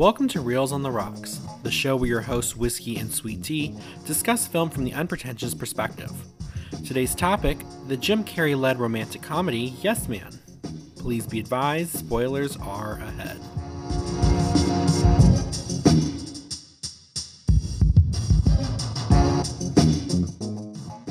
Welcome 0.00 0.28
to 0.28 0.40
Reels 0.40 0.72
on 0.72 0.82
the 0.82 0.90
Rocks, 0.90 1.40
the 1.62 1.70
show 1.70 1.94
where 1.94 2.08
your 2.08 2.20
hosts, 2.22 2.56
Whiskey 2.56 2.96
and 2.96 3.12
Sweet 3.12 3.44
Tea, 3.44 3.76
discuss 4.06 4.46
film 4.46 4.70
from 4.70 4.84
the 4.84 4.94
unpretentious 4.94 5.54
perspective. 5.54 6.10
Today's 6.86 7.14
topic 7.14 7.58
the 7.86 7.98
Jim 7.98 8.24
Carrey 8.24 8.58
led 8.58 8.80
romantic 8.80 9.20
comedy 9.20 9.74
Yes 9.82 10.08
Man. 10.08 10.40
Please 10.96 11.26
be 11.26 11.38
advised, 11.38 11.98
spoilers 11.98 12.56
are 12.56 12.94
ahead. 12.94 13.38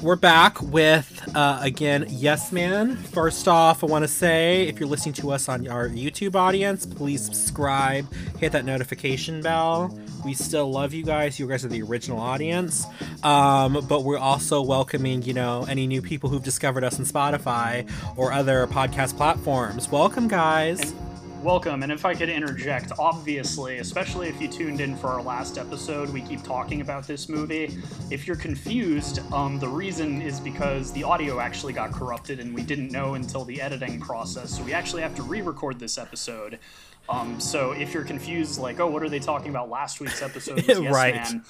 We're 0.02 0.16
back 0.16 0.60
with, 0.64 1.19
uh, 1.36 1.60
again, 1.62 2.06
Yes 2.10 2.52
Man. 2.52 2.96
First 2.96 3.48
off, 3.48 3.84
I 3.84 3.88
want 3.88 4.04
to 4.04 4.08
say 4.08 4.68
if 4.68 4.80
you're 4.80 4.90
listening 4.90 5.14
to 5.16 5.32
us 5.32 5.48
on 5.50 5.68
our 5.68 5.88
YouTube 5.88 6.36
audience, 6.36 6.86
please 6.86 7.24
subscribe, 7.24 8.12
hit 8.40 8.52
that 8.54 8.66
notification 8.66 9.42
bell. 9.42 9.98
We 10.26 10.34
still 10.34 10.70
love 10.72 10.94
you 10.94 11.04
guys. 11.04 11.40
You 11.40 11.48
guys 11.48 11.64
are 11.64 11.70
the 11.70 11.82
original 11.82 12.20
audience. 12.20 12.86
Um, 13.24 13.86
but 13.88 14.04
we're 14.04 14.18
also 14.18 14.62
welcoming, 14.62 15.22
you 15.24 15.34
know, 15.34 15.66
any 15.70 15.88
new 15.88 16.02
people 16.02 16.30
who've 16.30 16.44
discovered 16.44 16.84
us 16.84 17.00
on 17.00 17.06
Spotify 17.06 17.90
or 18.18 18.32
other 18.32 18.68
podcast 18.68 19.16
platforms. 19.16 19.90
Welcome, 19.90 20.28
guys. 20.28 20.82
And- 20.92 21.09
welcome. 21.42 21.84
And 21.84 21.92
if 21.92 22.06
I 22.06 22.14
could 22.14 22.30
interject, 22.30 22.92
obviously, 23.00 23.78
especially 23.78 24.28
if 24.28 24.42
you 24.42 24.48
tuned 24.48 24.82
in 24.82 24.96
for 24.98 25.08
our 25.08 25.22
last 25.22 25.58
episode, 25.58 26.10
we 26.10 26.22
keep 26.22 26.44
talking 26.44 26.82
about 26.82 27.08
this 27.08 27.30
movie. 27.30 27.78
If 28.12 28.28
you're 28.28 28.36
confused, 28.36 29.20
um, 29.32 29.58
the 29.58 29.68
reason 29.68 30.22
is 30.22 30.40
because 30.40 30.92
the 30.92 31.04
audio 31.04 31.40
actually 31.40 31.74
got 31.74 31.92
corrupted 31.92 32.40
and 32.40 32.54
we 32.54 32.62
didn't 32.62 32.92
know 32.92 33.14
until 33.14 33.46
the 33.46 33.62
editing 33.62 34.02
process. 34.02 34.58
So 34.58 34.64
we 34.64 34.74
actually 34.74 35.02
have 35.02 35.16
to 35.16 35.24
re 35.24 35.42
record 35.42 35.80
this 35.80 35.98
episode. 35.98 36.60
Um, 37.08 37.40
so 37.40 37.72
if 37.72 37.94
you're 37.94 38.04
confused, 38.04 38.60
like, 38.60 38.80
oh, 38.80 38.88
what 38.88 39.02
are 39.02 39.10
they 39.10 39.20
talking 39.20 39.50
about 39.50 39.70
last 39.70 40.02
week's 40.02 40.22
episode? 40.22 40.64
yes, 40.68 40.94
right. 40.94 41.16
Man, 41.16 41.46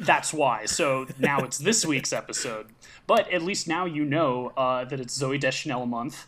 that's 0.00 0.34
why. 0.34 0.66
So 0.66 1.06
now 1.18 1.40
it's 1.40 1.58
this 1.58 1.86
week's 1.86 2.12
episode. 2.12 2.66
But 3.06 3.30
at 3.32 3.42
least 3.42 3.68
now 3.68 3.84
you 3.84 4.04
know 4.04 4.52
uh, 4.56 4.84
that 4.84 4.98
it's 5.00 5.16
Zooey 5.16 5.38
Deschanel 5.38 5.86
month. 5.86 6.26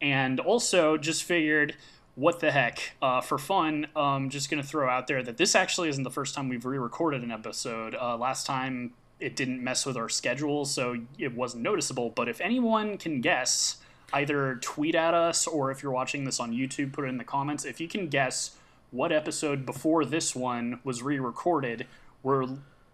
And 0.00 0.40
also 0.40 0.98
just 0.98 1.24
figured 1.24 1.74
what 2.16 2.40
the 2.40 2.50
heck? 2.50 2.94
Uh, 3.00 3.20
for 3.20 3.38
fun, 3.38 3.86
um, 3.94 4.30
just 4.30 4.50
going 4.50 4.60
to 4.60 4.66
throw 4.66 4.88
out 4.88 5.06
there 5.06 5.22
that 5.22 5.36
this 5.36 5.54
actually 5.54 5.90
isn't 5.90 6.02
the 6.02 6.10
first 6.10 6.34
time 6.34 6.48
we've 6.48 6.64
re 6.64 6.78
recorded 6.78 7.22
an 7.22 7.30
episode. 7.30 7.94
Uh, 7.94 8.16
last 8.16 8.46
time 8.46 8.94
it 9.20 9.36
didn't 9.36 9.62
mess 9.62 9.86
with 9.86 9.96
our 9.96 10.08
schedule, 10.08 10.64
so 10.64 10.96
it 11.18 11.34
wasn't 11.34 11.62
noticeable. 11.62 12.10
But 12.10 12.28
if 12.28 12.40
anyone 12.40 12.96
can 12.96 13.20
guess, 13.20 13.76
either 14.12 14.56
tweet 14.56 14.94
at 14.94 15.14
us 15.14 15.46
or 15.46 15.70
if 15.70 15.82
you're 15.82 15.92
watching 15.92 16.24
this 16.24 16.40
on 16.40 16.52
YouTube, 16.52 16.92
put 16.92 17.04
it 17.04 17.08
in 17.08 17.18
the 17.18 17.24
comments. 17.24 17.64
If 17.66 17.80
you 17.80 17.88
can 17.88 18.08
guess 18.08 18.56
what 18.90 19.12
episode 19.12 19.66
before 19.66 20.04
this 20.06 20.34
one 20.34 20.80
was 20.84 21.02
re 21.02 21.18
recorded, 21.18 21.86
we're 22.22 22.46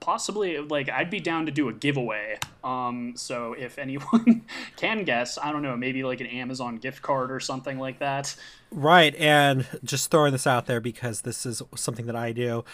possibly 0.02 0.58
like 0.58 0.90
I'd 0.90 1.10
be 1.10 1.20
down 1.20 1.46
to 1.46 1.52
do 1.52 1.68
a 1.68 1.72
giveaway. 1.72 2.38
Um, 2.62 3.14
so 3.16 3.54
if 3.54 3.78
anyone 3.78 4.42
can 4.76 5.04
guess, 5.04 5.38
I 5.38 5.52
don't 5.52 5.62
know, 5.62 5.76
maybe 5.76 6.04
like 6.04 6.20
an 6.20 6.26
Amazon 6.26 6.76
gift 6.76 7.02
card 7.02 7.30
or 7.30 7.40
something 7.40 7.78
like 7.78 8.00
that. 8.00 8.34
Right, 8.70 9.14
and 9.16 9.66
just 9.84 10.10
throwing 10.10 10.32
this 10.32 10.46
out 10.46 10.66
there 10.66 10.80
because 10.80 11.22
this 11.22 11.44
is 11.46 11.62
something 11.76 12.06
that 12.06 12.16
I 12.16 12.32
do. 12.32 12.64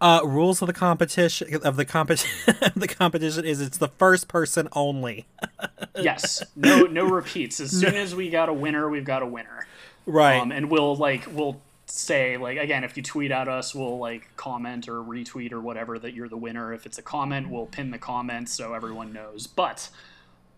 Uh, 0.00 0.20
rules 0.24 0.60
of 0.60 0.66
the 0.66 0.72
competition 0.72 1.60
of 1.62 1.76
the 1.76 1.84
competition 1.84 2.56
the 2.74 2.88
competition 2.88 3.44
is 3.44 3.60
it's 3.60 3.78
the 3.78 3.88
first 3.88 4.26
person 4.26 4.68
only. 4.72 5.26
yes, 5.96 6.42
no 6.56 6.82
no 6.82 7.04
repeats. 7.04 7.60
As 7.60 7.70
soon 7.70 7.94
as 7.94 8.14
we 8.14 8.28
got 8.28 8.48
a 8.48 8.52
winner, 8.52 8.88
we've 8.88 9.04
got 9.04 9.22
a 9.22 9.26
winner. 9.26 9.66
Right, 10.04 10.40
um, 10.40 10.50
and 10.50 10.68
we'll 10.70 10.96
like 10.96 11.28
we'll 11.30 11.60
say 11.94 12.38
like 12.38 12.56
again 12.56 12.84
if 12.84 12.96
you 12.96 13.02
tweet 13.02 13.30
at 13.30 13.48
us 13.48 13.74
we'll 13.74 13.98
like 13.98 14.34
comment 14.36 14.88
or 14.88 15.02
retweet 15.02 15.52
or 15.52 15.60
whatever 15.60 15.98
that 15.98 16.14
you're 16.14 16.28
the 16.28 16.36
winner. 16.36 16.72
If 16.72 16.86
it's 16.86 16.96
a 16.96 17.02
comment 17.02 17.50
we'll 17.50 17.66
pin 17.66 17.90
the 17.90 17.98
comment 17.98 18.48
so 18.48 18.72
everyone 18.72 19.12
knows. 19.12 19.46
But 19.46 19.90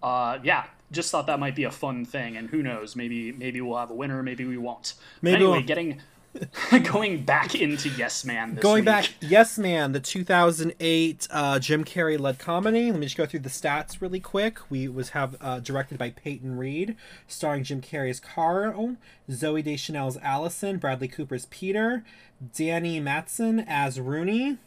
uh, 0.00 0.38
yeah 0.44 0.66
just 0.92 1.10
thought 1.10 1.26
that 1.26 1.40
might 1.40 1.56
be 1.56 1.64
a 1.64 1.72
fun 1.72 2.04
thing 2.04 2.36
and 2.36 2.50
who 2.50 2.62
knows? 2.62 2.94
Maybe 2.94 3.32
maybe 3.32 3.60
we'll 3.60 3.78
have 3.78 3.90
a 3.90 3.94
winner 3.94 4.22
maybe 4.22 4.44
we 4.44 4.56
won't. 4.56 4.94
Maybe 5.22 5.36
anyway 5.36 5.58
we'll... 5.58 5.62
getting 5.62 6.00
going 6.92 7.24
back 7.24 7.54
into 7.54 7.88
Yes 7.90 8.24
Man. 8.24 8.56
going 8.56 8.76
week. 8.76 8.84
back, 8.84 9.10
Yes 9.20 9.58
Man, 9.58 9.92
the 9.92 10.00
2008 10.00 11.28
uh, 11.30 11.58
Jim 11.58 11.84
Carrey 11.84 12.18
led 12.18 12.38
comedy. 12.38 12.90
Let 12.90 13.00
me 13.00 13.06
just 13.06 13.16
go 13.16 13.26
through 13.26 13.40
the 13.40 13.48
stats 13.48 14.00
really 14.00 14.20
quick. 14.20 14.58
We 14.70 14.88
was 14.88 15.10
have 15.10 15.36
uh, 15.40 15.60
directed 15.60 15.98
by 15.98 16.10
Peyton 16.10 16.58
Reed, 16.58 16.96
starring 17.28 17.64
Jim 17.64 17.80
Carrey 17.80 18.10
as 18.10 18.20
Carl, 18.20 18.96
Zooey 19.30 19.62
Deschanel's 19.62 20.16
Allison, 20.18 20.78
Bradley 20.78 21.08
Cooper's 21.08 21.46
Peter, 21.46 22.04
Danny 22.54 23.00
Masterson 23.00 23.60
as 23.60 24.00
Rooney. 24.00 24.58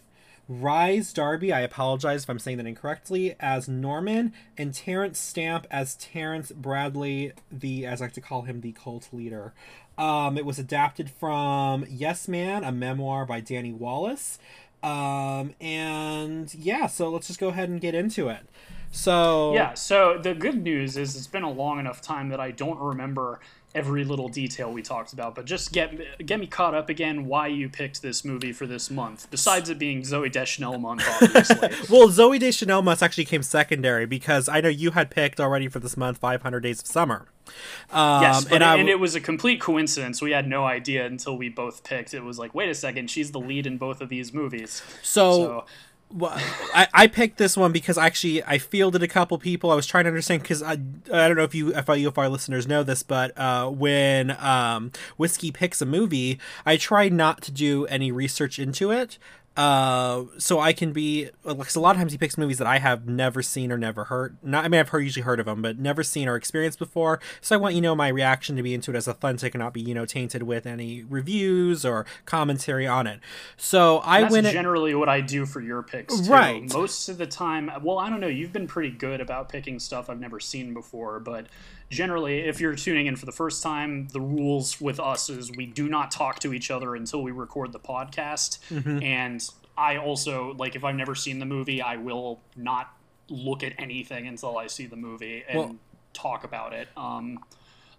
Rhys 0.49 1.11
Darby, 1.11 1.51
I 1.51 1.59
apologize 1.59 2.23
if 2.23 2.29
I'm 2.29 2.39
saying 2.39 2.57
that 2.57 2.65
incorrectly, 2.65 3.35
as 3.37 3.67
Norman, 3.67 4.31
and 4.57 4.73
Terence 4.73 5.19
Stamp 5.19 5.67
as 5.69 5.95
Terrence 5.95 6.53
Bradley, 6.53 7.33
the 7.51 7.85
as 7.85 8.01
I 8.01 8.05
like 8.05 8.13
to 8.13 8.21
call 8.21 8.43
him, 8.43 8.61
the 8.61 8.71
cult 8.71 9.09
leader. 9.11 9.53
Um, 9.97 10.37
it 10.37 10.45
was 10.45 10.59
adapted 10.59 11.09
from 11.09 11.85
Yes 11.89 12.27
Man, 12.27 12.63
a 12.63 12.71
memoir 12.71 13.25
by 13.25 13.39
Danny 13.39 13.73
Wallace. 13.73 14.37
Um, 14.83 15.55
and 15.59 16.53
yeah, 16.53 16.87
so 16.87 17.09
let's 17.09 17.27
just 17.27 17.39
go 17.39 17.49
ahead 17.49 17.69
and 17.69 17.81
get 17.81 17.95
into 17.95 18.29
it. 18.29 18.41
So 18.91 19.53
yeah, 19.53 19.73
so 19.73 20.17
the 20.17 20.33
good 20.33 20.61
news 20.61 20.97
is 20.97 21.15
it's 21.15 21.27
been 21.27 21.43
a 21.43 21.51
long 21.51 21.79
enough 21.79 22.01
time 22.01 22.29
that 22.29 22.39
I 22.39 22.51
don't 22.51 22.79
remember 22.79 23.39
every 23.75 24.03
little 24.03 24.27
detail 24.27 24.71
we 24.71 24.81
talked 24.81 25.13
about, 25.13 25.35
but 25.35 25.45
just 25.45 25.71
get 25.71 26.25
get 26.25 26.39
me 26.39 26.47
caught 26.47 26.73
up 26.73 26.89
again. 26.89 27.25
Why 27.25 27.47
you 27.47 27.69
picked 27.69 28.01
this 28.01 28.25
movie 28.25 28.53
for 28.53 28.65
this 28.65 28.89
month? 28.89 29.27
Besides 29.29 29.69
it 29.69 29.77
being 29.77 30.01
Zooey 30.01 30.31
Deschanel 30.31 30.79
month, 30.79 31.03
obviously. 31.21 31.57
well, 31.89 32.07
Zooey 32.09 32.39
Deschanel 32.39 32.81
month 32.81 33.03
actually 33.03 33.25
came 33.25 33.43
secondary 33.43 34.05
because 34.05 34.49
I 34.49 34.61
know 34.61 34.69
you 34.69 34.91
had 34.91 35.11
picked 35.11 35.39
already 35.39 35.67
for 35.67 35.79
this 35.79 35.97
month 35.97 36.17
500 36.17 36.59
Days 36.61 36.81
of 36.81 36.87
Summer. 36.87 37.27
Um, 37.91 38.21
yes, 38.21 38.45
and, 38.51 38.63
I, 38.63 38.77
and, 38.77 38.89
it 38.89 38.99
was 38.99 39.15
a 39.15 39.21
complete 39.21 39.61
coincidence. 39.61 40.21
We 40.21 40.31
had 40.31 40.47
no 40.47 40.65
idea 40.65 41.05
until 41.05 41.37
we 41.37 41.47
both 41.47 41.83
picked. 41.83 42.13
It 42.13 42.23
was 42.23 42.37
like, 42.37 42.53
wait 42.53 42.69
a 42.69 42.75
second, 42.75 43.09
she's 43.09 43.31
the 43.31 43.39
lead 43.39 43.65
in 43.65 43.77
both 43.77 44.01
of 44.01 44.09
these 44.09 44.33
movies. 44.33 44.81
so, 45.01 45.31
so 45.31 45.65
well, 46.13 46.31
I, 46.73 46.87
I 46.93 47.07
picked 47.07 47.37
this 47.37 47.57
one 47.57 47.71
because 47.71 47.97
actually 47.97 48.43
I 48.43 48.57
fielded 48.57 49.03
a 49.03 49.07
couple 49.07 49.37
people. 49.37 49.71
I 49.71 49.75
was 49.75 49.85
trying 49.85 50.05
to 50.05 50.09
understand 50.09 50.41
because 50.41 50.63
I, 50.63 50.73
I 50.73 51.27
don't 51.27 51.35
know 51.35 51.43
if 51.43 51.53
you 51.53 51.73
our 52.17 52.29
listeners 52.29 52.67
know 52.67 52.83
this, 52.83 53.03
but 53.03 53.37
uh, 53.37 53.69
when 53.69 54.31
um, 54.39 54.91
whiskey 55.17 55.51
picks 55.51 55.81
a 55.81 55.85
movie, 55.85 56.39
I 56.65 56.77
try 56.77 57.09
not 57.09 57.41
to 57.43 57.51
do 57.51 57.85
any 57.87 58.11
research 58.11 58.57
into 58.57 58.91
it 58.91 59.17
uh, 59.57 60.25
so 60.37 60.59
I 60.59 60.71
can 60.71 60.93
be 60.93 61.29
because 61.43 61.75
a 61.75 61.79
lot 61.79 61.95
of 61.95 61.97
times 61.97 62.11
he 62.11 62.17
picks 62.19 62.37
movies 62.37 62.59
that 62.59 62.67
I 62.67 62.77
have 62.77 63.07
never 63.07 63.41
seen 63.41 63.71
or 63.71 63.77
never 63.77 64.03
heard. 64.03 64.37
Not, 64.43 64.63
I 64.63 64.67
mean, 64.67 64.79
I've 64.79 64.89
heard 64.89 64.99
usually 64.99 65.23
heard 65.23 65.39
of 65.39 65.47
them, 65.47 65.63
but 65.63 65.79
never 65.79 66.03
seen 66.03 66.27
or 66.27 66.35
experienced 66.35 66.77
before. 66.77 67.19
So 67.41 67.55
I 67.55 67.57
want 67.57 67.73
you 67.73 67.81
know 67.81 67.95
my 67.95 68.09
reaction 68.09 68.55
to 68.57 68.61
be 68.61 68.75
into 68.75 68.91
it 68.91 68.95
as 68.95 69.07
authentic 69.07 69.55
and 69.55 69.59
not 69.59 69.73
be 69.73 69.81
you 69.81 69.95
know 69.95 70.05
tainted 70.05 70.43
with 70.43 70.67
any 70.67 71.03
reviews 71.03 71.83
or 71.83 72.05
commentary 72.25 72.85
on 72.85 73.07
it. 73.07 73.19
So 73.57 73.99
I 74.05 74.21
That's 74.21 74.31
went 74.31 74.47
generally 74.47 74.93
what 74.93 75.09
I 75.09 75.21
do 75.21 75.47
for 75.47 75.59
your 75.59 75.81
picks. 75.81 76.21
Too. 76.21 76.31
Right. 76.31 76.71
Most 76.71 77.09
of 77.09 77.17
the 77.17 77.25
time, 77.25 77.71
well, 77.81 77.97
I 77.97 78.11
don't 78.11 78.19
know. 78.19 78.27
You've 78.27 78.53
been 78.53 78.67
pretty 78.67 78.91
good 78.91 79.21
about 79.21 79.49
picking 79.49 79.79
stuff 79.79 80.07
I've 80.07 80.19
never 80.19 80.39
seen 80.39 80.75
before, 80.75 81.19
but 81.19 81.47
generally, 81.89 82.39
if 82.39 82.59
you're 82.59 82.75
tuning 82.75 83.07
in 83.07 83.15
for 83.15 83.25
the 83.25 83.31
first 83.31 83.63
time, 83.63 84.07
the 84.09 84.21
rules 84.21 84.79
with 84.81 84.99
us 84.99 85.29
is 85.29 85.51
we 85.51 85.65
do 85.65 85.87
not 85.87 86.11
talk 86.11 86.39
to 86.39 86.53
each 86.53 86.71
other 86.71 86.95
until 86.95 87.21
we 87.21 87.31
record 87.31 87.71
the 87.71 87.79
podcast. 87.79 88.59
Mm-hmm. 88.69 89.03
And 89.03 89.49
I 89.77 89.97
also, 89.97 90.53
like, 90.57 90.75
if 90.75 90.83
I've 90.83 90.95
never 90.95 91.15
seen 91.15 91.39
the 91.39 91.45
movie, 91.45 91.81
I 91.81 91.97
will 91.97 92.41
not 92.55 92.93
look 93.29 93.63
at 93.63 93.73
anything 93.77 94.27
until 94.27 94.57
I 94.57 94.67
see 94.67 94.85
the 94.85 94.95
movie 94.95 95.43
and 95.47 95.57
well, 95.57 95.75
talk 96.13 96.43
about 96.43 96.73
it. 96.73 96.87
Um, 96.95 97.39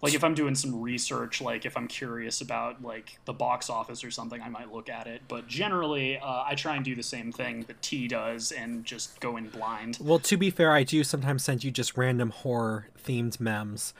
like 0.01 0.15
if 0.15 0.23
I'm 0.23 0.35
doing 0.35 0.55
some 0.55 0.81
research, 0.81 1.41
like 1.41 1.67
if 1.67 1.77
I'm 1.77 1.89
curious 1.89 2.41
about 2.41 2.83
like 2.83 3.19
the 3.25 3.33
box 3.33 3.69
office 3.69 4.05
or 4.05 4.11
something, 4.11 4.41
I 4.41 4.49
might 4.49 4.73
look 4.73 4.89
at 4.89 5.07
it. 5.07 5.23
But 5.27 5.49
generally, 5.49 6.19
uh, 6.19 6.45
I 6.47 6.55
try 6.55 6.77
and 6.77 6.85
do 6.85 6.95
the 6.95 7.03
same 7.03 7.33
thing 7.33 7.65
that 7.67 7.83
T 7.83 8.07
does 8.07 8.53
and 8.53 8.85
just 8.85 9.19
go 9.21 9.37
in 9.37 9.49
blind. 9.49 9.99
Well, 10.01 10.21
to 10.21 10.37
be 10.37 10.51
fair, 10.51 10.73
I 10.73 10.85
do 10.85 11.03
sometimes 11.03 11.43
send 11.45 11.65
you 11.65 11.71
just 11.71 11.97
random 11.97 12.31
horror 12.31 12.89
themed 13.09 13.41
memes. 13.41 13.95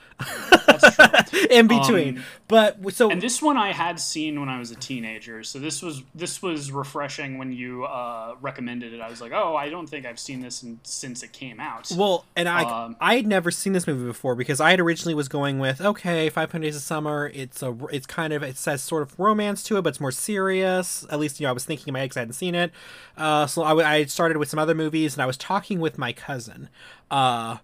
That's 0.67 0.95
true. 0.95 1.39
in 1.49 1.67
between, 1.67 2.17
um, 2.17 2.23
but 2.47 2.93
so 2.93 3.09
and 3.09 3.21
this 3.21 3.41
one 3.41 3.57
I 3.57 3.73
had 3.73 3.99
seen 3.99 4.39
when 4.39 4.49
I 4.49 4.59
was 4.59 4.71
a 4.71 4.75
teenager, 4.75 5.43
so 5.43 5.59
this 5.59 5.81
was 5.81 6.03
this 6.15 6.41
was 6.41 6.71
refreshing 6.71 7.37
when 7.37 7.51
you 7.51 7.85
uh, 7.85 8.35
recommended 8.41 8.93
it. 8.93 9.01
I 9.01 9.09
was 9.09 9.21
like, 9.21 9.31
oh, 9.33 9.55
I 9.55 9.69
don't 9.69 9.87
think 9.87 10.05
I've 10.05 10.19
seen 10.19 10.41
this 10.41 10.63
in, 10.63 10.79
since 10.83 11.23
it 11.23 11.33
came 11.33 11.59
out. 11.59 11.91
Well, 11.95 12.25
and 12.35 12.47
I 12.47 12.63
um, 12.63 12.95
I 13.01 13.15
had 13.15 13.27
never 13.27 13.51
seen 13.51 13.73
this 13.73 13.87
movie 13.87 14.05
before 14.05 14.35
because 14.35 14.61
I 14.61 14.71
had 14.71 14.79
originally 14.79 15.13
was 15.13 15.27
going 15.27 15.59
with 15.59 15.81
okay, 15.81 16.29
500 16.29 16.63
Days 16.63 16.75
of 16.75 16.81
Summer. 16.81 17.31
It's 17.33 17.61
a, 17.61 17.75
it's 17.91 18.05
kind 18.05 18.33
of, 18.33 18.43
it 18.43 18.57
says 18.57 18.81
sort 18.81 19.03
of 19.03 19.19
romance 19.19 19.63
to 19.63 19.77
it, 19.77 19.81
but 19.81 19.89
it's 19.89 19.99
more 19.99 20.11
serious. 20.11 21.05
At 21.09 21.19
least, 21.19 21.39
you 21.39 21.45
know, 21.45 21.49
I 21.49 21.53
was 21.53 21.65
thinking 21.65 21.89
in 21.89 21.93
my 21.93 21.99
head 21.99 22.05
because 22.05 22.17
I 22.17 22.21
hadn't 22.21 22.33
seen 22.33 22.55
it. 22.55 22.71
Uh, 23.17 23.47
so 23.47 23.63
I, 23.63 23.95
I 23.95 24.05
started 24.05 24.37
with 24.37 24.49
some 24.49 24.59
other 24.59 24.75
movies 24.75 25.13
and 25.15 25.21
I 25.21 25.25
was 25.25 25.37
talking 25.37 25.79
with 25.79 25.97
my 25.97 26.13
cousin. 26.13 26.69
Uh, 27.09 27.57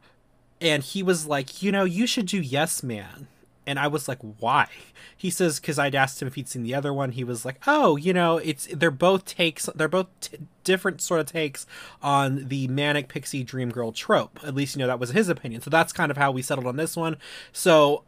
and 0.66 0.84
he 0.84 1.02
was 1.04 1.26
like, 1.28 1.62
you 1.62 1.72
know, 1.72 1.86
you 1.86 2.06
should 2.08 2.26
do 2.26 2.40
Yes 2.42 2.84
Man. 2.84 3.28
and 3.68 3.80
I 3.80 3.88
was 3.88 4.08
like, 4.08 4.20
"Why?" 4.22 4.68
He 5.18 5.30
says, 5.32 5.60
"Because 5.60 5.80
I'd 5.80 5.96
asked 5.96 6.22
him 6.22 6.28
if 6.28 6.36
he'd 6.36 6.48
seen 6.50 6.64
the 6.64 6.76
other 6.76 6.94
one. 6.94 7.12
He 7.12 7.24
was 7.24 7.46
like, 7.46 7.60
oh, 7.66 7.96
you 7.96 8.14
know, 8.14 8.38
it's 8.38 8.68
they're 8.72 8.92
both 8.92 9.26
takes, 9.26 9.70
they're 9.76 9.88
both 9.88 10.08
t- 10.22 10.38
different 10.64 11.02
sort 11.02 11.20
of 11.22 11.26
takes 11.26 11.66
on 12.02 12.48
the 12.50 12.68
manic 12.68 13.08
pixie 13.08 13.44
dream 13.44 13.72
girl 13.72 13.92
trope. 13.92 14.40
At 14.44 14.54
least 14.54 14.76
you 14.76 14.80
know 14.82 14.88
that 14.88 15.00
was 15.00 15.12
his 15.12 15.30
opinion. 15.30 15.62
So 15.62 15.70
that's 15.72 15.94
kind 15.94 16.12
of 16.12 16.18
how 16.18 16.32
we 16.32 16.42
settled 16.42 16.68
on 16.68 16.78
this 16.78 16.96
one. 16.98 17.18
So." 17.52 18.04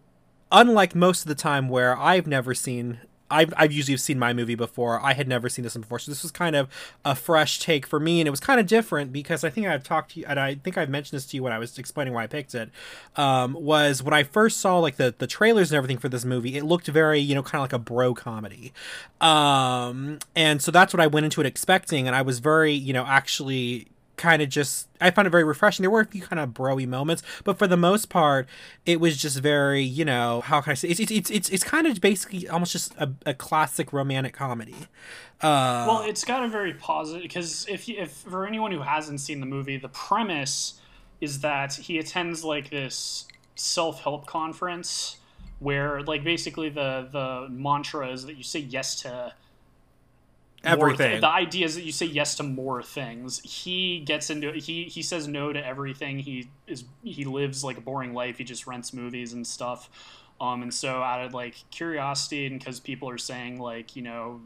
Unlike 0.49 0.95
most 0.95 1.23
of 1.23 1.27
the 1.27 1.35
time 1.35 1.67
where 1.67 1.97
I've 1.97 2.25
never 2.25 2.53
seen 2.53 2.99
I've, 3.29 3.53
I've 3.57 3.71
usually 3.71 3.97
seen 3.97 4.19
my 4.19 4.33
movie 4.33 4.55
before. 4.55 4.99
I 5.01 5.13
had 5.13 5.27
never 5.27 5.49
seen 5.49 5.63
this 5.63 5.75
one 5.75 5.81
before, 5.81 5.99
so 5.99 6.11
this 6.11 6.23
was 6.23 6.31
kind 6.31 6.55
of 6.55 6.69
a 7.03 7.15
fresh 7.15 7.59
take 7.59 7.85
for 7.85 7.99
me, 7.99 8.21
and 8.21 8.27
it 8.27 8.31
was 8.31 8.39
kind 8.39 8.59
of 8.59 8.67
different 8.67 9.11
because 9.11 9.43
I 9.43 9.49
think 9.49 9.67
I've 9.67 9.83
talked 9.83 10.11
to 10.11 10.21
you, 10.21 10.25
and 10.27 10.39
I 10.39 10.55
think 10.55 10.77
I've 10.77 10.89
mentioned 10.89 11.17
this 11.17 11.25
to 11.27 11.37
you 11.37 11.43
when 11.43 11.53
I 11.53 11.59
was 11.59 11.77
explaining 11.77 12.13
why 12.13 12.23
I 12.23 12.27
picked 12.27 12.55
it. 12.55 12.69
Um, 13.15 13.53
was 13.53 14.01
when 14.01 14.13
I 14.13 14.23
first 14.23 14.59
saw 14.59 14.79
like 14.79 14.97
the 14.97 15.13
the 15.17 15.27
trailers 15.27 15.71
and 15.71 15.77
everything 15.77 15.97
for 15.97 16.09
this 16.09 16.25
movie, 16.25 16.57
it 16.57 16.63
looked 16.63 16.87
very 16.87 17.19
you 17.19 17.35
know 17.35 17.43
kind 17.43 17.59
of 17.59 17.63
like 17.63 17.73
a 17.73 17.79
bro 17.79 18.13
comedy, 18.13 18.73
um, 19.21 20.19
and 20.35 20.61
so 20.61 20.71
that's 20.71 20.93
what 20.93 21.01
I 21.01 21.07
went 21.07 21.25
into 21.25 21.41
it 21.41 21.47
expecting, 21.47 22.07
and 22.07 22.15
I 22.15 22.21
was 22.21 22.39
very 22.39 22.73
you 22.73 22.93
know 22.93 23.05
actually 23.05 23.87
kind 24.17 24.41
of 24.41 24.49
just 24.49 24.87
I 24.99 25.11
found 25.11 25.27
it 25.27 25.31
very 25.31 25.43
refreshing. 25.43 25.83
There 25.83 25.91
were 25.91 26.01
a 26.01 26.05
few 26.05 26.21
kind 26.21 26.39
of 26.39 26.49
broy 26.49 26.87
moments, 26.87 27.23
but 27.43 27.57
for 27.57 27.67
the 27.67 27.77
most 27.77 28.09
part, 28.09 28.49
it 28.85 28.99
was 28.99 29.15
just 29.15 29.39
very 29.39 29.81
you 29.81 30.03
know 30.03 30.41
how 30.41 30.59
can 30.59 30.71
I 30.71 30.73
say 30.73 30.89
it's 30.89 30.99
it's 30.99 31.31
it's 31.31 31.49
it's, 31.49 31.63
kind 31.63 31.87
of 31.87 32.01
basically 32.01 32.49
almost 32.49 32.71
just 32.71 32.93
a, 32.97 33.11
a 33.25 33.33
classic 33.33 33.93
romantic 33.93 34.33
comedy. 34.33 34.75
Uh, 35.41 35.85
well, 35.87 36.03
it's 36.03 36.25
got 36.25 36.43
a 36.43 36.47
very 36.47 36.73
positive 36.73 37.21
because 37.21 37.65
if 37.69 37.87
if 37.87 38.11
for 38.11 38.45
anyone 38.45 38.71
who 38.71 38.81
hasn't 38.81 39.21
seen 39.21 39.39
the 39.39 39.45
movie, 39.45 39.77
the 39.77 39.89
premise 39.89 40.81
is 41.21 41.39
that 41.41 41.73
he 41.75 41.97
attends 41.99 42.43
like 42.43 42.69
this 42.69 43.25
self 43.55 44.01
help 44.01 44.25
conference 44.25 45.17
where 45.59 46.01
like 46.03 46.23
basically 46.23 46.69
the 46.69 47.07
the 47.11 47.47
mantra 47.49 48.11
is 48.11 48.25
that 48.25 48.37
you 48.37 48.43
say 48.43 48.59
yes 48.59 49.01
to 49.01 49.33
everything. 50.63 51.11
Th- 51.11 51.21
the 51.21 51.29
idea 51.29 51.65
is 51.65 51.75
that 51.75 51.83
you 51.83 51.91
say 51.91 52.05
yes 52.05 52.35
to 52.35 52.43
more 52.43 52.81
things. 52.83 53.39
He 53.39 53.99
gets 53.99 54.29
into 54.29 54.51
he 54.53 54.85
he 54.85 55.01
says 55.01 55.27
no 55.27 55.53
to 55.53 55.65
everything. 55.65 56.19
He 56.19 56.49
is 56.67 56.85
he 57.03 57.25
lives 57.25 57.63
like 57.63 57.77
a 57.77 57.81
boring 57.81 58.13
life. 58.13 58.37
He 58.37 58.43
just 58.43 58.67
rents 58.67 58.93
movies 58.93 59.33
and 59.33 59.45
stuff. 59.45 59.89
Um, 60.39 60.61
and 60.61 60.73
so 60.73 61.01
out 61.01 61.25
of 61.25 61.33
like 61.33 61.55
curiosity 61.71 62.45
and 62.45 62.59
because 62.59 62.79
people 62.79 63.09
are 63.09 63.17
saying 63.17 63.59
like 63.59 63.95
you 63.95 64.03
know 64.03 64.41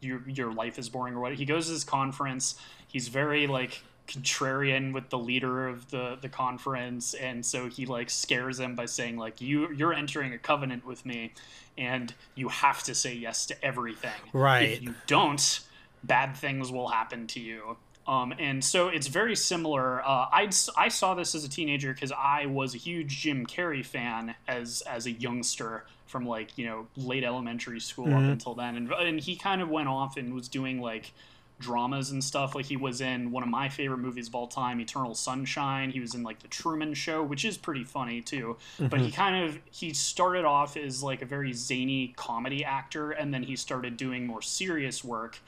your 0.00 0.22
your 0.28 0.52
life 0.52 0.78
is 0.78 0.88
boring 0.88 1.14
or 1.14 1.20
what, 1.20 1.34
he 1.34 1.44
goes 1.44 1.66
to 1.66 1.72
this 1.72 1.84
conference. 1.84 2.56
He's 2.86 3.08
very 3.08 3.46
like 3.46 3.82
contrarian 4.06 4.92
with 4.92 5.10
the 5.10 5.18
leader 5.18 5.66
of 5.68 5.90
the 5.90 6.16
the 6.20 6.28
conference 6.28 7.14
and 7.14 7.44
so 7.44 7.68
he 7.68 7.86
like 7.86 8.08
scares 8.08 8.60
him 8.60 8.74
by 8.74 8.86
saying 8.86 9.16
like 9.16 9.40
you 9.40 9.72
you're 9.72 9.92
entering 9.92 10.32
a 10.32 10.38
covenant 10.38 10.86
with 10.86 11.04
me 11.04 11.32
and 11.78 12.14
you 12.34 12.48
have 12.48 12.82
to 12.84 12.94
say 12.94 13.14
yes 13.14 13.46
to 13.46 13.64
everything. 13.64 14.10
Right. 14.32 14.70
If 14.70 14.82
you 14.82 14.94
don't, 15.06 15.60
bad 16.02 16.36
things 16.36 16.70
will 16.72 16.88
happen 16.88 17.26
to 17.28 17.40
you. 17.40 17.76
Um, 18.06 18.32
and 18.38 18.64
so 18.64 18.88
it's 18.88 19.08
very 19.08 19.34
similar. 19.34 20.00
Uh, 20.00 20.26
i 20.30 20.48
I 20.76 20.88
saw 20.88 21.14
this 21.14 21.34
as 21.34 21.44
a 21.44 21.48
teenager 21.48 21.92
because 21.92 22.12
I 22.12 22.46
was 22.46 22.74
a 22.74 22.78
huge 22.78 23.20
Jim 23.20 23.44
Carrey 23.46 23.84
fan 23.84 24.36
as 24.46 24.82
as 24.82 25.06
a 25.06 25.10
youngster 25.10 25.84
from 26.06 26.24
like 26.24 26.56
you 26.56 26.66
know 26.66 26.86
late 26.96 27.24
elementary 27.24 27.80
school 27.80 28.06
mm-hmm. 28.06 28.16
up 28.16 28.30
until 28.30 28.54
then, 28.54 28.76
and 28.76 28.92
and 28.92 29.18
he 29.18 29.34
kind 29.34 29.60
of 29.60 29.68
went 29.68 29.88
off 29.88 30.16
and 30.16 30.32
was 30.32 30.46
doing 30.46 30.80
like 30.80 31.12
dramas 31.58 32.10
and 32.10 32.22
stuff. 32.22 32.54
Like 32.54 32.66
he 32.66 32.76
was 32.76 33.00
in 33.00 33.30
one 33.30 33.42
of 33.42 33.48
my 33.48 33.68
favorite 33.68 33.98
movies 33.98 34.28
of 34.28 34.34
all 34.34 34.46
time, 34.46 34.80
Eternal 34.80 35.14
Sunshine. 35.14 35.90
He 35.90 36.00
was 36.00 36.14
in 36.14 36.22
like 36.22 36.40
The 36.40 36.48
Truman 36.48 36.94
Show, 36.94 37.22
which 37.22 37.44
is 37.44 37.56
pretty 37.56 37.84
funny 37.84 38.20
too. 38.20 38.56
Mm-hmm. 38.74 38.88
But 38.88 39.00
he 39.00 39.06
mm-hmm. 39.06 39.16
kind 39.16 39.44
of 39.44 39.58
he 39.70 39.92
started 39.92 40.44
off 40.44 40.76
as 40.76 41.02
like 41.02 41.22
a 41.22 41.26
very 41.26 41.52
zany 41.52 42.14
comedy 42.16 42.64
actor, 42.64 43.10
and 43.10 43.32
then 43.32 43.42
he 43.42 43.56
started 43.56 43.96
doing 43.96 44.26
more 44.26 44.42
serious 44.42 45.02
work. 45.02 45.38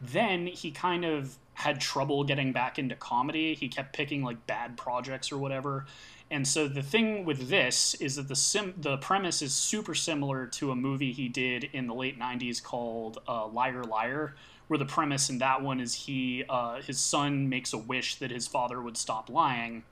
Then 0.00 0.46
he 0.46 0.70
kind 0.70 1.04
of 1.04 1.36
had 1.54 1.80
trouble 1.80 2.22
getting 2.22 2.52
back 2.52 2.78
into 2.78 2.94
comedy. 2.94 3.54
He 3.54 3.68
kept 3.68 3.92
picking 3.92 4.22
like 4.22 4.46
bad 4.46 4.76
projects 4.76 5.32
or 5.32 5.38
whatever. 5.38 5.86
And 6.30 6.46
so 6.46 6.68
the 6.68 6.82
thing 6.82 7.24
with 7.24 7.48
this 7.48 7.94
is 7.94 8.16
that 8.16 8.28
the 8.28 8.36
sim- 8.36 8.74
the 8.76 8.98
premise 8.98 9.40
is 9.40 9.54
super 9.54 9.94
similar 9.94 10.46
to 10.46 10.70
a 10.70 10.76
movie 10.76 11.12
he 11.12 11.28
did 11.28 11.70
in 11.72 11.86
the 11.86 11.94
late 11.94 12.18
'90s 12.18 12.62
called 12.62 13.18
uh, 13.26 13.46
Liar 13.46 13.82
Liar, 13.84 14.34
where 14.68 14.78
the 14.78 14.84
premise 14.84 15.30
in 15.30 15.38
that 15.38 15.62
one 15.62 15.80
is 15.80 15.94
he 15.94 16.44
uh, 16.48 16.82
his 16.82 17.00
son 17.00 17.48
makes 17.48 17.72
a 17.72 17.78
wish 17.78 18.16
that 18.16 18.30
his 18.30 18.46
father 18.46 18.82
would 18.82 18.96
stop 18.96 19.30
lying, 19.30 19.84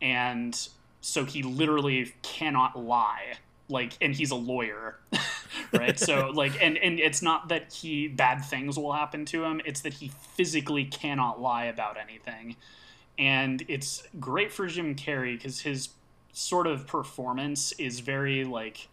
and 0.00 0.68
so 1.00 1.24
he 1.24 1.42
literally 1.42 2.14
cannot 2.22 2.78
lie. 2.78 3.34
Like, 3.68 3.94
and 4.00 4.14
he's 4.14 4.30
a 4.30 4.36
lawyer, 4.36 4.96
right? 5.72 5.98
so, 5.98 6.30
like, 6.34 6.62
and 6.62 6.78
and 6.78 7.00
it's 7.00 7.20
not 7.20 7.48
that 7.48 7.72
he 7.72 8.06
bad 8.06 8.44
things 8.44 8.78
will 8.78 8.92
happen 8.92 9.24
to 9.26 9.44
him; 9.44 9.60
it's 9.64 9.80
that 9.80 9.94
he 9.94 10.12
physically 10.36 10.84
cannot 10.84 11.40
lie 11.40 11.64
about 11.64 11.96
anything, 11.96 12.54
and 13.18 13.64
it's 13.68 14.02
great 14.20 14.52
for 14.52 14.66
Jim 14.66 14.94
Carrey 14.94 15.36
because 15.36 15.60
his 15.60 15.90
sort 16.32 16.66
of 16.66 16.86
performance 16.86 17.72
is 17.72 18.00
very 18.00 18.44
like 18.44 18.88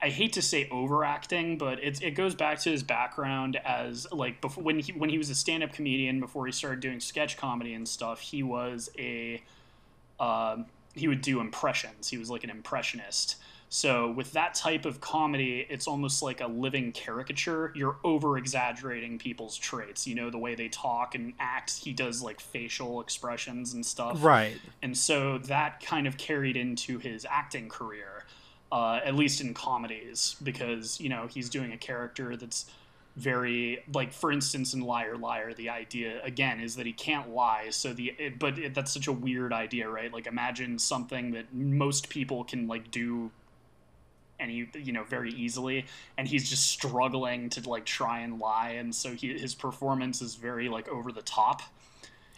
I 0.00 0.10
hate 0.10 0.34
to 0.34 0.42
say 0.42 0.68
overacting, 0.70 1.58
but 1.58 1.82
it, 1.82 2.00
it 2.02 2.12
goes 2.12 2.34
back 2.34 2.60
to 2.60 2.70
his 2.70 2.84
background 2.84 3.56
as 3.64 4.06
like 4.12 4.40
before 4.40 4.62
when 4.62 4.78
he 4.78 4.92
when 4.92 5.10
he 5.10 5.18
was 5.18 5.28
a 5.28 5.34
stand 5.34 5.64
up 5.64 5.72
comedian 5.72 6.20
before 6.20 6.46
he 6.46 6.52
started 6.52 6.80
doing 6.80 7.00
sketch 7.00 7.36
comedy 7.36 7.74
and 7.74 7.88
stuff. 7.88 8.20
He 8.20 8.42
was 8.42 8.90
a 8.96 9.42
uh, 10.20 10.58
he 10.94 11.08
would 11.08 11.20
do 11.20 11.40
impressions. 11.40 12.08
He 12.08 12.16
was 12.16 12.30
like 12.30 12.44
an 12.44 12.50
impressionist. 12.50 13.36
So 13.70 14.10
with 14.10 14.32
that 14.32 14.54
type 14.54 14.86
of 14.86 15.00
comedy, 15.00 15.66
it's 15.68 15.86
almost 15.86 16.22
like 16.22 16.40
a 16.40 16.46
living 16.46 16.92
caricature. 16.92 17.72
You're 17.74 17.96
over 18.02 18.38
exaggerating 18.38 19.18
people's 19.18 19.56
traits. 19.56 20.06
You 20.06 20.14
know 20.14 20.30
the 20.30 20.38
way 20.38 20.54
they 20.54 20.68
talk 20.68 21.14
and 21.14 21.34
act. 21.38 21.78
He 21.78 21.92
does 21.92 22.22
like 22.22 22.40
facial 22.40 23.00
expressions 23.00 23.74
and 23.74 23.84
stuff. 23.84 24.24
Right. 24.24 24.58
And 24.82 24.96
so 24.96 25.38
that 25.38 25.80
kind 25.80 26.06
of 26.06 26.16
carried 26.16 26.56
into 26.56 26.98
his 26.98 27.26
acting 27.28 27.68
career 27.68 28.24
uh, 28.70 29.00
at 29.04 29.14
least 29.14 29.40
in 29.40 29.54
comedies, 29.54 30.36
because 30.42 31.00
you 31.00 31.08
know 31.08 31.26
he's 31.26 31.48
doing 31.48 31.72
a 31.72 31.78
character 31.78 32.36
that's 32.36 32.66
very 33.16 33.82
like 33.92 34.12
for 34.12 34.30
instance 34.30 34.74
in 34.74 34.80
liar 34.80 35.16
liar 35.16 35.52
the 35.52 35.68
idea 35.68 36.22
again 36.22 36.60
is 36.60 36.76
that 36.76 36.86
he 36.86 36.92
can't 36.92 37.30
lie 37.30 37.66
so 37.68 37.92
the 37.92 38.14
it, 38.16 38.38
but 38.38 38.56
it, 38.56 38.74
that's 38.74 38.92
such 38.92 39.08
a 39.08 39.12
weird 39.12 39.52
idea 39.52 39.88
right 39.88 40.12
like 40.12 40.28
imagine 40.28 40.78
something 40.78 41.32
that 41.32 41.52
most 41.52 42.08
people 42.10 42.44
can 42.44 42.68
like 42.68 42.92
do 42.92 43.28
any 44.40 44.68
you 44.74 44.92
know 44.92 45.04
very 45.04 45.32
easily 45.32 45.84
and 46.16 46.28
he's 46.28 46.48
just 46.48 46.66
struggling 46.66 47.48
to 47.50 47.68
like 47.68 47.84
try 47.84 48.20
and 48.20 48.38
lie 48.38 48.70
and 48.70 48.94
so 48.94 49.12
he, 49.12 49.36
his 49.38 49.54
performance 49.54 50.22
is 50.22 50.34
very 50.34 50.68
like 50.68 50.88
over 50.88 51.12
the 51.12 51.22
top 51.22 51.62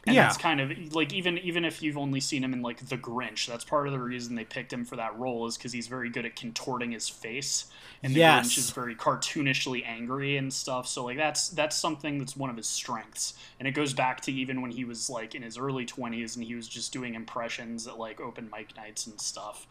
and 0.06 0.16
yeah. 0.16 0.22
that's 0.22 0.38
kind 0.38 0.60
of 0.60 0.94
like 0.94 1.12
even 1.12 1.36
even 1.38 1.64
if 1.64 1.82
you've 1.82 1.98
only 1.98 2.20
seen 2.20 2.42
him 2.42 2.54
in 2.54 2.62
like 2.62 2.88
The 2.88 2.96
Grinch, 2.96 3.46
that's 3.46 3.64
part 3.64 3.86
of 3.86 3.92
the 3.92 3.98
reason 3.98 4.34
they 4.34 4.44
picked 4.44 4.72
him 4.72 4.84
for 4.84 4.96
that 4.96 5.18
role 5.18 5.46
is 5.46 5.58
because 5.58 5.72
he's 5.72 5.88
very 5.88 6.08
good 6.08 6.24
at 6.24 6.36
contorting 6.36 6.92
his 6.92 7.08
face, 7.08 7.66
and 8.02 8.14
The 8.14 8.20
yes. 8.20 8.46
Grinch 8.46 8.58
is 8.58 8.70
very 8.70 8.94
cartoonishly 8.94 9.84
angry 9.86 10.38
and 10.38 10.52
stuff. 10.52 10.88
So 10.88 11.04
like 11.04 11.18
that's 11.18 11.50
that's 11.50 11.76
something 11.76 12.18
that's 12.18 12.34
one 12.34 12.48
of 12.48 12.56
his 12.56 12.66
strengths, 12.66 13.34
and 13.58 13.68
it 13.68 13.72
goes 13.72 13.92
back 13.92 14.22
to 14.22 14.32
even 14.32 14.62
when 14.62 14.70
he 14.70 14.84
was 14.84 15.10
like 15.10 15.34
in 15.34 15.42
his 15.42 15.58
early 15.58 15.84
twenties 15.84 16.34
and 16.34 16.44
he 16.44 16.54
was 16.54 16.66
just 16.66 16.92
doing 16.94 17.14
impressions 17.14 17.86
at 17.86 17.98
like 17.98 18.22
open 18.22 18.48
mic 18.50 18.74
nights 18.76 19.06
and 19.06 19.20
stuff. 19.20 19.66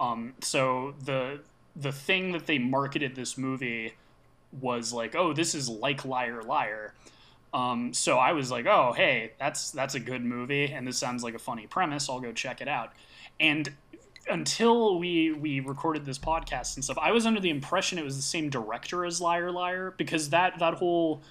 Um, 0.00 0.34
so 0.40 0.94
the 1.04 1.40
the 1.80 1.92
thing 1.92 2.32
that 2.32 2.46
they 2.46 2.58
marketed 2.58 3.14
this 3.14 3.38
movie 3.38 3.94
was 4.60 4.92
like, 4.92 5.14
oh, 5.14 5.32
this 5.32 5.54
is 5.54 5.68
like 5.68 6.04
Liar 6.04 6.42
Liar 6.42 6.94
um, 7.52 7.94
so 7.94 8.18
I 8.18 8.32
was 8.32 8.50
like, 8.50 8.66
oh, 8.66 8.92
hey, 8.92 9.32
that's 9.38 9.70
that's 9.70 9.94
a 9.94 10.00
good 10.00 10.24
movie, 10.24 10.66
and 10.66 10.86
this 10.86 10.98
sounds 10.98 11.22
like 11.22 11.34
a 11.34 11.38
funny 11.38 11.66
premise. 11.66 12.08
I'll 12.08 12.20
go 12.20 12.32
check 12.32 12.60
it 12.60 12.68
out. 12.68 12.92
And 13.40 13.72
until 14.28 14.98
we 14.98 15.32
we 15.32 15.60
recorded 15.60 16.04
this 16.04 16.18
podcast 16.18 16.76
and 16.76 16.84
stuff, 16.84 16.98
I 17.00 17.12
was 17.12 17.24
under 17.24 17.40
the 17.40 17.50
impression 17.50 17.98
it 17.98 18.04
was 18.04 18.16
the 18.16 18.22
same 18.22 18.50
director 18.50 19.04
as 19.04 19.20
Liar 19.20 19.50
Liar 19.50 19.94
because 19.96 20.30
that 20.30 20.58
that 20.58 20.74
whole 20.74 21.22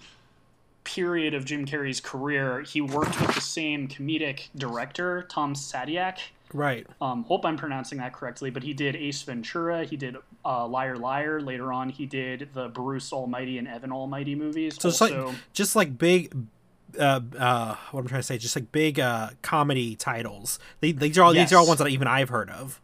period 0.83 1.33
of 1.33 1.45
Jim 1.45 1.65
Carrey's 1.65 1.99
career, 1.99 2.61
he 2.61 2.81
worked 2.81 3.19
with 3.21 3.35
the 3.35 3.41
same 3.41 3.87
comedic 3.87 4.49
director, 4.55 5.23
Tom 5.29 5.53
Shadyac. 5.53 6.17
Right. 6.53 6.87
Um, 7.01 7.23
hope 7.23 7.45
I'm 7.45 7.57
pronouncing 7.57 7.97
that 7.99 8.13
correctly, 8.13 8.49
but 8.49 8.63
he 8.63 8.73
did 8.73 8.95
Ace 8.95 9.21
Ventura. 9.23 9.83
He 9.83 9.97
did 9.97 10.17
uh, 10.45 10.67
Liar 10.67 10.95
Liar. 10.95 11.41
Later 11.41 11.73
on, 11.73 11.89
he 11.89 12.05
did 12.05 12.49
the 12.53 12.69
Bruce 12.69 13.11
Almighty 13.11 13.57
and 13.57 13.67
Evan 13.67 13.91
Almighty 13.91 14.35
movies. 14.35 14.77
So 14.79 14.89
also, 14.89 15.27
like 15.27 15.35
just 15.53 15.75
like 15.75 15.97
big. 15.97 16.35
Uh, 16.97 17.19
uh, 17.37 17.75
what 17.91 17.99
I'm 17.99 18.07
trying 18.07 18.21
to 18.21 18.23
say, 18.23 18.37
just 18.37 18.55
like 18.55 18.71
big 18.71 18.97
uh, 18.99 19.31
comedy 19.41 19.95
titles. 19.97 20.57
They, 20.79 20.93
these 20.93 21.17
are 21.17 21.23
all 21.23 21.35
yes. 21.35 21.49
these 21.49 21.55
are 21.55 21.59
all 21.59 21.67
ones 21.67 21.79
that 21.79 21.89
even 21.89 22.07
I've 22.07 22.29
heard 22.29 22.49
of. 22.49 22.81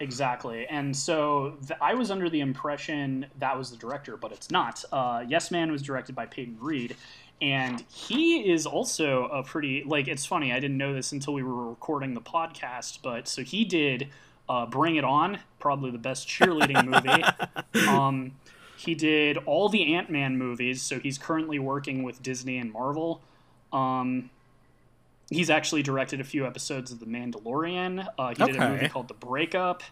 Exactly, 0.00 0.66
and 0.66 0.94
so 0.94 1.56
th- 1.66 1.78
I 1.80 1.94
was 1.94 2.10
under 2.10 2.28
the 2.28 2.40
impression 2.40 3.26
that 3.38 3.56
was 3.56 3.70
the 3.70 3.76
director, 3.76 4.16
but 4.16 4.32
it's 4.32 4.50
not. 4.50 4.84
Uh, 4.92 5.24
yes 5.26 5.52
Man 5.52 5.70
was 5.70 5.82
directed 5.82 6.16
by 6.16 6.26
Peyton 6.26 6.56
Reed, 6.60 6.96
and 7.40 7.84
he 7.92 8.50
is 8.50 8.66
also 8.66 9.26
a 9.26 9.42
pretty 9.42 9.84
like 9.86 10.08
it's 10.08 10.26
funny 10.26 10.52
i 10.52 10.58
didn't 10.58 10.76
know 10.76 10.92
this 10.92 11.12
until 11.12 11.32
we 11.34 11.42
were 11.42 11.68
recording 11.68 12.14
the 12.14 12.20
podcast 12.20 12.98
but 13.02 13.28
so 13.28 13.42
he 13.42 13.64
did 13.64 14.08
uh, 14.48 14.64
Bring 14.64 14.96
It 14.96 15.04
On, 15.04 15.38
probably 15.58 15.90
the 15.90 15.98
best 15.98 16.26
cheerleading 16.26 16.82
movie. 17.74 17.86
Um, 17.86 18.32
he 18.78 18.94
did 18.94 19.36
all 19.44 19.68
the 19.68 19.94
Ant 19.94 20.08
Man 20.08 20.38
movies, 20.38 20.80
so 20.80 20.98
he's 20.98 21.18
currently 21.18 21.58
working 21.58 22.02
with 22.02 22.22
Disney 22.22 22.56
and 22.56 22.72
Marvel. 22.72 23.20
Um, 23.74 24.30
he's 25.28 25.50
actually 25.50 25.82
directed 25.82 26.20
a 26.20 26.24
few 26.24 26.46
episodes 26.46 26.90
of 26.90 26.98
The 26.98 27.04
Mandalorian. 27.04 28.06
Uh, 28.18 28.28
he 28.28 28.42
did 28.42 28.56
a 28.56 28.68
movie 28.70 28.88
called 28.88 29.08
The 29.08 29.14
Breakup. 29.14 29.82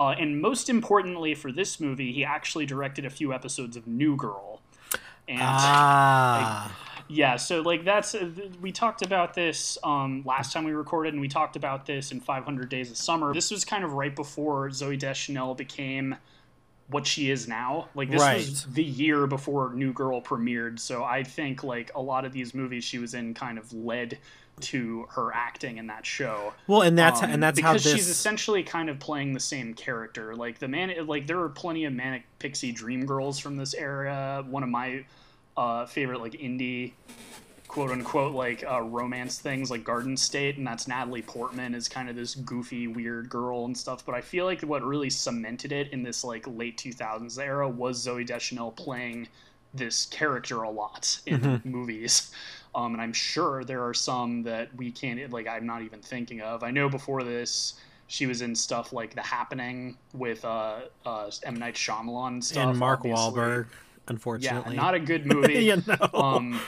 Uh, 0.00 0.14
and 0.18 0.40
most 0.40 0.70
importantly 0.70 1.34
for 1.34 1.52
this 1.52 1.78
movie, 1.78 2.10
he 2.10 2.24
actually 2.24 2.64
directed 2.64 3.04
a 3.04 3.10
few 3.10 3.34
episodes 3.34 3.76
of 3.76 3.86
New 3.86 4.16
Girl. 4.16 4.62
And 5.28 5.40
Ah. 5.42 6.74
Yeah, 7.08 7.36
so 7.36 7.62
like 7.62 7.84
that's 7.84 8.14
uh, 8.14 8.30
we 8.60 8.70
talked 8.70 9.02
about 9.02 9.34
this 9.34 9.78
um, 9.82 10.22
last 10.26 10.52
time 10.52 10.64
we 10.64 10.72
recorded, 10.72 11.14
and 11.14 11.20
we 11.20 11.28
talked 11.28 11.56
about 11.56 11.86
this 11.86 12.12
in 12.12 12.20
500 12.20 12.68
Days 12.68 12.90
of 12.90 12.96
Summer. 12.96 13.32
This 13.32 13.50
was 13.50 13.64
kind 13.64 13.82
of 13.82 13.94
right 13.94 14.14
before 14.14 14.68
Zooey 14.68 14.98
Deschanel 14.98 15.54
became 15.54 16.16
what 16.90 17.06
she 17.06 17.30
is 17.30 17.48
now. 17.48 17.88
Like 17.94 18.10
this 18.10 18.20
was 18.22 18.64
the 18.64 18.84
year 18.84 19.26
before 19.26 19.72
New 19.72 19.92
Girl 19.92 20.20
premiered, 20.20 20.78
so 20.78 21.02
I 21.02 21.22
think 21.22 21.64
like 21.64 21.90
a 21.94 22.00
lot 22.02 22.24
of 22.24 22.32
these 22.32 22.54
movies 22.54 22.84
she 22.84 22.98
was 22.98 23.14
in 23.14 23.34
kind 23.34 23.58
of 23.58 23.72
led 23.72 24.18
to 24.60 25.06
her 25.10 25.32
acting 25.32 25.78
in 25.78 25.86
that 25.86 26.04
show. 26.04 26.52
well, 26.66 26.82
and 26.82 26.98
that's 26.98 27.22
Um, 27.22 27.30
and 27.30 27.42
that's 27.42 27.60
how 27.60 27.72
because 27.72 27.84
this. 27.84 27.94
she's 27.94 28.08
essentially 28.08 28.62
kind 28.62 28.90
of 28.90 28.98
playing 28.98 29.32
the 29.32 29.40
same 29.40 29.72
character. 29.74 30.34
Like 30.34 30.58
the 30.58 30.68
man, 30.68 31.06
like 31.06 31.26
there 31.26 31.40
are 31.40 31.48
plenty 31.48 31.84
of 31.84 31.92
manic 31.92 32.24
pixie 32.38 32.72
dream 32.72 33.06
girls 33.06 33.38
from 33.38 33.56
this 33.56 33.72
era. 33.74 34.44
One 34.48 34.62
of 34.62 34.68
my 34.68 35.04
uh, 35.58 35.84
favorite 35.86 36.20
like 36.20 36.32
indie 36.34 36.92
quote 37.66 37.90
unquote 37.90 38.32
like 38.34 38.64
uh, 38.70 38.80
romance 38.80 39.38
things 39.38 39.70
like 39.70 39.84
Garden 39.84 40.16
State, 40.16 40.56
and 40.56 40.66
that's 40.66 40.88
Natalie 40.88 41.20
Portman 41.22 41.74
is 41.74 41.88
kind 41.88 42.08
of 42.08 42.16
this 42.16 42.34
goofy 42.34 42.86
weird 42.86 43.28
girl 43.28 43.64
and 43.66 43.76
stuff. 43.76 44.06
But 44.06 44.14
I 44.14 44.20
feel 44.22 44.44
like 44.46 44.62
what 44.62 44.82
really 44.82 45.10
cemented 45.10 45.72
it 45.72 45.92
in 45.92 46.02
this 46.02 46.24
like 46.24 46.46
late 46.46 46.78
2000s 46.78 47.38
era 47.38 47.68
was 47.68 48.06
Zooey 48.06 48.26
Deschanel 48.26 48.72
playing 48.72 49.28
this 49.74 50.06
character 50.06 50.62
a 50.62 50.70
lot 50.70 51.20
in 51.26 51.40
Mm-hmm. 51.40 51.68
movies. 51.70 52.30
Um, 52.74 52.92
and 52.94 53.02
I'm 53.02 53.12
sure 53.12 53.64
there 53.64 53.82
are 53.86 53.94
some 53.94 54.42
that 54.44 54.74
we 54.76 54.90
can't 54.92 55.30
like 55.30 55.46
I'm 55.48 55.66
not 55.66 55.82
even 55.82 56.00
thinking 56.00 56.40
of. 56.40 56.62
I 56.62 56.70
know 56.70 56.88
before 56.88 57.22
this 57.24 57.74
she 58.06 58.26
was 58.26 58.40
in 58.40 58.54
stuff 58.54 58.92
like 58.94 59.14
The 59.14 59.20
Happening 59.22 59.98
with 60.14 60.42
uh, 60.44 60.76
uh, 61.04 61.30
M 61.42 61.56
Night 61.56 61.74
Shyamalan 61.74 62.28
and 62.28 62.44
stuff. 62.44 62.68
and 62.70 62.78
Mark 62.78 63.00
obviously. 63.00 63.18
Wahlberg, 63.32 63.66
Yeah, 64.08 64.14
unfortunately. 64.14 64.76
not 64.76 64.94
a 64.94 65.00
good 65.00 65.26
movie. 65.26 65.64
you 65.64 65.82
know. 65.86 66.08
um, 66.14 66.60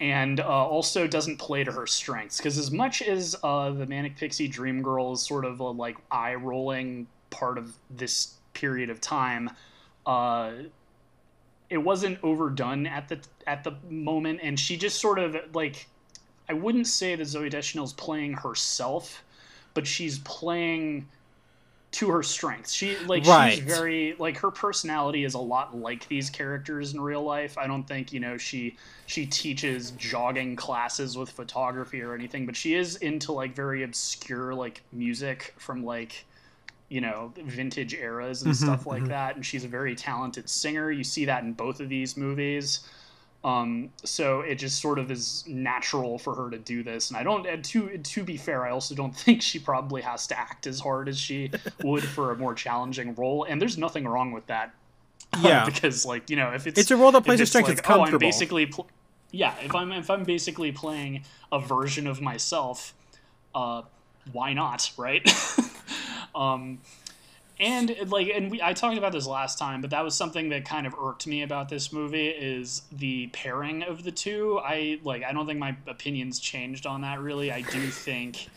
and 0.00 0.40
uh, 0.40 0.44
also 0.44 1.06
doesn't 1.06 1.38
play 1.38 1.64
to 1.64 1.72
her 1.72 1.86
strengths 1.86 2.36
because 2.36 2.58
as 2.58 2.70
much 2.70 3.02
as 3.02 3.34
uh, 3.42 3.70
the 3.70 3.86
Manic 3.86 4.16
Pixie 4.16 4.48
Dream 4.48 4.82
Girl 4.82 5.12
is 5.12 5.22
sort 5.22 5.44
of 5.44 5.60
a 5.60 5.70
like 5.70 5.96
eye 6.10 6.34
rolling 6.34 7.06
part 7.30 7.58
of 7.58 7.74
this 7.90 8.34
period 8.52 8.90
of 8.90 9.00
time, 9.00 9.50
uh, 10.06 10.52
it 11.70 11.78
wasn't 11.78 12.18
overdone 12.22 12.86
at 12.86 13.08
the 13.08 13.18
at 13.46 13.64
the 13.64 13.74
moment, 13.88 14.40
and 14.42 14.58
she 14.60 14.76
just 14.76 15.00
sort 15.00 15.18
of 15.18 15.36
like 15.54 15.88
I 16.48 16.52
wouldn't 16.52 16.86
say 16.86 17.16
that 17.16 17.22
Zooey 17.22 17.50
Deschanel's 17.50 17.92
playing 17.94 18.34
herself, 18.34 19.24
but 19.74 19.86
she's 19.86 20.18
playing 20.20 21.08
to 21.92 22.10
her 22.10 22.22
strengths. 22.22 22.72
She 22.72 22.96
like 23.06 23.24
Right. 23.24 23.54
she's 23.54 23.64
very 23.64 24.16
like 24.18 24.36
her 24.38 24.50
personality 24.50 25.24
is 25.24 25.34
a 25.34 25.38
lot 25.38 25.76
like 25.76 26.06
these 26.08 26.28
characters 26.30 26.92
in 26.94 27.00
real 27.00 27.22
life. 27.22 27.56
I 27.56 27.66
don't 27.66 27.84
think, 27.84 28.12
you 28.12 28.20
know, 28.20 28.36
she 28.36 28.76
she 29.06 29.26
teaches 29.26 29.92
jogging 29.92 30.56
classes 30.56 31.16
with 31.16 31.30
photography 31.30 32.02
or 32.02 32.14
anything, 32.14 32.44
but 32.44 32.56
she 32.56 32.74
is 32.74 32.96
into 32.96 33.32
like 33.32 33.54
very 33.54 33.82
obscure 33.82 34.54
like 34.54 34.82
music 34.92 35.54
from 35.58 35.84
like 35.84 36.24
you 36.88 37.00
know 37.00 37.32
vintage 37.36 37.94
eras 37.94 38.42
and 38.42 38.52
mm-hmm, 38.52 38.64
stuff 38.64 38.86
like 38.86 39.02
mm-hmm. 39.02 39.10
that 39.10 39.34
and 39.34 39.44
she's 39.44 39.64
a 39.64 39.68
very 39.68 39.94
talented 39.94 40.48
singer 40.48 40.90
you 40.90 41.02
see 41.02 41.24
that 41.24 41.42
in 41.42 41.52
both 41.52 41.80
of 41.80 41.88
these 41.88 42.16
movies 42.16 42.80
um, 43.46 43.90
so 44.02 44.40
it 44.40 44.56
just 44.56 44.82
sort 44.82 44.98
of 44.98 45.08
is 45.10 45.44
natural 45.46 46.18
for 46.18 46.34
her 46.34 46.50
to 46.50 46.58
do 46.58 46.82
this. 46.82 47.10
And 47.10 47.16
i 47.16 47.22
don't 47.22 47.46
and 47.46 47.64
to 47.66 47.96
to 47.96 48.24
be 48.24 48.36
fair 48.36 48.66
i 48.66 48.70
also 48.70 48.94
don't 48.94 49.14
think 49.24 49.40
she 49.40 49.58
probably 49.60 50.02
has 50.02 50.26
to 50.26 50.38
act 50.38 50.66
as 50.66 50.80
hard 50.80 51.08
as 51.08 51.18
she 51.18 51.50
would 51.84 52.02
for 52.02 52.32
a 52.32 52.36
more 52.36 52.54
challenging 52.54 53.14
role. 53.14 53.44
And 53.44 53.62
there's 53.62 53.78
nothing 53.78 54.06
wrong 54.06 54.32
with 54.32 54.46
that. 54.48 54.74
Yeah. 55.42 55.64
because 55.64 56.06
like 56.06 56.30
you 56.30 56.36
know 56.36 56.52
if 56.52 56.66
it's 56.66 56.78
It's 56.78 56.90
a 56.90 56.96
role 56.96 57.12
that 57.12 57.24
plays 57.24 57.40
it's 57.40 57.50
strength, 57.50 57.68
like, 57.68 57.78
it's 57.78 57.88
oh 57.90 58.02
i'm 58.04 58.16
basically 58.18 58.64
pl- 58.66 58.86
yeah 59.32 59.54
if 59.62 59.74
i'm 59.74 59.92
if 59.92 60.08
i'm 60.08 60.22
basically 60.24 60.72
playing 60.72 61.24
a 61.52 61.58
version 61.58 62.06
of 62.06 62.20
myself 62.22 62.94
uh 63.54 63.82
why 64.32 64.52
not 64.54 64.90
right? 64.96 65.28
Um 66.34 66.78
and 67.58 67.96
like 68.10 68.28
and 68.28 68.50
we, 68.50 68.60
i 68.62 68.72
talked 68.72 68.98
about 68.98 69.12
this 69.12 69.26
last 69.26 69.58
time 69.58 69.80
but 69.80 69.90
that 69.90 70.04
was 70.04 70.14
something 70.14 70.50
that 70.50 70.64
kind 70.64 70.86
of 70.86 70.94
irked 71.00 71.26
me 71.26 71.42
about 71.42 71.68
this 71.68 71.92
movie 71.92 72.28
is 72.28 72.82
the 72.92 73.28
pairing 73.28 73.82
of 73.82 74.02
the 74.02 74.12
two. 74.12 74.60
I 74.62 74.98
like 75.04 75.22
i 75.24 75.32
don't 75.32 75.46
think 75.46 75.58
my 75.58 75.76
opinions 75.86 76.38
changed 76.38 76.86
on 76.86 77.00
that 77.02 77.20
really. 77.20 77.50
I 77.50 77.62
do 77.62 77.88
think 77.88 78.48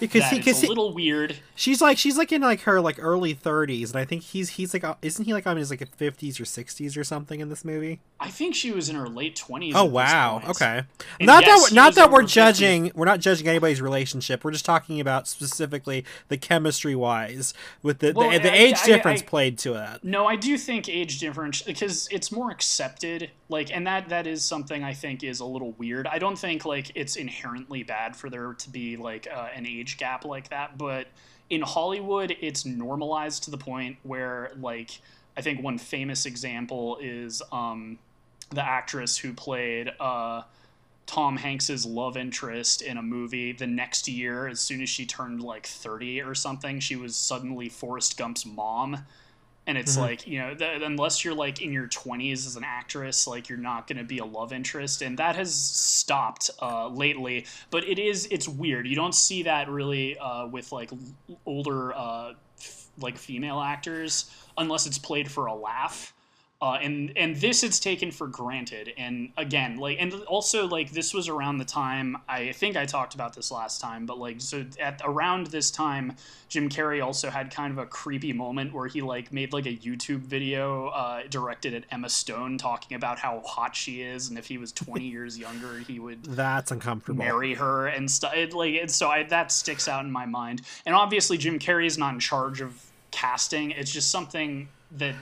because 0.00 0.24
he, 0.30 0.40
cause 0.42 0.58
a 0.58 0.62
he- 0.62 0.68
little 0.68 0.92
weird 0.92 1.36
she's 1.54 1.80
like 1.80 1.98
she's 1.98 2.16
like 2.18 2.32
in 2.32 2.42
like 2.42 2.60
her 2.62 2.80
like 2.80 2.96
early 2.98 3.34
30s, 3.34 3.88
and 3.90 3.96
I 3.96 4.04
think 4.04 4.22
he's 4.22 4.50
he's 4.50 4.72
like 4.74 4.84
uh, 4.84 4.94
isn't 5.02 5.24
he 5.24 5.32
like 5.32 5.46
on 5.46 5.56
his 5.56 5.70
like 5.70 5.80
50s 5.96 6.38
or 6.40 6.44
60s 6.44 6.96
or 6.98 7.04
something 7.04 7.40
in 7.40 7.48
this 7.48 7.64
movie? 7.64 8.00
i 8.18 8.28
think 8.30 8.54
she 8.54 8.70
was 8.72 8.88
in 8.88 8.96
her 8.96 9.08
late 9.08 9.36
20s 9.36 9.72
Oh 9.74 9.84
wow, 9.84 10.40
okay. 10.48 10.82
And 11.20 11.26
not 11.26 11.44
yes, 11.44 11.68
that 11.70 11.74
not 11.74 11.94
that 11.96 12.10
we're 12.10 12.20
over 12.20 12.22
50. 12.28 12.32
judging 12.34 12.92
we're 12.94 13.04
not 13.04 13.20
judging 13.20 13.46
anybody's 13.48 13.80
relationship. 13.82 14.42
We're 14.44 14.52
just 14.52 14.64
talking 14.64 15.00
about 15.00 15.28
specifically 15.28 16.04
the 16.28 16.36
chemistry 16.38 16.94
wise 16.94 17.52
with 17.82 17.98
the 17.98 18.12
Well, 18.12 18.30
the, 18.30 18.38
the 18.38 18.52
I- 18.52 18.56
age 18.56 18.76
I- 18.82 18.86
difference 18.86 19.22
I- 19.22 19.26
played 19.26 19.58
to 19.58 19.74
it. 19.74 20.02
No, 20.02 20.26
I 20.26 20.36
do 20.36 20.56
think 20.56 20.88
age 20.88 21.18
difference 21.18 21.62
because 21.62 22.08
it's 22.10 22.32
more 22.32 22.50
accepted. 22.50 23.30
Like, 23.48 23.74
and 23.74 23.86
that 23.86 24.08
that 24.08 24.26
is 24.26 24.44
something 24.44 24.82
I 24.82 24.92
think 24.92 25.22
is 25.22 25.40
a 25.40 25.44
little 25.44 25.72
weird. 25.72 26.06
I 26.06 26.18
don't 26.18 26.38
think 26.38 26.64
like 26.64 26.90
it's 26.94 27.16
inherently 27.16 27.82
bad 27.82 28.16
for 28.16 28.28
there 28.28 28.54
to 28.54 28.70
be 28.70 28.96
like 28.96 29.28
uh, 29.32 29.48
an 29.54 29.66
age 29.66 29.98
gap 29.98 30.24
like 30.24 30.50
that, 30.50 30.76
but 30.76 31.06
in 31.48 31.62
Hollywood, 31.62 32.36
it's 32.40 32.64
normalized 32.64 33.44
to 33.44 33.50
the 33.50 33.58
point 33.58 33.98
where 34.02 34.50
like 34.60 35.00
I 35.36 35.42
think 35.42 35.62
one 35.62 35.78
famous 35.78 36.26
example 36.26 36.98
is 37.00 37.42
um, 37.52 37.98
the 38.50 38.64
actress 38.64 39.16
who 39.18 39.32
played. 39.32 39.92
Uh, 40.00 40.42
Tom 41.06 41.36
Hanks's 41.36 41.86
love 41.86 42.16
interest 42.16 42.82
in 42.82 42.96
a 42.96 43.02
movie 43.02 43.52
the 43.52 43.66
next 43.66 44.08
year 44.08 44.48
as 44.48 44.60
soon 44.60 44.82
as 44.82 44.88
she 44.88 45.06
turned 45.06 45.40
like 45.40 45.64
30 45.64 46.20
or 46.22 46.34
something 46.34 46.80
she 46.80 46.96
was 46.96 47.14
suddenly 47.14 47.68
Forrest 47.68 48.18
Gump's 48.18 48.44
mom 48.44 49.06
and 49.66 49.76
it's 49.76 49.96
like 49.96 50.26
you 50.26 50.38
know 50.38 50.54
th- 50.54 50.82
unless 50.82 51.24
you're 51.24 51.34
like 51.34 51.60
in 51.60 51.72
your 51.72 51.88
20s 51.88 52.46
as 52.46 52.56
an 52.56 52.64
actress 52.64 53.26
like 53.26 53.48
you're 53.48 53.58
not 53.58 53.86
going 53.86 53.98
to 53.98 54.04
be 54.04 54.18
a 54.18 54.24
love 54.24 54.52
interest. 54.52 55.02
And 55.02 55.18
that 55.18 55.36
has 55.36 55.54
stopped 55.54 56.50
uh, 56.62 56.88
lately. 56.88 57.46
But 57.70 57.84
it 57.84 57.98
is 57.98 58.28
it's 58.30 58.48
weird. 58.48 58.86
You 58.86 58.96
don't 58.96 59.14
see 59.14 59.42
that 59.44 59.68
really 59.68 60.18
uh, 60.18 60.46
with 60.46 60.72
like 60.72 60.92
l- 60.92 61.38
older 61.46 61.92
uh, 61.94 62.32
f- 62.60 62.86
like 62.98 63.18
female 63.18 63.60
actors 63.60 64.30
unless 64.58 64.86
it's 64.86 64.98
played 64.98 65.30
for 65.30 65.46
a 65.46 65.54
laugh 65.54 66.14
uh, 66.62 66.78
and 66.80 67.12
and 67.16 67.36
this 67.36 67.62
it's 67.62 67.78
taken 67.78 68.10
for 68.10 68.26
granted 68.26 68.92
and 68.96 69.30
again 69.36 69.76
like 69.76 69.98
and 70.00 70.14
also 70.24 70.66
like 70.66 70.90
this 70.92 71.12
was 71.12 71.28
around 71.28 71.58
the 71.58 71.64
time 71.64 72.16
i 72.28 72.50
think 72.52 72.76
i 72.76 72.86
talked 72.86 73.14
about 73.14 73.34
this 73.34 73.50
last 73.50 73.80
time 73.80 74.06
but 74.06 74.18
like 74.18 74.40
so 74.40 74.64
at 74.80 75.00
around 75.04 75.48
this 75.48 75.70
time 75.70 76.14
jim 76.48 76.68
carrey 76.68 77.04
also 77.04 77.28
had 77.28 77.50
kind 77.50 77.72
of 77.72 77.78
a 77.78 77.86
creepy 77.86 78.32
moment 78.32 78.72
where 78.72 78.86
he 78.88 79.02
like 79.02 79.32
made 79.32 79.52
like 79.52 79.66
a 79.66 79.76
youtube 79.76 80.20
video 80.20 80.88
uh, 80.88 81.22
directed 81.28 81.74
at 81.74 81.84
emma 81.90 82.08
stone 82.08 82.56
talking 82.56 82.96
about 82.96 83.18
how 83.18 83.42
hot 83.44 83.76
she 83.76 84.00
is 84.00 84.28
and 84.30 84.38
if 84.38 84.46
he 84.46 84.56
was 84.56 84.72
20 84.72 85.04
years 85.08 85.38
younger 85.38 85.78
he 85.80 85.98
would 85.98 86.22
That's 86.24 86.70
uncomfortable. 86.70 87.18
marry 87.18 87.54
her 87.54 87.86
and 87.86 88.10
stuff. 88.10 88.32
Like, 88.52 88.74
and 88.74 88.90
so 88.90 89.08
I, 89.08 89.22
that 89.24 89.52
sticks 89.52 89.88
out 89.88 90.04
in 90.04 90.10
my 90.10 90.26
mind. 90.26 90.62
And 90.84 90.94
obviously, 90.94 91.36
Jim 91.38 91.58
Carrey 91.58 91.86
is 91.86 91.98
not 91.98 92.14
in 92.14 92.20
charge 92.20 92.60
of 92.60 92.80
casting. 93.10 93.70
It's 93.72 93.92
just 93.92 94.10
something 94.10 94.68
that 94.92 95.14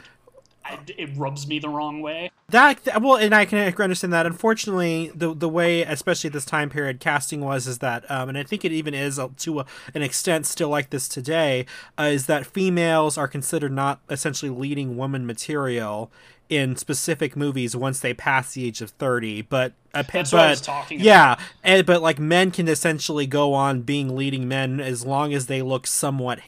I, 0.65 0.79
it 0.97 1.11
rubs 1.17 1.47
me 1.47 1.59
the 1.59 1.69
wrong 1.69 2.01
way. 2.01 2.31
That 2.49 3.03
well, 3.03 3.17
and 3.17 3.35
I 3.35 3.45
can 3.45 3.59
understand 3.59 4.13
that. 4.13 4.27
Unfortunately, 4.27 5.11
the 5.15 5.35
the 5.35 5.49
way, 5.49 5.83
especially 5.83 6.31
this 6.31 6.45
time 6.45 6.71
period, 6.71 7.01
casting 7.01 7.41
was 7.41 7.67
is 7.67 7.79
that, 7.79 8.11
um, 8.11 8.29
and 8.29 8.39
I 8.39 8.43
think 8.45 8.65
it 8.65 8.73
even 8.73 8.95
is 8.95 9.19
uh, 9.19 9.29
to 9.39 9.61
a, 9.61 9.67
an 9.95 10.03
extent 10.03 10.47
still 10.47 10.69
like 10.69 10.91
this 10.91 11.09
today, 11.09 11.67
uh, 11.99 12.05
is 12.05 12.27
that 12.27 12.47
females 12.47 13.19
are 13.19 13.29
considered 13.29 13.73
not 13.73 14.01
essentially 14.09 14.51
leading 14.51 14.97
woman 14.97 15.27
material 15.27 16.11
in 16.51 16.77
specific 16.77 17.37
movies 17.37 17.75
once 17.75 18.01
they 18.01 18.13
pass 18.15 18.53
the 18.53 18.67
age 18.67 18.81
of 18.81 18.91
thirty. 18.91 19.43
But 19.43 19.73
uh, 19.95 20.03
That's 20.13 20.31
but 20.31 20.37
what 20.37 20.47
I 20.47 20.51
was 20.51 20.61
talking 20.61 20.99
about. 20.99 21.05
yeah, 21.07 21.37
and, 21.63 21.87
but 21.87 22.03
like 22.03 22.19
men 22.19 22.51
can 22.51 22.69
essentially 22.69 23.27
go 23.27 23.55
on 23.55 23.83
being 23.83 24.15
leading 24.15 24.47
men 24.49 24.81
as 24.81 25.05
long 25.05 25.33
as 25.33 25.47
they 25.47 25.63
look 25.63 25.87
somewhat 25.87 26.41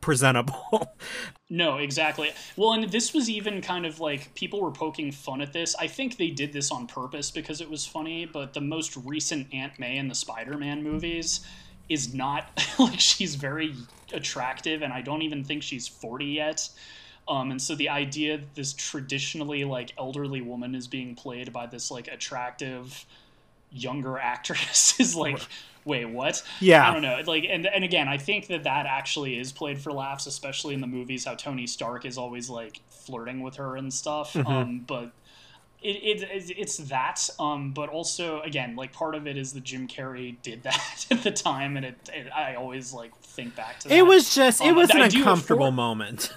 presentable. 0.00 0.94
No, 1.48 1.76
exactly. 1.76 2.32
Well, 2.56 2.72
and 2.72 2.90
this 2.90 3.14
was 3.14 3.30
even 3.30 3.60
kind 3.60 3.86
of 3.86 4.00
like 4.00 4.34
people 4.34 4.60
were 4.60 4.72
poking 4.72 5.12
fun 5.12 5.40
at 5.40 5.52
this. 5.52 5.76
I 5.78 5.86
think 5.86 6.16
they 6.16 6.30
did 6.30 6.52
this 6.52 6.72
on 6.72 6.88
purpose 6.88 7.30
because 7.30 7.60
it 7.60 7.70
was 7.70 7.86
funny, 7.86 8.26
but 8.26 8.52
the 8.52 8.60
most 8.60 8.96
recent 8.96 9.54
Aunt 9.54 9.78
May 9.78 9.96
in 9.96 10.08
the 10.08 10.14
Spider 10.16 10.58
Man 10.58 10.82
movies, 10.82 11.46
is 11.88 12.14
not 12.14 12.50
like 12.78 13.00
she's 13.00 13.34
very 13.34 13.74
attractive, 14.12 14.82
and 14.82 14.92
I 14.92 15.02
don't 15.02 15.22
even 15.22 15.44
think 15.44 15.62
she's 15.62 15.86
forty 15.86 16.26
yet. 16.26 16.68
Um, 17.28 17.50
and 17.50 17.60
so 17.60 17.74
the 17.74 17.88
idea 17.88 18.38
that 18.38 18.54
this 18.54 18.72
traditionally 18.72 19.64
like 19.64 19.92
elderly 19.98 20.40
woman 20.40 20.74
is 20.74 20.86
being 20.86 21.14
played 21.14 21.52
by 21.52 21.66
this 21.66 21.90
like 21.90 22.08
attractive 22.08 23.04
younger 23.72 24.18
actress 24.32 24.98
is 25.00 25.16
like 25.16 25.40
wait 25.86 26.04
what 26.04 26.42
Yeah. 26.60 26.86
i 26.88 26.92
don't 26.92 27.00
know 27.00 27.18
like 27.26 27.46
and, 27.48 27.64
and 27.66 27.82
again 27.84 28.08
i 28.08 28.18
think 28.18 28.48
that 28.48 28.64
that 28.64 28.84
actually 28.84 29.38
is 29.38 29.52
played 29.52 29.78
for 29.80 29.92
laughs 29.92 30.26
especially 30.26 30.74
in 30.74 30.82
the 30.82 30.86
movies 30.86 31.24
how 31.24 31.34
tony 31.36 31.66
stark 31.66 32.04
is 32.04 32.18
always 32.18 32.50
like 32.50 32.80
flirting 32.90 33.40
with 33.40 33.56
her 33.56 33.76
and 33.76 33.92
stuff 33.94 34.34
Mm-hmm. 34.34 34.46
um, 34.52 34.84
but 34.86 35.12
it, 35.82 35.96
it, 36.02 36.22
it's- 36.22 36.50
it's 36.56 36.76
that 36.88 37.28
um, 37.38 37.70
but 37.72 37.88
also 37.88 38.40
again 38.42 38.74
like 38.76 38.92
part 38.92 39.14
of 39.14 39.26
it 39.26 39.36
is 39.36 39.52
that 39.52 39.62
jim 39.64 39.86
carrey 39.86 40.36
did 40.42 40.62
that 40.64 41.06
at 41.10 41.22
the 41.22 41.30
time 41.30 41.76
and 41.76 41.86
it, 41.86 42.10
it 42.12 42.26
i 42.34 42.54
always 42.56 42.92
like 42.92 43.14
think 43.20 43.54
back 43.54 43.78
to 43.80 43.88
that 43.88 43.94
It 43.96 44.02
was 44.02 44.34
just 44.34 44.60
it 44.60 44.68
Um, 44.70 44.76
was 44.76 44.90
an 44.90 45.02
I 45.02 45.04
uncomfortable 45.06 45.66
for- 45.66 45.72
moment. 45.72 46.32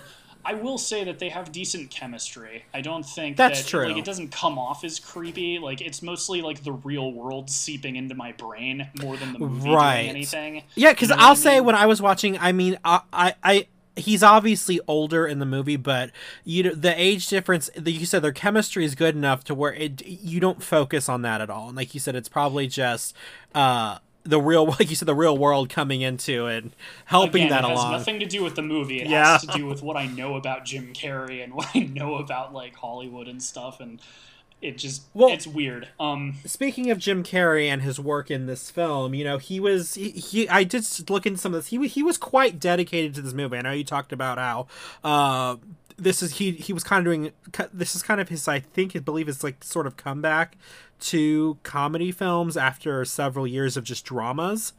I 0.45 0.53
will 0.53 0.77
say 0.77 1.03
that 1.03 1.19
they 1.19 1.29
have 1.29 1.51
decent 1.51 1.91
chemistry. 1.91 2.63
I 2.73 2.81
don't 2.81 3.03
think 3.05 3.35
That's 3.37 3.61
that, 3.61 3.67
true. 3.69 3.87
Like 3.89 3.97
it 3.97 4.05
doesn't 4.05 4.31
come 4.31 4.57
off 4.57 4.83
as 4.83 4.99
creepy. 4.99 5.59
Like 5.59 5.81
it's 5.81 6.01
mostly 6.01 6.41
like 6.41 6.63
the 6.63 6.71
real 6.71 7.11
world 7.11 7.49
seeping 7.49 7.95
into 7.97 8.15
my 8.15 8.31
brain 8.31 8.87
more 9.01 9.17
than 9.17 9.33
the 9.33 9.39
movie 9.39 9.69
Right. 9.69 9.97
doing 10.03 10.09
anything. 10.09 10.63
Yeah, 10.75 10.91
because 10.93 11.09
You 11.09 11.17
know 11.17 11.21
I'll 11.23 11.35
say 11.35 11.55
mean? 11.55 11.65
when 11.65 11.75
I 11.75 11.85
was 11.87 12.01
watching, 12.01 12.37
I 12.39 12.51
mean, 12.53 12.77
I, 12.85 13.01
I, 13.11 13.35
I, 13.43 13.67
he's 13.97 14.23
obviously 14.23 14.79
older 14.87 15.27
in 15.27 15.39
the 15.39 15.45
movie, 15.45 15.75
but 15.75 16.11
you 16.45 16.63
know, 16.63 16.73
the 16.73 16.99
age 16.99 17.27
difference. 17.27 17.69
the- 17.75 17.91
You 17.91 18.05
said 18.05 18.21
their 18.21 18.31
chemistry 18.31 18.85
is 18.85 18.95
good 18.95 19.15
enough 19.15 19.43
to 19.45 19.53
where 19.53 19.73
it 19.73 20.01
you 20.07 20.39
don't 20.39 20.63
focus 20.63 21.09
on 21.09 21.21
that 21.23 21.41
at 21.41 21.49
all. 21.49 21.67
And 21.67 21.75
like 21.77 21.93
you 21.93 21.99
said, 21.99 22.15
it's 22.15 22.29
probably 22.29 22.65
just 22.67 23.13
uh 23.53 23.97
the 24.23 24.39
real, 24.41 24.65
like 24.79 24.89
you 24.89 24.95
said, 24.95 25.07
the 25.07 25.15
real 25.15 25.37
world 25.37 25.69
coming 25.69 26.01
into 26.01 26.45
and 26.45 26.75
helping 27.05 27.45
Again, 27.45 27.61
that 27.61 27.63
it 27.65 27.69
has 27.69 27.79
along. 27.79 27.91
nothing 27.93 28.19
to 28.19 28.25
do 28.25 28.43
with 28.43 28.55
the 28.55 28.61
movie. 28.61 29.01
It 29.01 29.07
Yeah. 29.09 29.33
has 29.33 29.41
to 29.45 29.57
do 29.57 29.65
with 29.65 29.81
what 29.81 29.97
I 29.97 30.05
know 30.07 30.35
about 30.35 30.65
Jim 30.65 30.93
Carrey 30.93 31.43
and 31.43 31.53
what 31.55 31.67
I 31.73 31.79
know 31.79 32.15
about 32.15 32.53
like 32.53 32.75
Hollywood 32.75 33.27
and 33.27 33.41
stuff. 33.41 33.79
And 33.79 33.99
it 34.61 34.77
just 34.77 35.03
Well- 35.13 35.29
it's 35.29 35.47
weird. 35.47 35.87
Um, 35.99 36.35
Speaking 36.45 36.91
of 36.91 36.97
Jim 36.99 37.23
Carrey 37.23 37.67
and 37.67 37.81
his 37.81 37.97
work 37.99 38.29
in 38.29 38.45
this 38.45 38.69
film, 38.69 39.13
you 39.13 39.23
know, 39.23 39.37
he 39.37 39.59
was 39.59 39.93
he, 39.95 40.09
he 40.11 40.49
I 40.49 40.63
did 40.65 40.83
look 41.09 41.25
into 41.25 41.39
some 41.39 41.53
of 41.53 41.59
this. 41.59 41.67
He 41.67 41.87
he 41.87 42.03
was 42.03 42.17
quite 42.17 42.59
dedicated 42.59 43.15
to 43.15 43.21
this 43.21 43.33
movie. 43.33 43.57
I 43.57 43.61
know 43.61 43.71
you 43.71 43.85
talked 43.85 44.11
about 44.11 44.37
how 44.37 44.67
uh 45.03 45.55
this 45.99 46.23
is 46.23 46.37
he 46.37 46.51
he 46.51 46.73
was 46.73 46.83
kind 46.83 46.99
of 46.99 47.05
doing 47.05 47.31
this 47.73 47.95
is 47.95 48.01
kind 48.01 48.19
of 48.21 48.29
his 48.29 48.47
I 48.47 48.59
think 48.59 48.95
I 48.95 48.99
believe 48.99 49.27
it's 49.27 49.43
like 49.43 49.63
sort 49.63 49.87
of 49.87 49.97
comeback 49.97 50.57
to 51.01 51.57
comedy 51.63 52.11
films 52.11 52.57
after 52.57 53.05
several 53.05 53.47
years 53.47 53.77
of 53.77 53.83
just 53.83 54.05
dramas. 54.05 54.73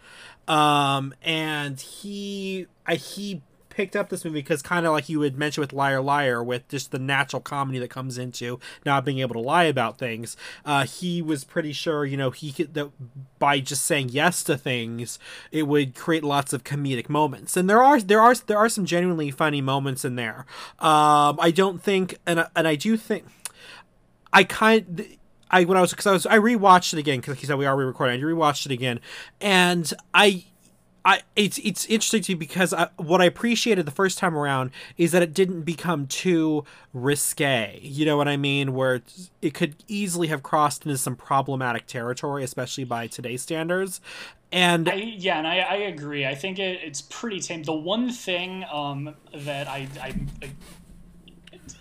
Um 0.48 1.14
and 1.22 1.80
he 1.80 2.66
I 2.86 2.96
he 2.96 3.42
picked 3.80 3.96
up 3.96 4.10
this 4.10 4.26
movie 4.26 4.40
because 4.40 4.60
kind 4.60 4.84
of 4.84 4.92
like 4.92 5.08
you 5.08 5.22
had 5.22 5.38
mentioned 5.38 5.62
with 5.62 5.72
Liar 5.72 6.02
Liar, 6.02 6.44
with 6.44 6.68
just 6.68 6.90
the 6.90 6.98
natural 6.98 7.40
comedy 7.40 7.78
that 7.78 7.88
comes 7.88 8.18
into 8.18 8.60
not 8.84 9.06
being 9.06 9.20
able 9.20 9.32
to 9.32 9.40
lie 9.40 9.64
about 9.64 9.96
things. 9.96 10.36
Uh, 10.66 10.84
he 10.84 11.22
was 11.22 11.44
pretty 11.44 11.72
sure, 11.72 12.04
you 12.04 12.14
know, 12.14 12.30
he 12.30 12.52
could 12.52 12.74
that 12.74 12.90
by 13.38 13.58
just 13.58 13.86
saying 13.86 14.10
yes 14.10 14.44
to 14.44 14.58
things, 14.58 15.18
it 15.50 15.62
would 15.62 15.94
create 15.94 16.22
lots 16.22 16.52
of 16.52 16.62
comedic 16.62 17.08
moments. 17.08 17.56
And 17.56 17.70
there 17.70 17.82
are 17.82 17.98
there 18.02 18.20
are 18.20 18.34
there 18.34 18.58
are 18.58 18.68
some 18.68 18.84
genuinely 18.84 19.30
funny 19.30 19.62
moments 19.62 20.04
in 20.04 20.16
there. 20.16 20.44
Um, 20.78 21.38
I 21.40 21.50
don't 21.54 21.82
think, 21.82 22.18
and 22.26 22.46
and 22.54 22.68
I 22.68 22.74
do 22.74 22.98
think, 22.98 23.24
I 24.30 24.44
kind. 24.44 25.16
I 25.52 25.64
when 25.64 25.76
I 25.76 25.80
was 25.80 25.90
because 25.90 26.06
I 26.06 26.12
was 26.12 26.26
I 26.26 26.38
rewatched 26.38 26.92
it 26.92 27.00
again 27.00 27.18
because 27.18 27.32
like 27.32 27.42
you 27.42 27.48
said 27.48 27.58
we 27.58 27.66
are 27.66 27.76
re-recording. 27.76 28.20
I 28.20 28.22
rewatched 28.22 28.66
it 28.66 28.72
again, 28.72 29.00
and 29.40 29.92
I 30.14 30.44
I 31.04 31.22
it's 31.36 31.58
it's 31.58 31.86
interesting 31.86 32.22
to 32.22 32.32
me 32.32 32.38
because 32.38 32.72
I, 32.72 32.88
what 32.96 33.20
I 33.20 33.24
appreciated 33.24 33.86
the 33.86 33.92
first 33.92 34.18
time 34.18 34.36
around 34.36 34.70
is 34.96 35.12
that 35.12 35.22
it 35.22 35.32
didn't 35.32 35.62
become 35.62 36.06
too 36.06 36.64
risque. 36.92 37.78
You 37.82 38.04
know 38.04 38.16
what 38.16 38.28
I 38.28 38.36
mean? 38.36 38.74
Where 38.74 39.02
it 39.40 39.54
could 39.54 39.76
easily 39.88 40.28
have 40.28 40.42
crossed 40.42 40.84
into 40.84 40.98
some 40.98 41.16
problematic 41.16 41.86
territory, 41.86 42.44
especially 42.44 42.84
by 42.84 43.06
today's 43.06 43.42
standards. 43.42 44.00
And 44.52 44.88
I, 44.88 44.94
yeah, 44.94 45.38
and 45.38 45.46
I, 45.46 45.58
I 45.60 45.74
agree. 45.76 46.26
I 46.26 46.34
think 46.34 46.58
it, 46.58 46.80
it's 46.82 47.02
pretty 47.02 47.40
tame. 47.40 47.62
The 47.62 47.72
one 47.72 48.10
thing 48.10 48.64
um, 48.70 49.14
that 49.32 49.68
I, 49.68 49.86
I, 50.00 50.14
I 50.42 50.50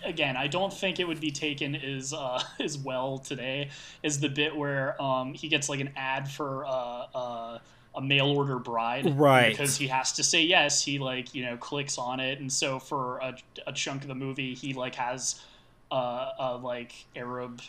again, 0.05 0.38
I 0.38 0.47
don't 0.47 0.73
think 0.73 0.99
it 0.99 1.08
would 1.08 1.19
be 1.19 1.32
taken 1.32 1.75
as 1.75 2.13
uh, 2.13 2.41
as 2.60 2.77
well 2.77 3.17
today 3.17 3.69
is 4.03 4.19
the 4.19 4.29
bit 4.29 4.55
where 4.55 5.01
um, 5.01 5.34
he 5.34 5.47
gets 5.47 5.69
like 5.69 5.79
an 5.79 5.91
ad 5.95 6.29
for 6.29 6.65
uh, 6.65 7.05
uh, 7.13 7.60
a 7.95 8.02
mail 8.02 8.28
order 8.28 8.60
bride, 8.60 9.17
Right. 9.17 9.49
Because 9.52 9.75
he 9.78 9.88
has 9.88 10.13
to 10.13 10.23
say 10.23 10.43
yes. 10.43 10.82
He 10.84 10.99
like 10.99 11.34
you 11.34 11.43
know 11.45 11.58
clicks 11.58 11.97
on 11.97 12.19
it, 12.19 12.39
and 12.39 12.52
so 12.52 12.80
for 12.80 13.17
a, 13.19 13.36
a 13.67 13.73
chunk 13.73 14.04
of 14.04 14.08
the 14.08 14.15
movie, 14.15 14.54
he 14.54 14.73
like 14.73 14.95
has 14.95 15.41
uh, 15.91 16.30
a 16.39 16.56
like 16.58 16.93
Arab 17.15 17.62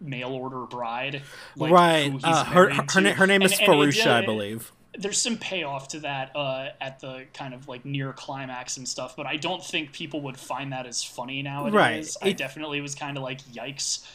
mail 0.00 0.30
order 0.30 0.66
bride, 0.66 1.22
like, 1.56 1.70
who 1.70 1.74
right, 1.74 2.12
he's 2.12 2.24
uh, 2.24 2.44
her 2.44 2.70
her, 2.70 2.82
her 3.14 3.26
name 3.26 3.42
And- 3.42 3.52
is 3.52 3.58
and 3.58 3.68
it- 3.90 4.06
I 4.06 4.24
believe. 4.24 4.70
there's 4.96 5.20
some 5.20 5.36
payoff 5.38 5.88
to 5.88 6.00
that 6.00 6.34
uh, 6.36 6.68
at 6.80 7.00
the 7.00 7.24
kind 7.34 7.52
of 7.54 7.66
like 7.68 7.84
near 7.84 8.12
climax 8.12 8.76
and 8.76 8.86
stuff, 8.88 9.16
but 9.16 9.26
I 9.26 9.36
don't 9.36 9.64
think 9.64 9.92
people 9.92 10.20
would 10.22 10.36
find 10.38 10.72
that 10.72 10.86
as 10.86 11.02
funny 11.02 11.42
nowadays. 11.42 11.74
Right. 11.74 12.06
I 12.22 12.28
It- 12.28 12.36
definitely 12.36 12.80
was 12.80 12.94
kind 12.94 13.16
of 13.16 13.22
like 13.24 13.40
yikes. 13.52 14.06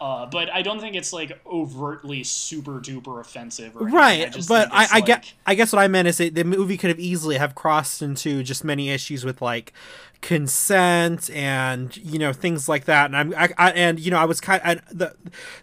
Uh, 0.00 0.26
but 0.26 0.52
I 0.52 0.62
don't 0.62 0.80
think 0.80 0.94
it's 0.94 1.12
like 1.12 1.40
overtly 1.46 2.22
super 2.22 2.80
duper 2.80 3.20
offensive. 3.20 3.76
Or 3.76 3.86
right 3.86 4.30
just 4.32 4.48
but 4.48 4.68
I, 4.72 4.86
I 4.92 5.00
get 5.00 5.32
i 5.46 5.54
guess 5.54 5.72
what 5.72 5.80
i 5.80 5.88
meant 5.88 6.08
is 6.08 6.18
that 6.18 6.34
the 6.34 6.44
movie 6.44 6.76
could 6.76 6.90
have 6.90 7.00
easily 7.00 7.36
have 7.36 7.54
crossed 7.54 8.02
into 8.02 8.42
just 8.42 8.64
many 8.64 8.90
issues 8.90 9.24
with 9.24 9.40
like 9.40 9.72
consent 10.22 11.30
and 11.30 11.96
you 11.98 12.18
know 12.18 12.32
things 12.32 12.68
like 12.68 12.86
that 12.86 13.06
and 13.06 13.16
i'm 13.16 13.34
I, 13.34 13.50
I 13.58 13.70
and 13.72 14.00
you 14.00 14.10
know 14.10 14.18
i 14.18 14.24
was 14.24 14.40
kind 14.40 14.62
of 14.64 14.98
the 14.98 15.14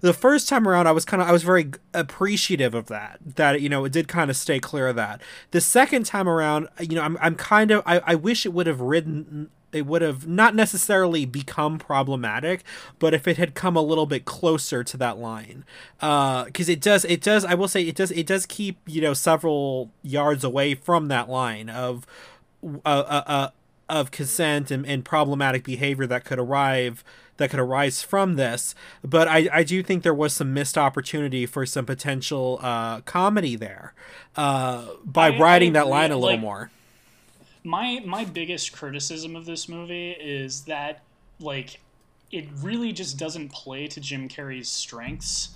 the 0.02 0.14
first 0.14 0.48
time 0.48 0.68
around 0.68 0.88
i 0.88 0.92
was 0.92 1.06
kind 1.06 1.22
of 1.22 1.28
i 1.28 1.32
was 1.32 1.44
very 1.44 1.72
appreciative 1.94 2.74
of 2.74 2.88
that 2.88 3.20
that 3.36 3.62
you 3.62 3.70
know 3.70 3.84
it 3.86 3.92
did 3.92 4.08
kind 4.08 4.30
of 4.30 4.38
stay 4.38 4.60
clear 4.60 4.88
of 4.88 4.96
that 4.96 5.22
the 5.52 5.62
second 5.62 6.06
time 6.06 6.30
around 6.30 6.68
you 6.80 6.96
know 6.96 7.02
i'm, 7.02 7.18
I'm 7.20 7.36
kind 7.36 7.72
of 7.72 7.82
I, 7.86 8.00
I 8.06 8.16
wish 8.16 8.46
it 8.46 8.54
would 8.54 8.68
have 8.68 8.80
ridden 8.80 9.50
it 9.74 9.86
would 9.86 10.02
have 10.02 10.28
not 10.28 10.56
necessarily 10.56 11.26
become 11.26 11.78
problematic, 11.80 12.64
but 13.00 13.14
if 13.14 13.28
it 13.28 13.38
had 13.38 13.56
come 13.56 13.76
a 13.76 13.82
little 13.82 14.06
bit 14.06 14.26
closer 14.26 14.84
to 14.84 14.98
that 14.98 15.18
line, 15.18 15.66
because 16.00 16.70
it 16.70 16.82
does, 16.82 17.06
it 17.06 17.22
does. 17.22 17.46
I 17.46 17.54
will 17.54 17.68
say 17.68 17.84
it 17.84 17.96
does, 17.96 18.12
it 18.12 18.28
does 18.28 18.46
keep 18.46 18.80
you 18.86 19.02
know 19.02 19.14
several 19.14 19.92
yards 20.02 20.44
away 20.44 20.76
from 20.76 21.08
that 21.08 21.30
line 21.30 21.70
of, 21.70 22.06
uh, 22.64 22.78
uh, 22.86 23.24
uh 23.26 23.50
of 23.90 24.12
consent 24.12 24.72
and, 24.72 24.86
and 24.86 25.04
problematic 25.04 25.64
behavior 25.64 26.08
that 26.08 26.24
could 26.24 26.40
arrive 26.40 27.04
that 27.38 27.50
could 27.50 27.60
arise 27.60 28.02
from 28.02 28.36
this. 28.36 28.76
But 29.04 29.28
I, 29.28 29.50
I 29.52 29.64
do 29.64 29.82
think 29.84 30.04
there 30.04 30.14
was 30.14 30.34
some 30.34 30.54
missed 30.54 30.78
opportunity 30.78 31.46
for 31.46 31.66
some 31.66 31.86
potential 31.86 32.60
uh, 32.62 33.02
comedy 33.02 33.56
there 33.56 33.94
uh, 34.36 34.88
by 35.04 35.30
I- 35.30 35.36
I 35.36 35.40
riding 35.40 35.74
that 35.74 35.88
line 35.88 36.12
a 36.12 36.18
little 36.18 36.36
Like, 36.36 36.42
more. 36.42 36.72
My 37.64 38.02
my 38.06 38.26
biggest 38.26 38.74
criticism 38.74 39.36
of 39.36 39.46
this 39.46 39.70
movie 39.70 40.12
is 40.12 40.62
that 40.62 41.04
like 41.40 41.80
it 42.32 42.48
really 42.62 42.92
just 42.92 43.18
doesn't 43.18 43.50
play 43.50 43.88
to 43.88 44.00
Jim 44.00 44.28
Carrey's 44.28 44.70
strengths. 44.70 45.50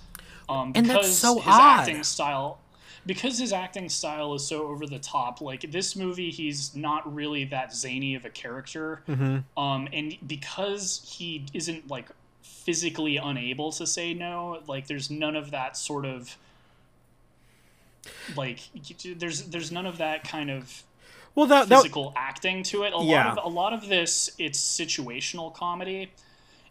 Um, 0.48 0.72
And 0.74 0.86
because 0.86 1.06
that's 1.06 1.18
so 1.18 1.38
his 1.38 1.54
odd. 1.54 1.80
acting 1.80 2.02
style 2.04 2.60
because 3.04 3.38
his 3.38 3.52
acting 3.52 3.88
style 3.88 4.34
is 4.34 4.46
so 4.46 4.66
over 4.68 4.86
the 4.86 4.98
top. 4.98 5.40
Like 5.40 5.72
this 5.72 5.96
movie, 5.96 6.30
he's 6.30 6.76
not 6.76 7.12
really 7.12 7.44
that 7.46 7.74
zany 7.74 8.14
of 8.14 8.24
a 8.24 8.30
character. 8.30 9.02
Mm-hmm. 9.08 9.58
Um, 9.60 9.88
and 9.92 10.16
because 10.26 11.14
he 11.18 11.46
isn't 11.54 11.88
like 11.88 12.08
physically 12.42 13.16
unable 13.16 13.72
to 13.72 13.86
say 13.86 14.14
no, 14.14 14.62
like 14.66 14.86
there's 14.86 15.10
none 15.10 15.36
of 15.36 15.50
that 15.52 15.76
sort 15.76 16.04
of 16.04 16.36
like 18.36 18.60
there's 19.16 19.44
there's 19.44 19.72
none 19.72 19.86
of 19.86 19.98
that 19.98 20.28
kind 20.28 20.50
of 20.50 20.82
Well, 21.38 21.46
that, 21.46 21.68
that 21.68 21.82
physical 21.82 22.12
acting 22.16 22.64
to 22.64 22.82
it. 22.82 22.92
A 22.92 23.00
Yeah. 23.00 23.28
lot 23.28 23.38
of 23.38 23.44
a 23.44 23.48
lot 23.48 23.72
of 23.72 23.88
this 23.88 24.28
it's 24.38 24.58
situational 24.58 25.54
comedy. 25.54 26.10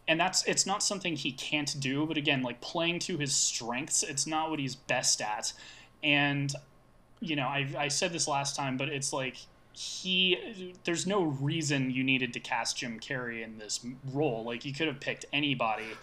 And 0.10 0.19
that's 0.19 0.43
it's 0.43 0.65
not 0.65 0.84
something 0.84 1.15
he 1.15 1.32
can't 1.32 1.73
do, 1.80 2.06
but 2.06 2.17
again, 2.17 2.43
like 2.43 2.60
playing 2.60 2.99
to 2.99 3.17
his 3.17 3.34
strengths, 3.34 4.03
it's 4.03 4.27
not 4.27 4.49
what 4.49 4.60
he's 4.60 4.75
best 4.75 5.21
at. 5.21 5.53
And 6.03 6.53
you 7.21 7.38
know, 7.38 7.47
I 7.47 7.69
I 7.77 7.88
said 7.88 8.12
this 8.12 8.27
last 8.27 8.58
time, 8.58 8.75
but 8.75 8.89
it's 8.89 9.13
like 9.13 9.38
he 9.71 10.73
there's 10.84 11.08
no 11.08 11.23
reason 11.23 11.89
you 11.89 12.03
needed 12.03 12.34
to 12.34 12.41
cast 12.41 12.75
Jim 12.75 12.99
Carrey 12.99 13.41
in 13.45 13.60
this 13.60 13.80
role. 14.12 14.43
Like 14.43 14.65
you 14.65 14.73
could 14.73 14.88
have 14.88 14.99
picked 14.99 15.23
anybody 15.32 15.95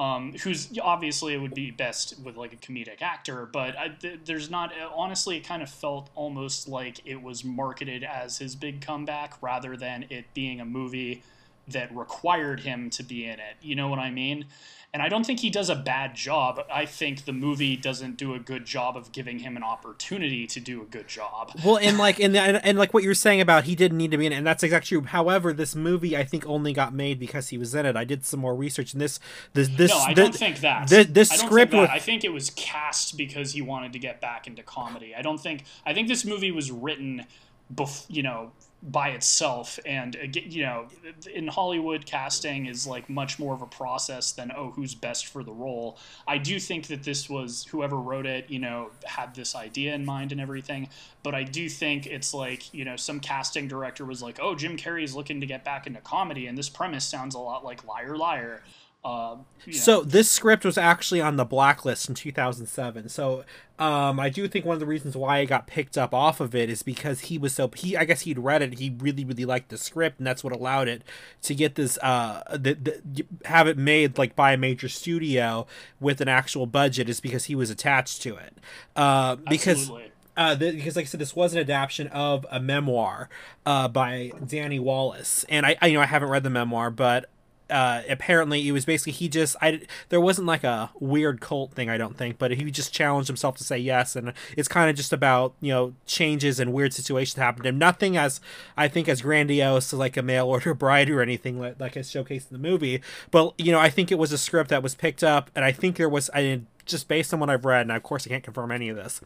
um, 0.00 0.32
who's 0.42 0.70
obviously 0.82 1.34
it 1.34 1.36
would 1.36 1.52
be 1.52 1.70
best 1.70 2.18
with 2.24 2.34
like 2.34 2.54
a 2.54 2.56
comedic 2.56 3.02
actor, 3.02 3.44
but 3.44 3.76
I, 3.76 3.88
th- 3.88 4.20
there's 4.24 4.48
not. 4.48 4.72
Honestly, 4.94 5.36
it 5.36 5.46
kind 5.46 5.62
of 5.62 5.68
felt 5.68 6.08
almost 6.14 6.68
like 6.68 7.00
it 7.04 7.22
was 7.22 7.44
marketed 7.44 8.02
as 8.02 8.38
his 8.38 8.56
big 8.56 8.80
comeback 8.80 9.34
rather 9.42 9.76
than 9.76 10.06
it 10.08 10.24
being 10.32 10.58
a 10.58 10.64
movie 10.64 11.22
that 11.68 11.94
required 11.94 12.60
him 12.60 12.88
to 12.88 13.02
be 13.02 13.26
in 13.26 13.38
it. 13.40 13.56
You 13.60 13.76
know 13.76 13.88
what 13.88 13.98
I 13.98 14.10
mean? 14.10 14.46
And 14.92 15.00
I 15.00 15.08
don't 15.08 15.24
think 15.24 15.38
he 15.38 15.50
does 15.50 15.70
a 15.70 15.76
bad 15.76 16.16
job. 16.16 16.64
I 16.72 16.84
think 16.84 17.24
the 17.24 17.32
movie 17.32 17.76
doesn't 17.76 18.16
do 18.16 18.34
a 18.34 18.40
good 18.40 18.64
job 18.64 18.96
of 18.96 19.12
giving 19.12 19.38
him 19.38 19.56
an 19.56 19.62
opportunity 19.62 20.48
to 20.48 20.58
do 20.58 20.82
a 20.82 20.84
good 20.84 21.06
job. 21.06 21.52
Well, 21.64 21.78
and 21.78 21.96
like 21.96 22.18
and, 22.18 22.36
and, 22.36 22.60
and 22.64 22.76
like 22.76 22.92
what 22.92 23.04
you're 23.04 23.14
saying 23.14 23.40
about 23.40 23.64
he 23.64 23.76
didn't 23.76 23.98
need 23.98 24.10
to 24.10 24.18
be 24.18 24.26
in 24.26 24.32
it, 24.32 24.36
and 24.36 24.46
that's 24.46 24.64
exactly 24.64 24.98
true. 24.98 25.06
However, 25.06 25.52
this 25.52 25.76
movie 25.76 26.16
I 26.16 26.24
think 26.24 26.44
only 26.44 26.72
got 26.72 26.92
made 26.92 27.20
because 27.20 27.50
he 27.50 27.58
was 27.58 27.72
in 27.72 27.86
it. 27.86 27.96
I 27.96 28.02
did 28.02 28.24
some 28.24 28.40
more 28.40 28.54
research, 28.56 28.92
and 28.92 29.00
this 29.00 29.20
this 29.52 29.68
this 29.68 29.92
no, 29.92 29.98
I 29.98 30.12
the, 30.12 30.22
don't 30.22 30.34
think 30.34 30.58
that. 30.60 30.88
This, 30.88 31.06
this 31.06 31.32
I 31.32 31.36
don't 31.36 31.46
script 31.46 31.70
think 31.70 31.80
was 31.82 31.88
that. 31.88 31.94
I 31.94 32.00
think 32.00 32.24
it 32.24 32.32
was 32.32 32.50
cast 32.50 33.16
because 33.16 33.52
he 33.52 33.62
wanted 33.62 33.92
to 33.92 34.00
get 34.00 34.20
back 34.20 34.48
into 34.48 34.64
comedy. 34.64 35.14
I 35.14 35.22
don't 35.22 35.38
think. 35.38 35.64
I 35.86 35.94
think 35.94 36.08
this 36.08 36.24
movie 36.24 36.50
was 36.50 36.72
written, 36.72 37.26
bef- 37.74 38.06
you 38.08 38.22
know, 38.22 38.52
by 38.82 39.10
itself. 39.10 39.78
And 39.84 40.16
uh, 40.16 40.20
you 40.32 40.62
know 40.62 40.86
in 41.32 41.48
hollywood 41.48 42.06
casting 42.06 42.66
is 42.66 42.86
like 42.86 43.10
much 43.10 43.38
more 43.38 43.54
of 43.54 43.62
a 43.62 43.66
process 43.66 44.32
than 44.32 44.50
oh 44.52 44.70
who's 44.70 44.94
best 44.94 45.26
for 45.26 45.42
the 45.42 45.52
role. 45.52 45.98
I 46.26 46.38
do 46.38 46.58
think 46.58 46.86
that 46.86 47.02
this 47.02 47.28
was 47.28 47.66
whoever 47.70 47.96
wrote 47.96 48.26
it 48.26 48.50
you 48.50 48.58
know 48.58 48.90
had 49.04 49.34
this 49.34 49.54
idea 49.54 49.94
in 49.94 50.04
mind 50.04 50.32
and 50.32 50.40
everything. 50.40 50.88
But 51.22 51.34
i 51.34 51.42
do 51.42 51.68
think 51.68 52.06
it's 52.06 52.32
like 52.32 52.72
you 52.72 52.84
know 52.84 52.96
some 52.96 53.20
casting 53.20 53.68
director 53.68 54.06
was 54.06 54.22
like 54.22 54.38
oh 54.40 54.54
jim 54.54 54.78
carrey's 54.78 55.14
looking 55.14 55.40
to 55.40 55.46
get 55.46 55.64
back 55.64 55.86
into 55.86 56.00
comedy 56.00 56.46
and 56.46 56.56
this 56.56 56.70
premise 56.70 57.04
sounds 57.04 57.34
a 57.34 57.38
lot 57.38 57.62
like 57.62 57.84
liar 57.84 58.16
liar 58.16 58.62
know. 59.04 59.46
So 59.72 60.02
this 60.02 60.30
script 60.30 60.64
was 60.64 60.76
actually 60.76 61.20
on 61.20 61.36
the 61.36 61.44
blacklist 61.44 62.08
in 62.08 62.14
2007. 62.14 63.08
So 63.08 63.44
um, 63.78 64.20
I 64.20 64.28
do 64.28 64.46
think 64.48 64.64
one 64.64 64.74
of 64.74 64.80
the 64.80 64.86
reasons 64.86 65.16
why 65.16 65.38
it 65.38 65.46
got 65.46 65.66
picked 65.66 65.96
up 65.96 66.12
off 66.12 66.40
of 66.40 66.54
it 66.54 66.68
is 66.68 66.82
because 66.82 67.20
he 67.20 67.38
was 67.38 67.54
so 67.54 67.70
he 67.74 67.96
I 67.96 68.04
guess 68.04 68.22
he'd 68.22 68.38
read 68.38 68.62
it. 68.62 68.78
He 68.78 68.94
really 68.98 69.24
really 69.24 69.44
liked 69.44 69.70
the 69.70 69.78
script, 69.78 70.18
and 70.18 70.26
that's 70.26 70.44
what 70.44 70.52
allowed 70.52 70.88
it 70.88 71.02
to 71.42 71.54
get 71.54 71.74
this 71.76 71.98
uh 72.02 72.42
the, 72.52 72.74
the, 72.74 73.26
have 73.46 73.66
it 73.66 73.78
made 73.78 74.18
like 74.18 74.36
by 74.36 74.52
a 74.52 74.56
major 74.56 74.88
studio 74.88 75.66
with 75.98 76.20
an 76.20 76.28
actual 76.28 76.66
budget. 76.66 77.08
Is 77.08 77.20
because 77.20 77.46
he 77.46 77.54
was 77.54 77.70
attached 77.70 78.22
to 78.22 78.36
it. 78.36 78.58
Uh, 78.96 79.36
because. 79.36 79.78
Absolutely. 79.80 80.06
Uh, 80.36 80.54
because, 80.54 80.96
like 80.96 81.04
I 81.04 81.06
said, 81.06 81.20
this 81.20 81.36
was 81.36 81.52
an 81.52 81.58
adaptation 81.58 82.06
of 82.06 82.46
a 82.50 82.60
memoir 82.60 83.28
uh, 83.66 83.88
by 83.88 84.30
Danny 84.46 84.78
Wallace, 84.78 85.44
and 85.50 85.66
I, 85.66 85.76
I, 85.82 85.88
you 85.88 85.94
know, 85.94 86.00
I 86.00 86.06
haven't 86.06 86.30
read 86.30 86.44
the 86.44 86.50
memoir, 86.50 86.90
but 86.90 87.28
uh, 87.70 88.02
apparently 88.08 88.66
it 88.66 88.72
was 88.72 88.84
basically 88.84 89.12
he 89.12 89.28
just 89.28 89.56
I 89.60 89.82
there 90.08 90.20
wasn't 90.20 90.46
like 90.46 90.64
a 90.64 90.90
weird 90.98 91.40
cult 91.40 91.72
thing 91.72 91.88
I 91.88 91.96
don't 91.96 92.16
think, 92.16 92.38
but 92.38 92.50
he 92.52 92.70
just 92.70 92.92
challenged 92.92 93.28
himself 93.28 93.56
to 93.56 93.64
say 93.64 93.78
yes, 93.78 94.16
and 94.16 94.32
it's 94.56 94.68
kind 94.68 94.90
of 94.90 94.96
just 94.96 95.12
about 95.12 95.54
you 95.60 95.72
know 95.72 95.94
changes 96.06 96.60
and 96.60 96.72
weird 96.72 96.92
situations 96.92 97.36
happened 97.36 97.64
to 97.64 97.70
him. 97.70 97.78
Nothing 97.78 98.16
as 98.16 98.40
I 98.76 98.88
think 98.88 99.08
as 99.08 99.22
grandiose 99.22 99.92
as 99.92 99.98
like 99.98 100.16
a 100.16 100.22
mail 100.22 100.46
order 100.46 100.74
bride 100.80 101.10
or 101.10 101.22
anything 101.22 101.60
like 101.60 101.80
like 101.80 101.96
is 101.96 102.10
showcased 102.10 102.50
in 102.50 102.52
the 102.52 102.58
movie, 102.58 103.00
but 103.30 103.54
you 103.58 103.72
know 103.72 103.80
I 103.80 103.90
think 103.90 104.10
it 104.10 104.18
was 104.18 104.32
a 104.32 104.38
script 104.38 104.70
that 104.70 104.82
was 104.82 104.94
picked 104.94 105.24
up, 105.24 105.50
and 105.54 105.64
I 105.64 105.72
think 105.72 105.96
there 105.96 106.08
was 106.08 106.30
I 106.34 106.62
just 106.84 107.08
based 107.08 107.32
on 107.32 107.40
what 107.40 107.50
I've 107.50 107.64
read, 107.64 107.82
and 107.82 107.92
of 107.92 108.02
course 108.02 108.26
I 108.26 108.30
can't 108.30 108.44
confirm 108.44 108.72
any 108.72 108.88
of 108.88 108.96
this 108.96 109.20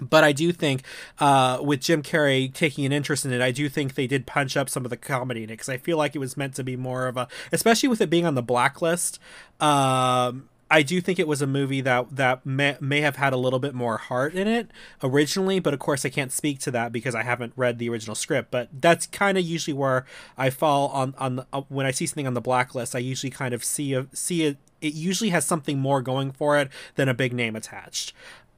but 0.00 0.24
I 0.24 0.32
do 0.32 0.52
think, 0.52 0.82
uh, 1.18 1.58
with 1.62 1.80
Jim 1.80 2.02
Carrey 2.02 2.52
taking 2.52 2.84
an 2.84 2.92
interest 2.92 3.24
in 3.24 3.32
it, 3.32 3.40
I 3.40 3.50
do 3.50 3.68
think 3.68 3.94
they 3.94 4.06
did 4.06 4.26
punch 4.26 4.56
up 4.56 4.68
some 4.68 4.84
of 4.84 4.90
the 4.90 4.96
comedy 4.96 5.42
in 5.42 5.50
it 5.50 5.54
because 5.54 5.68
I 5.68 5.76
feel 5.76 5.96
like 5.96 6.14
it 6.14 6.18
was 6.18 6.36
meant 6.36 6.54
to 6.54 6.64
be 6.64 6.76
more 6.76 7.06
of 7.06 7.16
a, 7.16 7.28
especially 7.52 7.88
with 7.88 8.00
it 8.00 8.10
being 8.10 8.26
on 8.26 8.34
the 8.34 8.42
blacklist. 8.42 9.18
Um, 9.60 10.48
I 10.70 10.82
do 10.82 11.00
think 11.00 11.18
it 11.18 11.26
was 11.26 11.40
a 11.40 11.46
movie 11.46 11.80
that 11.80 12.16
that 12.16 12.44
may, 12.44 12.76
may 12.80 13.00
have 13.00 13.16
had 13.16 13.32
a 13.32 13.36
little 13.36 13.58
bit 13.58 13.74
more 13.74 13.96
heart 13.96 14.34
in 14.34 14.46
it 14.46 14.70
originally, 15.02 15.60
but 15.60 15.72
of 15.72 15.80
course 15.80 16.04
I 16.04 16.10
can't 16.10 16.30
speak 16.30 16.58
to 16.60 16.70
that 16.72 16.92
because 16.92 17.14
I 17.14 17.22
haven't 17.22 17.54
read 17.56 17.78
the 17.78 17.88
original 17.88 18.14
script. 18.14 18.50
But 18.50 18.68
that's 18.72 19.06
kind 19.06 19.38
of 19.38 19.44
usually 19.44 19.74
where 19.74 20.04
I 20.36 20.50
fall 20.50 20.88
on 20.88 21.14
on 21.18 21.36
the, 21.36 21.46
uh, 21.52 21.62
when 21.68 21.86
I 21.86 21.90
see 21.90 22.06
something 22.06 22.26
on 22.26 22.34
the 22.34 22.40
blacklist. 22.40 22.94
I 22.94 22.98
usually 22.98 23.30
kind 23.30 23.54
of 23.54 23.64
see 23.64 23.94
a, 23.94 24.06
see 24.12 24.44
it. 24.44 24.58
It 24.80 24.94
usually 24.94 25.30
has 25.30 25.44
something 25.44 25.78
more 25.78 26.02
going 26.02 26.32
for 26.32 26.58
it 26.58 26.68
than 26.96 27.08
a 27.08 27.14
big 27.14 27.32
name 27.32 27.56
attached. 27.56 28.12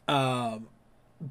Um, 0.08 0.66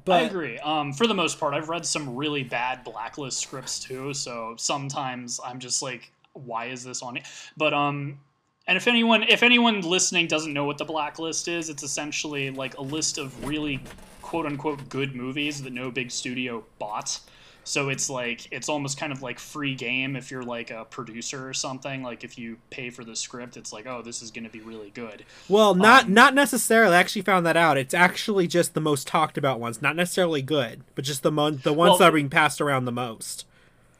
but 0.04 0.22
I 0.22 0.26
agree. 0.26 0.58
Um, 0.58 0.92
for 0.92 1.06
the 1.06 1.14
most 1.14 1.40
part, 1.40 1.54
I've 1.54 1.68
read 1.68 1.84
some 1.84 2.14
really 2.16 2.42
bad 2.42 2.84
blacklist 2.84 3.38
scripts 3.38 3.80
too. 3.80 4.14
So 4.14 4.54
sometimes 4.56 5.40
I'm 5.44 5.58
just 5.58 5.82
like, 5.82 6.12
why 6.32 6.66
is 6.66 6.84
this 6.84 7.02
on 7.02 7.16
it? 7.16 7.24
But 7.56 7.74
um, 7.74 8.20
and 8.66 8.76
if 8.76 8.86
anyone 8.86 9.24
if 9.24 9.42
anyone 9.42 9.80
listening 9.80 10.28
doesn't 10.28 10.52
know 10.52 10.64
what 10.64 10.78
the 10.78 10.84
blacklist 10.84 11.48
is, 11.48 11.68
it's 11.68 11.82
essentially 11.82 12.50
like 12.50 12.76
a 12.78 12.82
list 12.82 13.18
of 13.18 13.44
really 13.44 13.80
quote 14.22 14.46
unquote 14.46 14.88
good 14.88 15.14
movies 15.16 15.62
that 15.62 15.72
no 15.72 15.90
big 15.90 16.10
studio 16.10 16.64
bought. 16.78 17.18
So 17.64 17.88
it's 17.88 18.08
like 18.10 18.50
it's 18.50 18.68
almost 18.68 18.98
kind 18.98 19.12
of 19.12 19.22
like 19.22 19.38
free 19.38 19.74
game 19.74 20.16
if 20.16 20.30
you're 20.30 20.42
like 20.42 20.70
a 20.70 20.84
producer 20.84 21.48
or 21.48 21.54
something. 21.54 22.02
Like 22.02 22.24
if 22.24 22.38
you 22.38 22.58
pay 22.70 22.90
for 22.90 23.04
the 23.04 23.14
script, 23.14 23.56
it's 23.56 23.72
like, 23.72 23.86
oh, 23.86 24.02
this 24.02 24.22
is 24.22 24.30
going 24.30 24.44
to 24.44 24.50
be 24.50 24.60
really 24.60 24.90
good. 24.90 25.24
Well, 25.48 25.74
not 25.74 26.04
um, 26.04 26.14
not 26.14 26.34
necessarily. 26.34 26.96
I 26.96 27.00
actually 27.00 27.22
found 27.22 27.46
that 27.46 27.56
out. 27.56 27.76
It's 27.76 27.94
actually 27.94 28.46
just 28.46 28.74
the 28.74 28.80
most 28.80 29.06
talked 29.06 29.36
about 29.38 29.60
ones, 29.60 29.82
not 29.82 29.94
necessarily 29.94 30.42
good, 30.42 30.82
but 30.94 31.04
just 31.04 31.22
the 31.22 31.30
mo- 31.30 31.50
the 31.50 31.72
ones 31.72 31.90
well, 31.90 31.98
that 31.98 32.08
are 32.08 32.12
being 32.12 32.30
passed 32.30 32.60
around 32.60 32.86
the 32.86 32.92
most. 32.92 33.46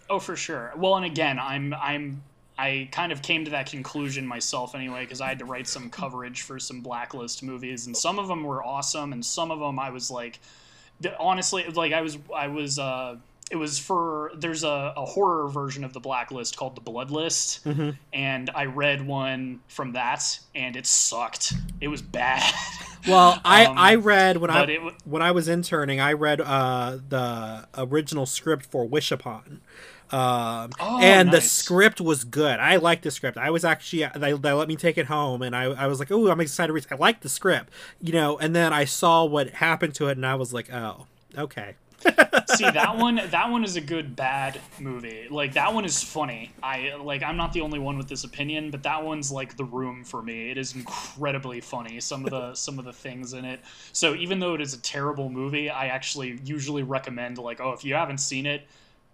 Oh, 0.08 0.18
for 0.18 0.36
sure. 0.36 0.72
Well, 0.76 0.96
and 0.96 1.04
again, 1.04 1.38
I'm 1.38 1.74
I'm 1.74 2.22
I 2.58 2.88
kind 2.90 3.12
of 3.12 3.22
came 3.22 3.44
to 3.44 3.52
that 3.52 3.70
conclusion 3.70 4.26
myself 4.26 4.74
anyway 4.74 5.02
because 5.04 5.20
I 5.20 5.28
had 5.28 5.38
to 5.38 5.44
write 5.44 5.68
some 5.68 5.90
coverage 5.90 6.42
for 6.42 6.58
some 6.58 6.80
blacklist 6.80 7.42
movies, 7.42 7.86
and 7.86 7.96
some 7.96 8.18
of 8.18 8.26
them 8.26 8.42
were 8.42 8.64
awesome, 8.64 9.12
and 9.12 9.24
some 9.24 9.50
of 9.50 9.60
them 9.60 9.78
I 9.78 9.90
was 9.90 10.10
like, 10.10 10.40
honestly, 11.18 11.64
like 11.68 11.92
I 11.92 12.00
was 12.00 12.18
I 12.34 12.48
was. 12.48 12.78
uh 12.78 13.16
it 13.50 13.56
was 13.56 13.78
for 13.78 14.30
there's 14.36 14.64
a, 14.64 14.94
a 14.96 15.04
horror 15.04 15.48
version 15.48 15.84
of 15.84 15.92
the 15.92 16.00
blacklist 16.00 16.56
called 16.56 16.76
the 16.76 16.80
blood 16.80 17.10
list 17.10 17.64
mm-hmm. 17.64 17.90
and 18.12 18.50
i 18.54 18.64
read 18.64 19.04
one 19.04 19.60
from 19.68 19.92
that 19.92 20.38
and 20.54 20.76
it 20.76 20.86
sucked 20.86 21.52
it 21.80 21.88
was 21.88 22.00
bad 22.00 22.42
well 23.06 23.40
i 23.44 23.64
um, 23.66 23.76
i 23.76 23.94
read 23.94 24.36
when 24.36 24.50
i 24.50 24.62
it, 24.62 24.80
when 25.04 25.20
i 25.20 25.30
was 25.30 25.48
interning 25.48 26.00
i 26.00 26.12
read 26.12 26.40
uh 26.40 26.96
the 27.08 27.66
original 27.76 28.24
script 28.24 28.64
for 28.64 28.86
wish 28.86 29.10
upon 29.10 29.60
um, 30.12 30.72
oh, 30.80 30.98
and 31.00 31.30
nice. 31.30 31.36
the 31.36 31.48
script 31.48 32.00
was 32.00 32.24
good. 32.24 32.58
I 32.58 32.76
liked 32.76 33.04
the 33.04 33.12
script. 33.12 33.38
I 33.38 33.50
was 33.50 33.64
actually 33.64 34.08
they, 34.16 34.32
they 34.32 34.52
let 34.52 34.66
me 34.66 34.74
take 34.74 34.98
it 34.98 35.06
home, 35.06 35.40
and 35.40 35.54
I, 35.54 35.66
I 35.66 35.86
was 35.86 36.00
like, 36.00 36.10
oh, 36.10 36.28
I'm 36.28 36.40
excited 36.40 36.66
to 36.66 36.72
read. 36.72 36.84
I 36.90 36.96
like 36.96 37.20
the 37.20 37.28
script, 37.28 37.72
you 38.00 38.12
know. 38.12 38.36
And 38.36 38.54
then 38.54 38.72
I 38.72 38.86
saw 38.86 39.24
what 39.24 39.50
happened 39.50 39.94
to 39.96 40.08
it, 40.08 40.16
and 40.16 40.26
I 40.26 40.34
was 40.34 40.52
like, 40.52 40.72
oh, 40.72 41.06
okay. 41.38 41.76
See 42.56 42.70
that 42.70 42.96
one 42.96 43.20
that 43.30 43.50
one 43.50 43.64
is 43.64 43.76
a 43.76 43.80
good 43.80 44.16
bad 44.16 44.60
movie. 44.78 45.28
Like 45.30 45.54
that 45.54 45.72
one 45.72 45.84
is 45.84 46.02
funny. 46.02 46.50
I 46.62 46.94
like 46.96 47.22
I'm 47.22 47.36
not 47.36 47.52
the 47.52 47.60
only 47.60 47.78
one 47.78 47.98
with 47.98 48.08
this 48.08 48.24
opinion, 48.24 48.70
but 48.70 48.82
that 48.82 49.04
one's 49.04 49.30
like 49.30 49.56
the 49.56 49.64
room 49.64 50.04
for 50.04 50.22
me. 50.22 50.50
It 50.50 50.58
is 50.58 50.74
incredibly 50.74 51.60
funny. 51.60 52.00
Some 52.00 52.24
of 52.24 52.30
the 52.30 52.54
some 52.60 52.78
of 52.78 52.84
the 52.84 52.92
things 52.92 53.32
in 53.32 53.44
it. 53.44 53.60
So 53.92 54.14
even 54.14 54.40
though 54.40 54.54
it 54.54 54.60
is 54.60 54.74
a 54.74 54.80
terrible 54.80 55.28
movie, 55.28 55.70
I 55.70 55.86
actually 55.86 56.40
usually 56.44 56.82
recommend 56.82 57.38
like, 57.38 57.60
oh, 57.60 57.72
if 57.72 57.84
you 57.84 57.94
haven't 57.94 58.18
seen 58.18 58.46
it, 58.46 58.62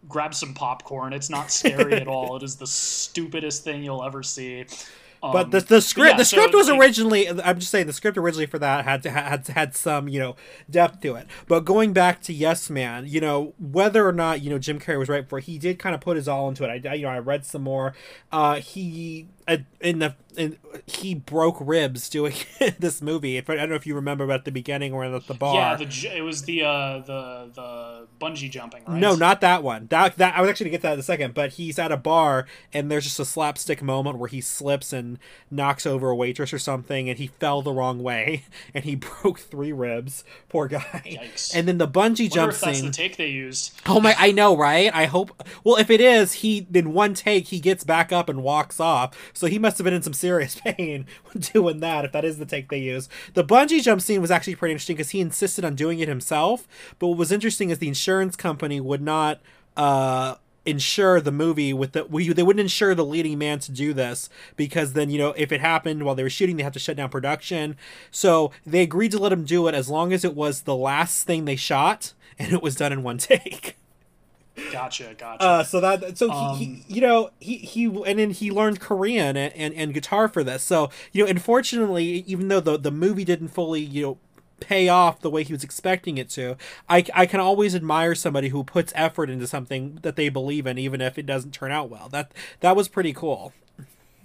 grab 0.08 0.34
some 0.34 0.54
popcorn. 0.54 1.12
It's 1.12 1.30
not 1.30 1.50
scary 1.50 1.94
at 1.94 2.08
all. 2.08 2.36
It 2.36 2.42
is 2.42 2.56
the 2.56 2.66
stupidest 2.66 3.64
thing 3.64 3.82
you'll 3.82 4.04
ever 4.04 4.22
see. 4.22 4.66
Um, 5.26 5.32
but 5.32 5.50
the 5.50 5.60
the 5.60 5.80
script 5.80 6.10
yeah, 6.10 6.16
the 6.16 6.24
script 6.24 6.52
so, 6.52 6.58
was 6.58 6.68
like, 6.68 6.80
originally 6.80 7.28
I'm 7.28 7.58
just 7.58 7.70
saying 7.70 7.86
the 7.86 7.92
script 7.92 8.16
originally 8.16 8.46
for 8.46 8.58
that 8.58 8.84
had 8.84 9.02
to, 9.02 9.10
had 9.10 9.46
had 9.48 9.76
some 9.76 10.08
you 10.08 10.18
know 10.20 10.36
depth 10.70 11.00
to 11.02 11.14
it. 11.16 11.26
But 11.48 11.64
going 11.64 11.92
back 11.92 12.22
to 12.22 12.32
Yes 12.32 12.70
Man, 12.70 13.06
you 13.06 13.20
know 13.20 13.54
whether 13.58 14.06
or 14.06 14.12
not 14.12 14.42
you 14.42 14.50
know 14.50 14.58
Jim 14.58 14.78
Carrey 14.78 14.98
was 14.98 15.08
right 15.08 15.28
for 15.28 15.40
he 15.40 15.58
did 15.58 15.78
kind 15.78 15.94
of 15.94 16.00
put 16.00 16.16
his 16.16 16.28
all 16.28 16.48
into 16.48 16.64
it. 16.64 16.86
I 16.86 16.94
you 16.94 17.02
know 17.02 17.08
I 17.08 17.18
read 17.18 17.44
some 17.44 17.62
more. 17.62 17.94
Uh, 18.30 18.56
he 18.56 19.28
in 19.80 20.00
the 20.00 20.14
in, 20.36 20.58
he 20.86 21.14
broke 21.14 21.56
ribs 21.60 22.08
doing 22.08 22.34
this 22.78 23.00
movie. 23.00 23.36
If 23.36 23.48
I 23.48 23.56
don't 23.56 23.68
know 23.68 23.74
if 23.74 23.86
you 23.86 23.94
remember 23.94 24.30
at 24.30 24.44
the 24.44 24.52
beginning 24.52 24.92
or 24.92 25.04
at 25.04 25.26
the 25.26 25.34
bar. 25.34 25.54
Yeah, 25.54 25.76
the, 25.76 26.16
it 26.16 26.22
was 26.22 26.42
the 26.42 26.62
uh, 26.62 26.98
the 26.98 27.50
the 27.54 28.06
bungee 28.20 28.50
jumping. 28.50 28.82
Right? 28.86 29.00
No, 29.00 29.14
not 29.14 29.40
that 29.40 29.62
one. 29.62 29.86
That 29.88 30.16
that 30.18 30.36
I 30.36 30.40
was 30.40 30.50
actually 30.50 30.64
gonna 30.64 30.72
get 30.72 30.82
that 30.82 30.92
in 30.94 30.98
a 30.98 31.04
second. 31.04 31.34
But 31.34 31.52
he's 31.52 31.78
at 31.78 31.92
a 31.92 31.96
bar 31.96 32.46
and 32.72 32.90
there's 32.90 33.04
just 33.04 33.20
a 33.20 33.24
slapstick 33.24 33.82
moment 33.82 34.18
where 34.18 34.28
he 34.28 34.40
slips 34.40 34.92
and 34.92 35.18
knocks 35.50 35.86
over 35.86 36.10
a 36.10 36.16
waitress 36.16 36.52
or 36.52 36.58
something, 36.58 37.08
and 37.08 37.18
he 37.18 37.28
fell 37.28 37.62
the 37.62 37.72
wrong 37.72 38.02
way 38.02 38.44
and 38.74 38.84
he 38.84 38.96
broke 38.96 39.38
three 39.38 39.72
ribs. 39.72 40.24
Poor 40.48 40.68
guy. 40.68 41.02
Yikes. 41.06 41.54
And 41.54 41.66
then 41.66 41.78
the 41.78 41.88
bungee 41.88 42.32
jump 42.32 42.52
if 42.52 42.60
that's 42.60 42.78
scene. 42.78 42.86
the 42.86 42.92
take 42.92 43.16
they 43.16 43.28
used. 43.28 43.72
Oh 43.86 44.00
my! 44.00 44.14
I 44.18 44.32
know, 44.32 44.56
right? 44.56 44.94
I 44.94 45.06
hope. 45.06 45.42
Well, 45.64 45.76
if 45.76 45.90
it 45.90 46.00
is, 46.00 46.34
he 46.34 46.66
in 46.72 46.92
one 46.92 47.14
take 47.14 47.48
he 47.48 47.60
gets 47.60 47.84
back 47.84 48.12
up 48.12 48.28
and 48.28 48.42
walks 48.42 48.80
off. 48.80 49.16
So 49.36 49.46
he 49.46 49.58
must 49.58 49.76
have 49.78 49.84
been 49.84 49.94
in 49.94 50.02
some 50.02 50.14
serious 50.14 50.58
pain 50.60 51.06
doing 51.38 51.80
that. 51.80 52.04
If 52.04 52.12
that 52.12 52.24
is 52.24 52.38
the 52.38 52.46
take 52.46 52.70
they 52.70 52.78
use, 52.78 53.08
the 53.34 53.44
bungee 53.44 53.82
jump 53.82 54.00
scene 54.00 54.20
was 54.20 54.30
actually 54.30 54.56
pretty 54.56 54.72
interesting 54.72 54.96
because 54.96 55.10
he 55.10 55.20
insisted 55.20 55.64
on 55.64 55.74
doing 55.74 55.98
it 55.98 56.08
himself. 56.08 56.66
But 56.98 57.08
what 57.08 57.18
was 57.18 57.30
interesting 57.30 57.70
is 57.70 57.78
the 57.78 57.88
insurance 57.88 58.36
company 58.36 58.80
would 58.80 59.02
not. 59.02 59.40
Uh, 59.76 60.36
insure 60.64 61.20
the 61.20 61.30
movie 61.30 61.72
with 61.72 61.92
the 61.92 62.02
they 62.34 62.42
wouldn't 62.42 62.60
insure 62.60 62.92
the 62.92 63.04
leading 63.04 63.38
man 63.38 63.60
to 63.60 63.70
do 63.70 63.92
this 63.92 64.28
because 64.56 64.94
then 64.94 65.10
you 65.10 65.18
know 65.18 65.32
if 65.36 65.52
it 65.52 65.60
happened 65.60 66.02
while 66.02 66.16
they 66.16 66.24
were 66.24 66.30
shooting 66.30 66.56
they 66.56 66.64
have 66.64 66.72
to 66.72 66.78
shut 66.80 66.96
down 66.96 67.08
production 67.08 67.76
so 68.10 68.50
they 68.66 68.82
agreed 68.82 69.12
to 69.12 69.18
let 69.18 69.30
him 69.30 69.44
do 69.44 69.68
it 69.68 69.76
as 69.76 69.88
long 69.88 70.12
as 70.12 70.24
it 70.24 70.34
was 70.34 70.62
the 70.62 70.74
last 70.74 71.24
thing 71.24 71.44
they 71.44 71.54
shot 71.54 72.14
and 72.36 72.52
it 72.52 72.62
was 72.62 72.74
done 72.74 72.92
in 72.92 73.04
one 73.04 73.16
take 73.18 73.76
Gotcha, 74.72 75.14
gotcha. 75.18 75.42
Uh, 75.42 75.62
so 75.64 75.80
that 75.80 76.16
so 76.16 76.30
Um, 76.30 76.56
he, 76.58 76.64
he 76.64 76.84
you 76.88 77.00
know 77.00 77.30
he 77.40 77.56
he 77.58 77.84
and 77.84 78.18
then 78.18 78.30
he 78.30 78.50
learned 78.50 78.80
Korean 78.80 79.36
and, 79.36 79.52
and, 79.54 79.74
and 79.74 79.94
guitar 79.94 80.28
for 80.28 80.42
this. 80.42 80.62
So 80.62 80.90
you 81.12 81.24
know, 81.24 81.30
unfortunately, 81.30 82.24
even 82.26 82.48
though 82.48 82.60
the 82.60 82.78
the 82.78 82.90
movie 82.90 83.24
didn't 83.24 83.48
fully 83.48 83.80
you 83.80 84.02
know 84.02 84.18
pay 84.58 84.88
off 84.88 85.20
the 85.20 85.28
way 85.28 85.42
he 85.42 85.52
was 85.52 85.62
expecting 85.62 86.16
it 86.16 86.30
to, 86.30 86.56
I 86.88 87.04
I 87.14 87.26
can 87.26 87.40
always 87.40 87.74
admire 87.74 88.14
somebody 88.14 88.48
who 88.48 88.64
puts 88.64 88.92
effort 88.96 89.28
into 89.28 89.46
something 89.46 89.98
that 90.02 90.16
they 90.16 90.30
believe 90.30 90.66
in, 90.66 90.78
even 90.78 91.00
if 91.02 91.18
it 91.18 91.26
doesn't 91.26 91.52
turn 91.52 91.70
out 91.72 91.90
well. 91.90 92.08
That 92.08 92.32
that 92.60 92.74
was 92.74 92.88
pretty 92.88 93.12
cool. 93.12 93.52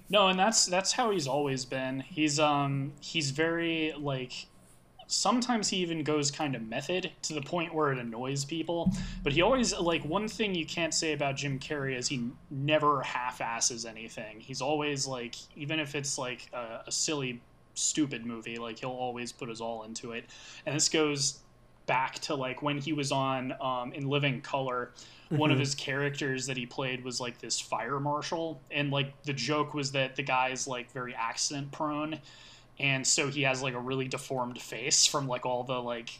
No, 0.08 0.28
and 0.28 0.38
that's 0.38 0.66
that's 0.66 0.92
how 0.92 1.10
he's 1.10 1.26
always 1.26 1.64
been. 1.64 2.00
He's 2.00 2.38
um 2.40 2.92
he's 3.00 3.30
very 3.30 3.94
like 3.98 4.46
sometimes 5.12 5.68
he 5.68 5.76
even 5.78 6.02
goes 6.02 6.30
kind 6.30 6.54
of 6.54 6.62
method 6.62 7.10
to 7.22 7.34
the 7.34 7.42
point 7.42 7.74
where 7.74 7.92
it 7.92 7.98
annoys 7.98 8.44
people. 8.44 8.92
But 9.22 9.32
he 9.32 9.42
always 9.42 9.78
like 9.78 10.04
one 10.04 10.28
thing 10.28 10.54
you 10.54 10.66
can't 10.66 10.94
say 10.94 11.12
about 11.12 11.36
Jim 11.36 11.58
Carrey 11.58 11.96
is 11.96 12.08
he 12.08 12.30
never 12.50 13.02
half-asses 13.02 13.84
anything. 13.84 14.40
He's 14.40 14.62
always 14.62 15.06
like 15.06 15.34
even 15.56 15.78
if 15.78 15.94
it's 15.94 16.18
like 16.18 16.48
a, 16.52 16.82
a 16.86 16.92
silly 16.92 17.40
stupid 17.74 18.26
movie, 18.26 18.56
like 18.56 18.78
he'll 18.78 18.90
always 18.90 19.32
put 19.32 19.48
his 19.48 19.60
all 19.60 19.84
into 19.84 20.12
it. 20.12 20.24
And 20.66 20.74
this 20.74 20.88
goes 20.88 21.40
back 21.86 22.14
to 22.20 22.34
like 22.34 22.62
when 22.62 22.78
he 22.78 22.92
was 22.92 23.12
on 23.12 23.54
um, 23.60 23.92
in 23.92 24.08
Living 24.08 24.40
Color. 24.40 24.92
One 25.30 25.50
of 25.50 25.58
his 25.58 25.74
characters 25.74 26.44
that 26.44 26.58
he 26.58 26.66
played 26.66 27.02
was 27.02 27.18
like 27.18 27.38
this 27.38 27.58
fire 27.58 27.98
marshal, 27.98 28.60
and 28.70 28.90
like 28.90 29.22
the 29.22 29.32
joke 29.32 29.72
was 29.72 29.90
that 29.92 30.14
the 30.14 30.22
guy's 30.22 30.68
like 30.68 30.92
very 30.92 31.14
accident 31.14 31.72
prone, 31.72 32.20
and 32.78 33.06
so 33.06 33.28
he 33.28 33.42
has 33.42 33.62
like 33.62 33.74
a 33.74 33.80
really 33.80 34.08
deformed 34.08 34.60
face 34.60 35.06
from 35.06 35.28
like 35.28 35.46
all 35.46 35.62
the 35.64 35.80
like 35.80 36.10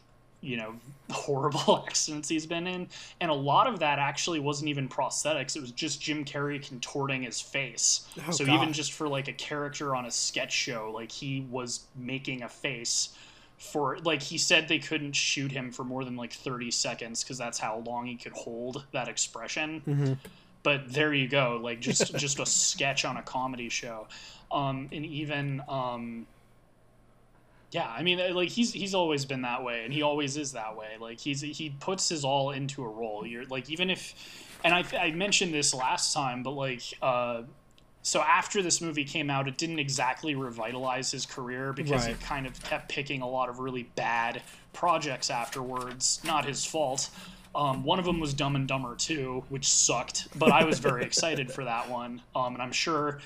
you 0.41 0.57
know 0.57 0.75
horrible 1.11 1.85
accidents 1.89 2.29
he's 2.29 2.47
been 2.47 2.67
in. 2.67 2.89
And 3.21 3.31
a 3.31 3.35
lot 3.35 3.67
of 3.67 3.79
that 3.79 3.99
actually 3.99 4.41
wasn't 4.41 4.69
even 4.69 4.89
prosthetics. 4.89 5.57
It 5.57 5.61
was 5.61 5.71
just 5.71 6.01
jim 6.01 6.25
carrey 6.25 6.61
contorting 6.67 7.23
his 7.23 7.41
face. 7.41 8.07
Oh, 8.27 8.33
so 8.33 8.45
God. 8.45 8.55
even 8.55 8.73
just 8.73 8.93
for 8.93 9.09
like 9.09 9.29
a 9.29 9.33
character 9.33 9.95
on 9.95 10.07
a 10.07 10.11
sketch 10.11 10.53
show 10.53 10.91
like 10.95 11.11
he 11.11 11.47
was 11.51 11.87
making 11.97 12.43
a 12.43 12.49
face 12.49 13.11
for 13.59 13.99
like 14.01 14.21
he 14.21 14.37
said 14.37 14.67
they 14.67 14.81
couldn't 14.81 15.13
shoot 15.13 15.53
him 15.53 15.71
for 15.71 15.85
more 15.85 16.05
than 16.05 16.17
like 16.17 16.33
30 16.33 16.73
seconds 16.73 17.23
because 17.23 17.39
that's 17.39 17.59
how 17.59 17.79
long 17.87 18.07
he 18.07 18.17
could 18.17 18.33
hold 18.33 18.85
that 18.91 19.07
expression. 19.09 19.81
Mhm. 19.87 20.19
but 20.65 20.93
there 20.93 21.15
you 21.15 21.29
go 21.29 21.61
like 21.63 21.79
just 21.81 22.15
just 22.17 22.41
a 22.41 22.47
sketch 22.47 23.05
on 23.05 23.17
a 23.17 23.23
comedy 23.23 23.69
show. 23.69 24.09
Um 24.51 24.89
and 24.91 25.07
even 25.07 25.63
um 25.69 26.27
yeah 27.73 27.93
i 27.97 28.03
mean 28.03 28.19
like 28.35 28.49
he's 28.49 28.73
he's 28.73 28.95
always 28.95 29.25
been 29.25 29.43
that 29.43 29.63
way 29.65 29.85
and 29.85 29.93
he 29.93 30.03
always 30.03 30.37
is 30.37 30.53
that 30.53 30.77
way. 30.77 30.89
Like 31.01 31.19
he's 31.19 31.41
he 31.41 31.75
puts 31.81 32.09
his 32.09 32.25
all 32.25 32.51
into 32.51 32.85
a 32.85 32.89
role. 32.89 33.27
You're 33.27 33.47
like 33.47 33.69
even 33.71 33.91
if 33.91 34.15
and 34.65 34.73
i 34.73 34.85
i 34.99 35.11
mentioned 35.11 35.53
this 35.53 35.75
last 35.75 36.13
time 36.13 36.43
but 36.43 36.53
like 36.53 36.83
uh 37.03 37.43
so 38.03 38.21
after 38.21 38.63
this 38.63 38.81
movie 38.81 39.05
came 39.05 39.31
out 39.31 39.49
it 39.49 39.57
didn't 39.57 39.79
exactly 39.79 40.35
revitalize 40.35 41.11
his 41.11 41.27
career 41.27 41.73
because 41.73 42.07
he 42.07 42.15
kind 42.15 42.47
of 42.47 42.63
kept 42.63 42.89
picking 42.89 43.23
a 43.23 43.29
lot 43.29 43.49
of 43.49 43.59
really 43.59 43.85
bad 43.97 44.43
projects 44.73 45.31
afterwards. 45.31 46.21
Not 46.25 46.45
his 46.45 46.65
fault. 46.65 47.11
Um, 47.55 47.85
one 47.85 47.99
of 47.99 48.05
them 48.05 48.19
was 48.19 48.33
Dumb 48.33 48.57
and 48.57 48.67
Dumber 48.67 48.95
2, 48.97 49.45
which 49.51 49.69
sucked, 49.69 50.29
but 50.39 50.51
I 50.51 50.65
was 50.65 50.79
very 50.79 51.05
excited 51.09 51.53
for 51.53 51.65
that 51.65 51.91
one. 51.91 52.23
Um, 52.35 52.55
and 52.55 52.63
I'm 52.63 52.73
sure, 52.73 53.21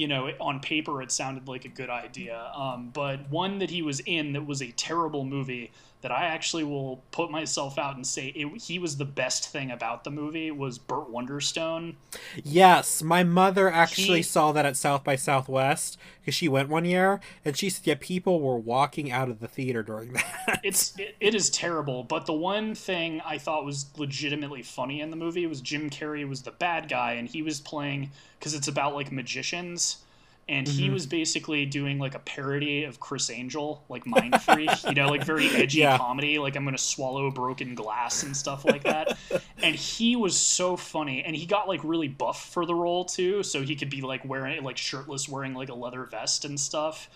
you 0.00 0.08
know, 0.08 0.26
it- 0.26 0.36
on 0.40 0.60
paper 0.60 1.02
it 1.02 1.12
sounded 1.12 1.46
like 1.46 1.64
a 1.66 1.68
good 1.68 1.90
idea. 1.90 2.50
Um, 2.54 2.90
but 2.92 3.28
one 3.30 3.58
that 3.58 3.70
he 3.70 3.82
was 3.82 4.00
in 4.00 4.32
that 4.32 4.46
was 4.46 4.62
a 4.62 4.72
terrible 4.72 5.24
movie 5.24 5.70
that 6.02 6.10
I 6.10 6.24
actually 6.24 6.64
will 6.64 7.02
put 7.10 7.30
myself 7.30 7.78
out 7.78 7.96
and 7.96 8.06
say 8.06 8.28
it, 8.28 8.62
he 8.62 8.78
was 8.78 8.96
the 8.96 9.04
best 9.04 9.48
thing 9.48 9.70
about 9.70 10.04
the 10.04 10.10
movie 10.10 10.50
was 10.50 10.78
Burt 10.78 11.10
Wonderstone. 11.10 11.96
Yes, 12.42 13.02
my 13.02 13.22
mother 13.22 13.70
actually 13.70 14.18
He- 14.18 14.22
saw 14.22 14.52
that 14.52 14.64
at 14.66 14.76
South 14.76 15.04
by 15.04 15.16
Southwest 15.16 15.98
because 16.20 16.34
she 16.34 16.48
went 16.48 16.68
one 16.68 16.84
year, 16.84 17.20
and 17.44 17.56
she 17.56 17.70
said, 17.70 17.86
"Yeah, 17.86 17.94
people 17.98 18.40
were 18.40 18.56
walking 18.58 19.10
out 19.10 19.28
of 19.28 19.40
the 19.40 19.48
theater 19.48 19.82
during 19.82 20.12
that." 20.14 20.60
it's 20.64 20.98
it, 20.98 21.16
it 21.20 21.34
is 21.34 21.48
terrible 21.50 22.02
but 22.02 22.26
the 22.26 22.32
one 22.32 22.74
thing 22.74 23.20
i 23.24 23.38
thought 23.38 23.64
was 23.64 23.86
legitimately 23.96 24.62
funny 24.62 25.00
in 25.00 25.10
the 25.10 25.16
movie 25.16 25.46
was 25.46 25.60
jim 25.60 25.88
carrey 25.88 26.28
was 26.28 26.42
the 26.42 26.50
bad 26.50 26.88
guy 26.88 27.12
and 27.12 27.28
he 27.28 27.42
was 27.42 27.60
playing 27.60 28.10
because 28.38 28.52
it's 28.54 28.68
about 28.68 28.94
like 28.94 29.10
magicians 29.12 29.98
and 30.50 30.66
he 30.68 30.84
Mm-hmm. 30.84 30.92
was 30.94 31.06
basically 31.06 31.64
doing 31.64 31.98
like 31.98 32.14
a 32.14 32.18
parody 32.18 32.84
of 32.84 32.98
criss 33.00 33.30
angel 33.30 33.84
like 33.88 34.04
mind 34.06 34.42
freak 34.42 34.70
you 34.84 34.94
know 34.94 35.08
like 35.08 35.24
very 35.24 35.48
edgy 35.54 35.78
Yeah. 35.78 35.96
comedy 35.96 36.38
like 36.38 36.56
i'm 36.56 36.64
gonna 36.64 36.76
swallow 36.76 37.30
broken 37.30 37.74
glass 37.74 38.22
and 38.24 38.36
stuff 38.36 38.64
like 38.64 38.82
that 38.84 39.16
and 39.62 39.74
he 39.76 40.16
was 40.16 40.36
so 40.36 40.76
funny 40.76 41.22
and 41.22 41.34
he 41.36 41.46
got 41.46 41.68
like 41.68 41.80
really 41.84 42.08
buff 42.08 42.50
for 42.52 42.66
the 42.66 42.74
role 42.74 43.04
too 43.04 43.42
so 43.42 43.62
he 43.62 43.76
could 43.76 43.90
be 43.90 44.00
like 44.02 44.24
wearing 44.24 44.62
like 44.64 44.76
shirtless 44.76 45.28
wearing 45.28 45.54
like 45.54 45.68
a 45.70 45.74
leather 45.74 46.04
vest 46.04 46.44
and 46.44 46.58
stuff 46.60 47.08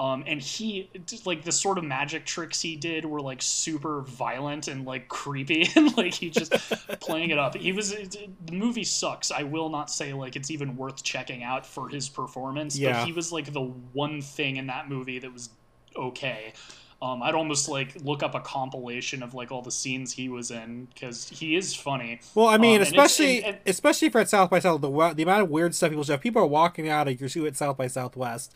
um, 0.00 0.22
and 0.26 0.40
he 0.40 0.90
like 1.24 1.44
the 1.44 1.50
sort 1.52 1.76
of 1.76 1.84
magic 1.84 2.24
tricks 2.24 2.60
he 2.60 2.76
did 2.76 3.04
were 3.04 3.20
like 3.20 3.42
super 3.42 4.02
violent 4.02 4.68
and 4.68 4.84
like 4.86 5.08
creepy 5.08 5.68
and 5.76 5.96
like 5.96 6.14
he 6.14 6.30
just 6.30 6.52
playing 7.00 7.30
it 7.30 7.38
up. 7.38 7.56
He 7.56 7.72
was 7.72 7.90
the 7.90 8.28
movie 8.52 8.84
sucks. 8.84 9.30
I 9.32 9.42
will 9.42 9.68
not 9.68 9.90
say 9.90 10.12
like 10.12 10.36
it's 10.36 10.50
even 10.50 10.76
worth 10.76 11.02
checking 11.02 11.42
out 11.42 11.66
for 11.66 11.88
his 11.88 12.08
performance 12.08 12.78
Yeah. 12.78 12.92
but 12.92 13.06
he 13.06 13.12
was 13.12 13.32
like 13.32 13.52
the 13.52 13.62
one 13.62 14.22
thing 14.22 14.56
in 14.56 14.68
that 14.68 14.88
movie 14.88 15.18
that 15.18 15.32
was 15.32 15.50
okay 15.96 16.52
um, 17.00 17.22
I'd 17.22 17.34
almost 17.34 17.68
like 17.68 17.94
look 18.02 18.22
up 18.24 18.34
a 18.34 18.40
compilation 18.40 19.22
of 19.22 19.32
like 19.34 19.52
all 19.52 19.62
the 19.62 19.70
scenes 19.70 20.12
he 20.12 20.28
was 20.28 20.50
in 20.50 20.86
because 20.94 21.28
he 21.28 21.54
is 21.56 21.74
funny. 21.74 22.20
Well, 22.34 22.48
I 22.48 22.58
mean, 22.58 22.76
Um, 22.76 22.82
especially 22.82 23.44
and- 23.44 23.56
and- 23.56 23.58
especially 23.66 24.08
for 24.08 24.20
at 24.20 24.28
South 24.28 24.50
by 24.50 24.58
South, 24.58 24.80
the 24.80 24.90
the 25.14 25.22
amount 25.22 25.42
of 25.42 25.50
weird 25.50 25.74
stuff 25.74 25.90
people 25.90 26.04
show. 26.04 26.16
People 26.18 26.42
are 26.42 26.46
walking 26.46 26.88
out 26.88 27.06
of 27.08 27.20
your 27.20 27.28
shoe 27.28 27.46
at 27.46 27.56
South 27.56 27.76
by 27.76 27.86
Southwest. 27.86 28.52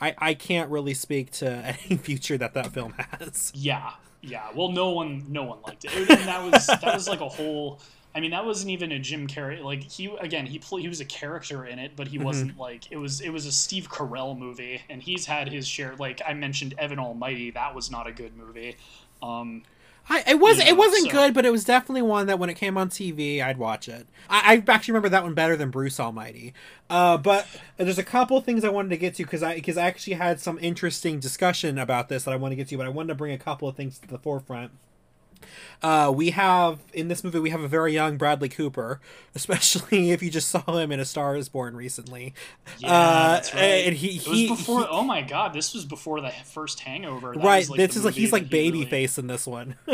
I 0.00 0.14
I 0.18 0.34
can't 0.34 0.70
really 0.70 0.94
speak 0.94 1.30
to 1.32 1.48
any 1.88 1.96
future 1.98 2.36
that 2.38 2.54
that 2.54 2.72
film 2.72 2.94
has. 2.98 3.52
Yeah, 3.54 3.90
yeah. 4.22 4.48
Well, 4.54 4.70
no 4.70 4.90
one, 4.90 5.24
no 5.28 5.44
one 5.44 5.58
liked 5.66 5.84
it, 5.84 5.92
and 5.96 6.08
that 6.08 6.42
was 6.50 6.66
that 6.66 6.82
was 6.94 7.08
like 7.08 7.20
a 7.20 7.28
whole. 7.28 7.80
I 8.18 8.20
mean, 8.20 8.32
that 8.32 8.44
wasn't 8.44 8.70
even 8.72 8.90
a 8.90 8.98
Jim 8.98 9.28
Carrey. 9.28 9.62
Like 9.62 9.84
he 9.84 10.06
again, 10.20 10.44
he 10.44 10.58
pl- 10.58 10.78
he 10.78 10.88
was 10.88 10.98
a 11.00 11.04
character 11.04 11.64
in 11.64 11.78
it, 11.78 11.92
but 11.94 12.08
he 12.08 12.18
wasn't 12.18 12.58
like 12.58 12.90
it 12.90 12.96
was. 12.96 13.20
It 13.20 13.30
was 13.30 13.46
a 13.46 13.52
Steve 13.52 13.88
Carell 13.88 14.36
movie, 14.36 14.82
and 14.90 15.00
he's 15.00 15.26
had 15.26 15.48
his 15.48 15.68
share. 15.68 15.94
Like 15.96 16.20
I 16.26 16.34
mentioned, 16.34 16.74
Evan 16.78 16.98
Almighty. 16.98 17.52
That 17.52 17.76
was 17.76 17.92
not 17.92 18.08
a 18.08 18.12
good 18.12 18.36
movie. 18.36 18.76
Um, 19.22 19.62
I 20.10 20.24
it 20.26 20.40
was 20.40 20.56
You 20.56 20.64
it 20.64 20.70
know, 20.70 20.74
wasn't 20.78 21.04
so- 21.06 21.12
good, 21.12 21.32
but 21.32 21.46
it 21.46 21.52
was 21.52 21.62
definitely 21.64 22.02
one 22.02 22.26
that 22.26 22.40
when 22.40 22.50
it 22.50 22.54
came 22.54 22.76
on 22.76 22.88
TV, 22.88 23.40
I'd 23.40 23.56
watch 23.58 23.88
it. 23.88 24.08
I, 24.28 24.54
I 24.66 24.72
actually 24.72 24.92
remember 24.92 25.10
that 25.10 25.22
one 25.22 25.34
better 25.34 25.54
than 25.56 25.70
Bruce 25.70 26.00
Almighty. 26.00 26.54
Uh, 26.90 27.18
but 27.18 27.46
there's 27.76 27.98
a 27.98 28.02
couple 28.02 28.40
things 28.40 28.64
I 28.64 28.68
wanted 28.70 28.88
to 28.88 28.96
get 28.96 29.14
to 29.14 29.22
because 29.22 29.44
I 29.44 29.54
because 29.54 29.76
I 29.76 29.86
actually 29.86 30.14
had 30.14 30.40
some 30.40 30.58
interesting 30.60 31.20
discussion 31.20 31.78
about 31.78 32.08
this 32.08 32.24
that 32.24 32.32
I 32.32 32.36
want 32.36 32.50
to 32.50 32.56
get 32.56 32.66
to, 32.70 32.76
but 32.78 32.86
I 32.86 32.88
wanted 32.88 33.08
to 33.10 33.14
bring 33.14 33.32
a 33.32 33.38
couple 33.38 33.68
of 33.68 33.76
things 33.76 33.96
to 34.00 34.08
the 34.08 34.18
forefront. 34.18 34.72
Uh, 35.82 36.12
we 36.14 36.30
have 36.30 36.80
in 36.92 37.08
this 37.08 37.22
movie 37.22 37.38
we 37.38 37.50
have 37.50 37.60
a 37.60 37.68
very 37.68 37.92
young 37.92 38.16
Bradley 38.16 38.48
Cooper, 38.48 39.00
especially 39.34 40.10
if 40.10 40.22
you 40.22 40.30
just 40.30 40.48
saw 40.48 40.60
him 40.76 40.90
in 40.92 40.98
A 41.00 41.04
Star 41.04 41.36
Is 41.36 41.48
Born 41.48 41.76
recently. 41.76 42.34
yeah, 42.78 42.88
Uh, 42.92 43.28
that's 43.34 43.54
right. 43.54 43.60
and 43.62 43.96
he- 43.96 44.08
he- 44.12 44.48
before. 44.48 44.80
he- 44.80 44.86
oh 44.90 45.02
my 45.04 45.22
god, 45.22 45.52
this 45.52 45.74
was 45.74 45.84
before 45.84 46.20
the 46.20 46.30
first 46.44 46.80
Hangover. 46.80 47.34
That 47.34 47.44
right, 47.44 47.68
like, 47.68 47.76
this 47.78 47.96
is 47.96 48.04
like 48.04 48.14
he's 48.14 48.32
like 48.32 48.50
baby 48.50 48.78
really- 48.80 48.90
face 48.90 49.18
in 49.18 49.26
this 49.28 49.46
one. 49.46 49.76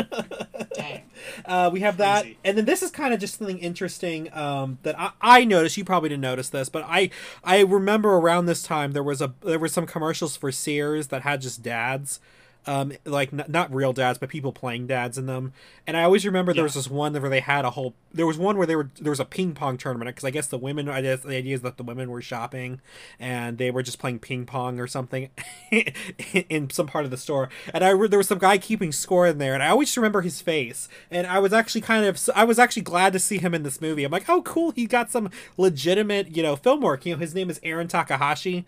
Dang. 0.75 1.03
Uh, 1.45 1.69
we 1.71 1.79
have 1.81 1.97
that, 1.97 2.23
Crazy. 2.23 2.37
and 2.43 2.57
then 2.57 2.65
this 2.65 2.83
is 2.83 2.91
kind 2.91 3.13
of 3.13 3.19
just 3.19 3.37
something 3.37 3.57
interesting 3.59 4.31
um, 4.33 4.77
that 4.83 4.99
I, 4.99 5.11
I 5.21 5.45
noticed. 5.45 5.77
You 5.77 5.85
probably 5.85 6.09
didn't 6.09 6.21
notice 6.21 6.49
this, 6.49 6.67
but 6.69 6.83
I 6.87 7.09
I 7.43 7.59
remember 7.61 8.13
around 8.15 8.45
this 8.47 8.61
time 8.63 8.91
there 8.91 9.03
was 9.03 9.21
a 9.21 9.33
there 9.41 9.59
were 9.59 9.67
some 9.67 9.85
commercials 9.85 10.35
for 10.35 10.51
Sears 10.51 11.07
that 11.07 11.21
had 11.21 11.41
just 11.41 11.63
dads, 11.63 12.19
um, 12.67 12.93
like 13.05 13.31
n- 13.33 13.45
not 13.47 13.73
real 13.73 13.93
dads, 13.93 14.17
but 14.19 14.29
people 14.29 14.51
playing 14.51 14.87
dads 14.87 15.17
in 15.17 15.25
them. 15.25 15.53
And 15.87 15.95
I 15.95 16.03
always 16.03 16.25
remember 16.25 16.51
there 16.53 16.61
Yeah. 16.61 16.63
was 16.65 16.73
this 16.73 16.89
one 16.89 17.13
where 17.13 17.29
they 17.29 17.39
had 17.41 17.65
a 17.65 17.71
whole. 17.71 17.93
There 18.13 18.25
was 18.25 18.37
one 18.37 18.57
where 18.57 18.65
they 18.67 18.75
were 18.75 18.89
there 18.99 19.09
was 19.11 19.19
a 19.19 19.25
ping 19.25 19.53
pong 19.53 19.77
tournament 19.77 20.07
because 20.15 20.23
I 20.25 20.31
guess 20.31 20.47
the 20.47 20.57
women. 20.57 20.89
I 20.89 21.01
guess 21.01 21.21
the 21.21 21.35
idea 21.35 21.55
is 21.55 21.61
that 21.61 21.77
the 21.77 21.83
women 21.83 22.09
were 22.09 22.21
shopping 22.21 22.81
and 23.19 23.57
they 23.57 23.71
were 23.71 23.83
just 23.83 23.99
playing 23.99 24.19
ping 24.19 24.45
pong 24.45 24.79
or 24.79 24.87
something 24.87 25.29
in 26.49 26.69
some 26.69 26.87
part 26.87 27.05
of 27.05 27.11
the 27.11 27.17
store. 27.17 27.49
And 27.73 27.83
I 27.83 27.89
re- 27.89 28.07
there 28.07 28.19
was 28.19 28.27
some 28.27 28.39
guy 28.39 28.57
keeping 28.57 28.91
score 28.91 29.27
in 29.27 29.37
there, 29.37 29.53
and 29.53 29.61
I 29.63 29.67
always 29.69 29.95
remember 29.95 30.21
his 30.21 30.41
face. 30.41 30.87
And 31.11 31.27
I 31.27 31.39
was 31.39 31.53
actually 31.53 31.81
kind 31.81 32.05
of 32.05 32.19
I 32.35 32.43
was 32.43 32.59
actually 32.59 32.83
glad 32.83 33.13
to 33.13 33.19
see 33.19 33.37
him 33.37 33.53
in 33.53 33.63
this 33.63 33.81
movie. 33.81 34.03
I'm 34.03 34.11
like, 34.11 34.29
oh, 34.29 34.41
cool, 34.41 34.71
he 34.71 34.85
got 34.85 35.11
some 35.11 35.29
legitimate 35.57 36.35
you 36.35 36.43
know 36.43 36.55
film 36.55 36.81
work. 36.81 37.05
You 37.05 37.13
know, 37.13 37.19
his 37.19 37.35
name 37.35 37.49
is 37.49 37.59
Aaron 37.63 37.87
Takahashi. 37.87 38.65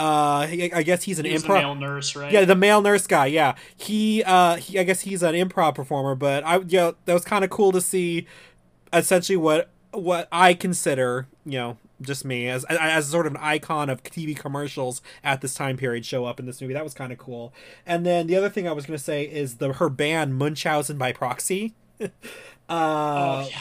Uh, 0.00 0.46
he- 0.46 0.72
I 0.72 0.82
guess 0.82 1.02
he's 1.02 1.18
an 1.18 1.26
He 1.26 1.32
was 1.32 1.42
the 1.42 1.48
improv. 1.48 1.60
male 1.60 1.74
nurse, 1.74 2.16
right? 2.16 2.32
Yeah, 2.32 2.44
the 2.44 2.56
male 2.56 2.80
nurse 2.80 3.06
guy. 3.06 3.26
Yeah, 3.26 3.54
he. 3.76 4.22
Uh, 4.24 4.56
he, 4.56 4.78
I 4.78 4.84
guess 4.84 5.02
he's 5.02 5.22
an 5.22 5.34
improv 5.34 5.74
performer, 5.74 6.14
but 6.14 6.42
I. 6.44 6.60
Yeah, 6.66 6.92
that 7.04 7.12
was 7.14 7.24
kind 7.24 7.44
of 7.44 7.50
cool 7.50 7.72
to 7.72 7.80
see. 7.80 8.26
Essentially, 8.92 9.36
what 9.36 9.68
what 9.92 10.28
I 10.32 10.54
consider, 10.54 11.26
you 11.44 11.58
know, 11.58 11.76
just 12.00 12.24
me 12.24 12.48
as 12.48 12.64
as 12.64 13.08
sort 13.08 13.26
of 13.26 13.34
an 13.34 13.40
icon 13.42 13.90
of 13.90 14.02
TV 14.02 14.36
commercials 14.36 15.02
at 15.22 15.40
this 15.42 15.54
time 15.54 15.76
period 15.76 16.06
show 16.06 16.24
up 16.24 16.40
in 16.40 16.46
this 16.46 16.60
movie. 16.60 16.72
That 16.74 16.84
was 16.84 16.94
kind 16.94 17.12
of 17.12 17.18
cool. 17.18 17.52
And 17.84 18.06
then 18.06 18.26
the 18.26 18.36
other 18.36 18.48
thing 18.48 18.66
I 18.66 18.72
was 18.72 18.86
gonna 18.86 18.98
say 18.98 19.24
is 19.24 19.56
the 19.56 19.74
her 19.74 19.88
band 19.90 20.36
Munchausen 20.38 20.96
by 20.96 21.12
proxy. 21.12 21.74
uh, 22.00 22.06
oh 22.68 23.48
yeah. 23.50 23.58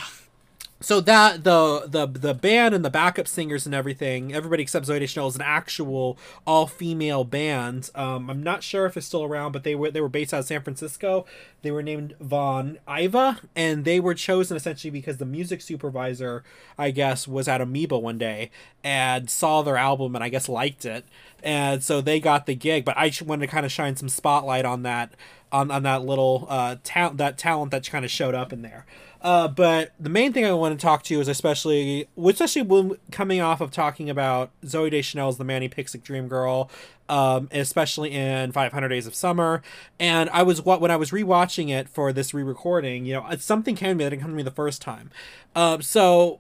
So 0.82 1.02
that 1.02 1.44
the 1.44 1.84
the 1.88 2.08
the 2.08 2.34
band 2.34 2.74
and 2.74 2.86
the 2.86 2.90
backup 2.90 3.28
singers 3.28 3.66
and 3.66 3.76
everything, 3.76 4.34
everybody 4.34 4.64
except 4.64 4.88
Zooey 4.88 5.00
Deschanel 5.02 5.28
is 5.28 5.36
an 5.36 5.42
actual 5.42 6.18
all 6.48 6.68
female 6.68 7.26
band. 7.26 7.90
Um, 7.96 8.30
I'm 8.30 8.42
not 8.42 8.64
sure 8.64 8.86
if 8.86 8.96
it's 8.96 9.06
still 9.06 9.26
around, 9.26 9.52
but 9.52 9.66
they 9.66 9.76
were 9.76 9.92
they 9.92 10.00
were 10.00 10.08
based 10.08 10.34
out 10.34 10.40
of 10.40 10.46
San 10.46 10.62
Francisco. 10.62 11.26
They 11.64 11.72
were 11.72 11.84
named 11.84 12.16
Von 12.22 12.80
Iva, 12.90 13.42
and 13.58 13.84
they 13.84 14.00
were 14.00 14.14
chosen 14.14 14.56
essentially 14.56 14.90
because 14.90 15.18
the 15.18 15.26
music 15.26 15.60
supervisor, 15.60 16.46
I 16.78 16.92
guess, 16.92 17.28
was 17.28 17.50
at 17.50 17.60
Amoeba 17.60 18.00
one 18.00 18.18
day 18.18 18.50
and 18.82 19.30
saw 19.30 19.62
their 19.62 19.76
album 19.76 20.16
and 20.16 20.24
I 20.24 20.30
guess 20.30 20.48
liked 20.48 20.86
it, 20.86 21.04
and 21.44 21.84
so 21.84 22.00
they 22.00 22.22
got 22.22 22.46
the 22.46 22.56
gig. 22.56 22.86
But 22.86 22.96
I 22.98 23.12
wanted 23.26 23.48
to 23.48 23.52
kind 23.52 23.66
of 23.66 23.72
shine 23.74 23.98
some 23.98 24.08
spotlight 24.08 24.64
on 24.64 24.84
that 24.84 25.12
on 25.52 25.72
on 25.72 25.84
that 25.84 26.06
little 26.06 26.48
uh 26.50 26.78
talent 26.86 27.18
that 27.18 27.38
talent 27.38 27.72
that 27.72 27.90
kind 27.90 28.06
of 28.06 28.12
showed 28.12 28.34
up 28.34 28.54
in 28.54 28.62
there. 28.62 28.86
Uh, 29.22 29.48
but 29.50 29.92
the 30.00 30.10
main 30.10 30.32
thing 30.32 30.46
I 30.46 30.54
want 30.54 30.80
to 30.80 30.82
talk 30.82 31.04
to 31.04 31.14
you 31.14 31.20
is 31.20 31.28
especially, 31.28 32.08
especially 32.18 32.62
when 32.62 32.98
coming 33.12 33.42
off 33.42 33.60
of 33.60 33.70
talking 33.70 34.10
about 34.10 34.52
Zooey 34.64 34.92
Deschanel's 34.92 35.38
The 35.38 35.44
Manic 35.44 35.72
Pixie 35.72 35.98
Dream 35.98 36.28
Girl, 36.30 36.70
um, 37.10 37.50
especially 37.52 38.12
in 38.12 38.52
500 38.54 38.88
Days 38.88 39.08
of 39.08 39.16
Summer. 39.16 39.62
And 40.00 40.30
I 40.30 40.44
was 40.44 40.62
what 40.62 40.80
when 40.80 40.92
I 40.92 40.96
was 40.96 41.12
rewatching 41.12 41.70
it 41.70 41.90
for 41.90 42.14
this 42.14 42.34
re-recording, 42.34 43.06
you 43.06 43.14
know, 43.14 43.28
something 43.40 43.76
came 43.76 43.90
to 43.90 43.96
me 43.96 44.04
that 44.06 44.12
didn't 44.12 44.22
come 44.22 44.32
to 44.32 44.38
me 44.38 44.44
the 44.44 44.52
first 44.52 44.82
time. 44.82 45.12
Uh, 45.54 45.80
so 45.80 46.40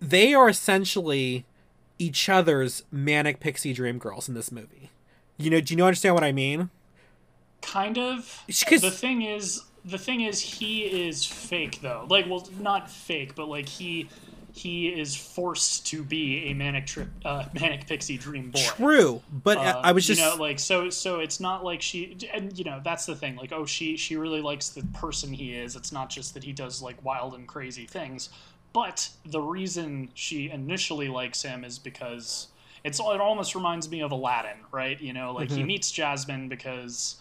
they 0.00 0.34
are 0.34 0.48
essentially 0.48 1.44
each 1.98 2.28
other's 2.28 2.84
manic 2.92 3.40
pixie 3.40 3.72
dream 3.72 3.98
girls 3.98 4.28
in 4.28 4.34
this 4.34 4.52
movie. 4.52 4.90
You 5.36 5.50
know, 5.50 5.60
do 5.60 5.74
you 5.74 5.78
know 5.78 5.86
understand 5.86 6.14
what 6.14 6.24
I 6.24 6.32
mean? 6.32 6.70
Kind 7.60 7.98
of. 7.98 8.42
The 8.46 8.90
thing 8.90 9.22
is, 9.22 9.62
the 9.84 9.98
thing 9.98 10.22
is 10.22 10.40
he 10.40 10.82
is 10.82 11.24
fake 11.24 11.80
though. 11.80 12.06
Like 12.08 12.26
well 12.28 12.48
not 12.60 12.90
fake 12.90 13.34
but 13.34 13.48
like 13.48 13.68
he 13.68 14.08
he 14.52 14.86
is 14.86 15.16
forced 15.16 15.84
to 15.88 16.04
be 16.04 16.44
a 16.44 16.54
manic 16.54 16.86
trip 16.86 17.08
uh, 17.24 17.44
manic 17.60 17.86
pixie 17.86 18.16
dream 18.16 18.50
boy. 18.50 18.60
True 18.62 19.22
but 19.30 19.58
uh, 19.58 19.80
i 19.82 19.90
was 19.90 20.06
just 20.06 20.20
you 20.20 20.26
know 20.26 20.36
like 20.36 20.60
so 20.60 20.88
so 20.90 21.18
it's 21.18 21.40
not 21.40 21.64
like 21.64 21.82
she 21.82 22.16
and 22.32 22.56
you 22.56 22.64
know 22.64 22.80
that's 22.82 23.04
the 23.04 23.16
thing. 23.16 23.36
Like 23.36 23.52
oh 23.52 23.66
she 23.66 23.96
she 23.96 24.16
really 24.16 24.40
likes 24.40 24.70
the 24.70 24.82
person 24.94 25.32
he 25.32 25.54
is. 25.54 25.76
It's 25.76 25.92
not 25.92 26.08
just 26.08 26.34
that 26.34 26.44
he 26.44 26.52
does 26.52 26.80
like 26.80 27.04
wild 27.04 27.34
and 27.34 27.46
crazy 27.46 27.86
things. 27.86 28.30
But 28.72 29.08
the 29.26 29.40
reason 29.40 30.10
she 30.14 30.50
initially 30.50 31.08
likes 31.08 31.42
him 31.42 31.62
is 31.64 31.78
because 31.78 32.48
it's 32.84 32.98
it 32.98 33.20
almost 33.20 33.54
reminds 33.54 33.90
me 33.90 34.00
of 34.00 34.12
aladdin 34.12 34.58
right? 34.72 35.00
You 35.00 35.12
know 35.12 35.32
like 35.32 35.48
mm-hmm. 35.48 35.58
he 35.58 35.64
meets 35.64 35.90
jasmine 35.90 36.48
because 36.48 37.16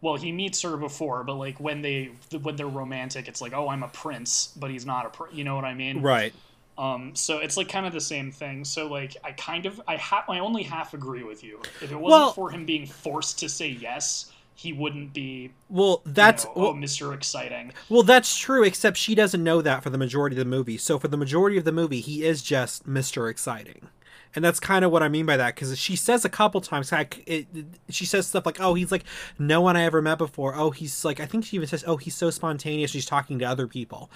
well 0.00 0.16
he 0.16 0.32
meets 0.32 0.62
her 0.62 0.76
before 0.76 1.24
but 1.24 1.34
like 1.34 1.58
when 1.60 1.82
they 1.82 2.10
when 2.42 2.56
they're 2.56 2.66
romantic 2.66 3.28
it's 3.28 3.40
like 3.40 3.52
oh 3.52 3.68
i'm 3.68 3.82
a 3.82 3.88
prince 3.88 4.52
but 4.58 4.70
he's 4.70 4.86
not 4.86 5.06
a 5.06 5.08
prince 5.10 5.34
you 5.34 5.44
know 5.44 5.54
what 5.54 5.64
i 5.64 5.74
mean? 5.74 6.02
Right. 6.02 6.32
Um 6.78 7.14
so 7.14 7.38
it's 7.38 7.56
like 7.56 7.68
kind 7.68 7.84
of 7.84 7.92
the 7.92 8.00
same 8.00 8.32
thing. 8.32 8.64
So 8.64 8.86
like 8.86 9.16
i 9.24 9.32
kind 9.32 9.66
of 9.66 9.80
i 9.86 9.96
have 9.96 10.24
i 10.28 10.38
only 10.38 10.62
half 10.62 10.94
agree 10.94 11.24
with 11.24 11.44
you. 11.44 11.60
If 11.82 11.92
it 11.92 11.96
wasn't 11.96 12.02
well, 12.02 12.32
for 12.32 12.50
him 12.50 12.64
being 12.64 12.86
forced 12.86 13.38
to 13.40 13.48
say 13.48 13.68
yes 13.68 14.32
he 14.54 14.74
wouldn't 14.74 15.12
be 15.14 15.50
well 15.70 16.02
that's 16.04 16.44
you 16.44 16.50
know, 16.62 16.68
oh, 16.68 16.74
mr 16.74 17.14
exciting. 17.14 17.72
Well 17.88 18.02
that's 18.02 18.36
true 18.36 18.62
except 18.62 18.96
she 18.96 19.14
doesn't 19.14 19.42
know 19.42 19.62
that 19.62 19.82
for 19.82 19.90
the 19.90 19.98
majority 19.98 20.36
of 20.36 20.38
the 20.38 20.44
movie. 20.50 20.78
So 20.78 20.98
for 20.98 21.08
the 21.08 21.16
majority 21.16 21.58
of 21.58 21.64
the 21.64 21.72
movie 21.72 22.00
he 22.00 22.24
is 22.24 22.42
just 22.42 22.88
mr 22.88 23.30
exciting 23.30 23.88
and 24.34 24.44
that's 24.44 24.60
kind 24.60 24.84
of 24.84 24.92
what 24.92 25.02
I 25.02 25.08
mean 25.08 25.26
by 25.26 25.36
that 25.36 25.54
because 25.54 25.76
she 25.78 25.96
says 25.96 26.24
a 26.24 26.28
couple 26.28 26.60
times, 26.60 26.92
like, 26.92 27.22
it, 27.26 27.46
she 27.88 28.04
says 28.04 28.26
stuff 28.26 28.46
like, 28.46 28.60
"Oh, 28.60 28.74
he's 28.74 28.92
like 28.92 29.04
no 29.38 29.60
one 29.60 29.76
I 29.76 29.82
ever 29.84 30.00
met 30.00 30.18
before." 30.18 30.54
Oh, 30.54 30.70
he's 30.70 31.04
like, 31.04 31.20
I 31.20 31.26
think 31.26 31.44
she 31.44 31.56
even 31.56 31.68
says, 31.68 31.84
"Oh, 31.86 31.96
he's 31.96 32.14
so 32.14 32.30
spontaneous." 32.30 32.90
She's 32.90 33.06
talking 33.06 33.38
to 33.40 33.44
other 33.44 33.66
people, 33.66 34.10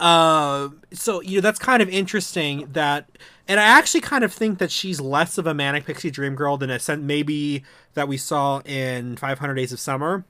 uh, 0.00 0.68
so 0.92 1.20
you 1.22 1.36
know 1.36 1.40
that's 1.40 1.58
kind 1.58 1.82
of 1.82 1.88
interesting. 1.88 2.68
That, 2.72 3.08
and 3.48 3.58
I 3.58 3.64
actually 3.64 4.02
kind 4.02 4.24
of 4.24 4.32
think 4.32 4.58
that 4.58 4.70
she's 4.70 5.00
less 5.00 5.38
of 5.38 5.46
a 5.46 5.54
manic 5.54 5.86
pixie 5.86 6.10
dream 6.10 6.34
girl 6.34 6.56
than 6.56 6.70
a 6.70 6.96
maybe 6.96 7.64
that 7.94 8.08
we 8.08 8.16
saw 8.16 8.60
in 8.60 9.16
500 9.16 9.54
Days 9.54 9.72
of 9.72 9.80
Summer 9.80 10.24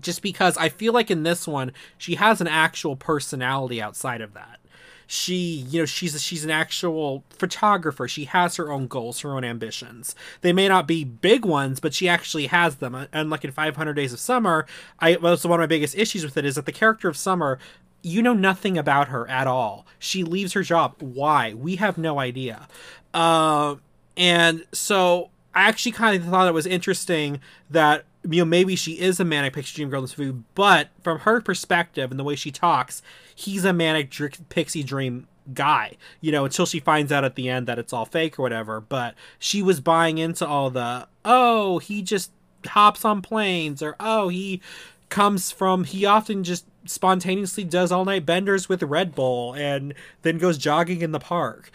just 0.00 0.22
because 0.22 0.56
I 0.56 0.68
feel 0.68 0.92
like 0.92 1.10
in 1.10 1.22
this 1.24 1.46
one 1.46 1.72
she 1.96 2.14
has 2.16 2.40
an 2.40 2.46
actual 2.46 2.94
personality 2.94 3.82
outside 3.82 4.20
of 4.20 4.34
that 4.34 4.60
she 5.08 5.34
you 5.34 5.80
know 5.80 5.86
she's 5.86 6.14
a, 6.14 6.18
she's 6.18 6.44
an 6.44 6.50
actual 6.50 7.24
photographer. 7.30 8.06
She 8.06 8.26
has 8.26 8.56
her 8.56 8.70
own 8.70 8.86
goals 8.86 9.20
her 9.20 9.32
own 9.32 9.42
ambitions. 9.42 10.14
They 10.42 10.52
may 10.52 10.68
not 10.68 10.86
be 10.86 11.02
big 11.02 11.44
ones 11.44 11.80
but 11.80 11.94
she 11.94 12.08
actually 12.08 12.46
has 12.46 12.76
them. 12.76 13.08
And 13.12 13.30
like 13.30 13.44
in 13.44 13.50
500 13.50 13.94
days 13.94 14.12
of 14.12 14.20
summer 14.20 14.66
i 15.00 15.16
was 15.16 15.46
one 15.46 15.58
of 15.58 15.62
my 15.62 15.66
biggest 15.66 15.96
issues 15.96 16.24
with 16.24 16.36
it 16.36 16.44
is 16.44 16.54
that 16.54 16.66
the 16.66 16.72
character 16.72 17.08
of 17.08 17.16
summer 17.16 17.58
you 18.02 18.22
know 18.22 18.34
nothing 18.34 18.78
about 18.78 19.08
her 19.08 19.28
at 19.28 19.48
all. 19.48 19.84
She 19.98 20.22
leaves 20.22 20.52
her 20.52 20.62
job. 20.62 20.94
Why? 21.00 21.52
We 21.54 21.76
have 21.76 21.98
no 21.98 22.20
idea. 22.20 22.68
Uh, 23.12 23.74
and 24.18 24.64
so 24.72 25.30
i 25.54 25.62
actually 25.62 25.92
kind 25.92 26.20
of 26.20 26.28
thought 26.28 26.48
it 26.48 26.54
was 26.54 26.66
interesting 26.66 27.40
that 27.70 28.04
you 28.24 28.40
know 28.40 28.44
maybe 28.44 28.74
she 28.76 28.98
is 28.98 29.20
a 29.20 29.24
manic 29.24 29.52
pixie 29.52 29.76
dream 29.76 29.90
girl 29.90 30.00
in 30.00 30.04
this 30.04 30.18
movie 30.18 30.38
but 30.54 30.88
from 31.02 31.20
her 31.20 31.40
perspective 31.40 32.10
and 32.10 32.18
the 32.18 32.24
way 32.24 32.34
she 32.34 32.50
talks 32.50 33.00
he's 33.34 33.64
a 33.64 33.72
manic 33.72 34.10
dr- 34.10 34.48
pixie 34.48 34.82
dream 34.82 35.26
guy 35.54 35.96
you 36.20 36.30
know 36.30 36.44
until 36.44 36.66
she 36.66 36.80
finds 36.80 37.12
out 37.12 37.24
at 37.24 37.34
the 37.34 37.48
end 37.48 37.66
that 37.66 37.78
it's 37.78 37.92
all 37.92 38.04
fake 38.04 38.38
or 38.38 38.42
whatever. 38.42 38.80
But 38.80 39.14
she 39.38 39.62
was 39.62 39.80
buying 39.80 40.18
into 40.18 40.46
all 40.46 40.70
the 40.70 41.08
oh 41.24 41.78
he 41.78 42.02
just 42.02 42.32
hops 42.66 43.04
on 43.04 43.22
planes 43.22 43.82
or 43.82 43.96
oh 44.00 44.28
he 44.28 44.60
comes 45.08 45.50
from 45.50 45.84
he 45.84 46.04
often 46.04 46.44
just 46.44 46.66
spontaneously 46.84 47.64
does 47.64 47.92
all 47.92 48.04
night 48.04 48.26
benders 48.26 48.68
with 48.68 48.82
red 48.82 49.14
bull 49.14 49.54
and 49.54 49.94
then 50.22 50.38
goes 50.38 50.58
jogging 50.58 51.02
in 51.02 51.12
the 51.12 51.20
park. 51.20 51.70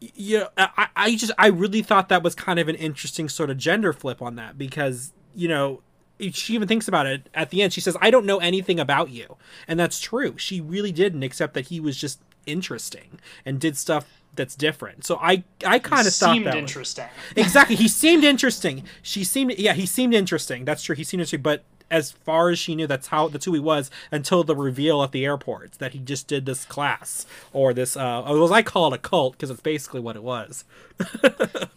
You 0.00 0.40
know, 0.40 0.48
I, 0.56 0.88
I 0.94 1.16
just 1.16 1.32
I 1.38 1.48
really 1.48 1.82
thought 1.82 2.08
that 2.08 2.22
was 2.22 2.34
kind 2.34 2.58
of 2.58 2.68
an 2.68 2.76
interesting 2.76 3.28
sort 3.28 3.50
of 3.50 3.58
gender 3.58 3.92
flip 3.92 4.22
on 4.22 4.36
that 4.36 4.56
because 4.56 5.12
you 5.34 5.48
know 5.48 5.82
she 6.32 6.54
even 6.54 6.68
thinks 6.68 6.88
about 6.88 7.06
it 7.06 7.28
at 7.34 7.50
the 7.50 7.62
end. 7.62 7.72
She 7.72 7.80
says, 7.80 7.96
"I 8.00 8.10
don't 8.10 8.26
know 8.26 8.38
anything 8.38 8.80
about 8.80 9.10
you," 9.10 9.36
and 9.66 9.78
that's 9.78 10.00
true. 10.00 10.36
She 10.36 10.60
really 10.60 10.92
didn't, 10.92 11.22
except 11.22 11.54
that 11.54 11.68
he 11.68 11.80
was 11.80 11.96
just 11.96 12.20
interesting 12.46 13.18
and 13.44 13.60
did 13.60 13.76
stuff 13.76 14.06
that's 14.34 14.54
different. 14.54 15.04
So 15.04 15.16
I 15.16 15.44
I 15.66 15.78
kind 15.78 16.06
of 16.06 16.14
thought 16.14 16.28
that 16.28 16.34
Seemed 16.34 16.46
interesting. 16.54 17.06
Exactly, 17.36 17.76
he 17.76 17.88
seemed 17.88 18.24
interesting. 18.24 18.84
She 19.02 19.24
seemed 19.24 19.54
yeah, 19.58 19.74
he 19.74 19.86
seemed 19.86 20.14
interesting. 20.14 20.64
That's 20.64 20.82
true. 20.82 20.96
He 20.96 21.04
seemed 21.04 21.20
interesting, 21.20 21.42
but 21.42 21.64
as 21.90 22.10
far 22.10 22.50
as 22.50 22.58
she 22.58 22.74
knew, 22.74 22.86
that's 22.86 23.08
how 23.08 23.28
that's 23.28 23.44
who 23.44 23.54
he 23.54 23.60
was 23.60 23.90
until 24.10 24.44
the 24.44 24.54
reveal 24.54 25.02
at 25.02 25.12
the 25.12 25.24
airport 25.24 25.72
that 25.74 25.92
he 25.92 25.98
just 25.98 26.26
did 26.26 26.46
this 26.46 26.64
class 26.64 27.26
or 27.52 27.72
this. 27.72 27.96
Uh, 27.96 28.22
was 28.26 28.50
I 28.50 28.62
call 28.62 28.92
it 28.92 28.96
a 28.96 28.98
cult 28.98 29.32
because 29.32 29.50
it's 29.50 29.60
basically 29.60 30.00
what 30.00 30.16
it 30.16 30.22
was. 30.22 30.64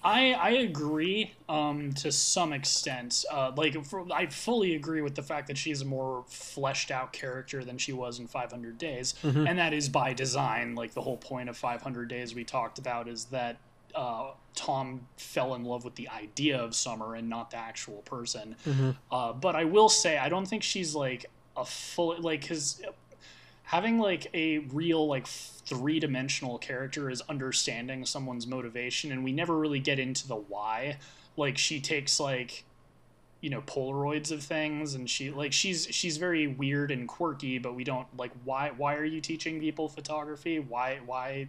I 0.04 0.34
I 0.34 0.50
agree 0.52 1.34
um, 1.48 1.94
to 1.94 2.12
some 2.12 2.54
extent. 2.54 3.24
Uh, 3.32 3.52
like 3.56 3.84
for, 3.86 4.06
I 4.12 4.28
fully 4.28 4.76
agree 4.76 5.02
with 5.02 5.16
the 5.16 5.24
fact 5.24 5.48
that 5.48 5.58
she's 5.58 5.82
a 5.82 5.86
more 5.86 6.24
fleshed 6.28 6.92
out 6.92 7.14
character 7.14 7.64
than 7.64 7.78
she 7.78 7.94
was 7.94 8.20
in 8.20 8.28
500 8.28 8.78
Days, 8.78 9.16
mm-hmm. 9.24 9.48
and 9.48 9.60
that 9.60 9.74
is 9.74 9.90
by 9.90 10.14
design. 10.14 10.76
Like 10.76 10.94
the 10.94 11.02
whole 11.02 11.18
point 11.18 11.50
of 11.50 11.58
500 11.58 12.08
Days 12.08 12.36
we 12.36 12.44
talked 12.44 12.78
about 12.80 13.08
is 13.08 13.26
that 13.26 13.58
uh, 13.96 14.32
Tom 14.56 15.08
fell 15.18 15.56
in 15.56 15.64
love 15.64 15.86
with 15.86 15.96
the 15.96 16.10
idea 16.10 16.60
of 16.62 16.76
Summer 16.76 17.16
and 17.16 17.30
not 17.30 17.52
the 17.52 17.58
actual 17.58 18.02
person. 18.04 18.56
Mm-hmm. 18.68 18.92
Uh, 19.12 19.34
but 19.34 19.56
I 19.56 19.66
will 19.66 19.90
say, 19.90 20.18
I 20.18 20.30
don't 20.30 20.46
think 20.46 20.64
she's 20.64 20.96
like 20.96 21.26
a 21.56 21.66
full 21.66 22.20
like 22.20 22.42
because 22.42 22.82
having 23.64 24.00
like 24.00 24.28
a 24.34 24.60
real 24.60 25.08
like 25.08 25.28
three 25.28 26.00
dimensional 26.00 26.58
character 26.58 27.10
is 27.10 27.22
understanding 27.30 28.06
someone's 28.06 28.48
motivation, 28.48 29.12
and 29.12 29.24
we 29.24 29.32
never 29.32 29.58
really 29.58 29.80
get 29.80 30.00
into 30.00 30.28
the 30.28 30.36
why. 30.36 30.98
Like 31.38 31.58
she 31.58 31.80
takes 31.80 32.20
like 32.20 32.66
you 33.42 33.50
know 33.50 33.62
polaroids 33.62 34.32
of 34.32 34.44
things 34.44 34.94
and 34.94 35.10
she 35.10 35.32
like 35.32 35.52
she's 35.52 35.88
she's 35.90 36.18
very 36.18 36.46
weird 36.46 36.92
and 36.92 37.08
quirky 37.08 37.58
but 37.58 37.74
we 37.74 37.84
don't 37.84 38.06
like 38.16 38.32
why 38.44 38.72
why 38.78 38.96
are 38.96 39.04
you 39.04 39.20
teaching 39.20 39.60
people 39.60 39.90
photography 39.90 40.60
why 40.60 41.00
why 41.08 41.48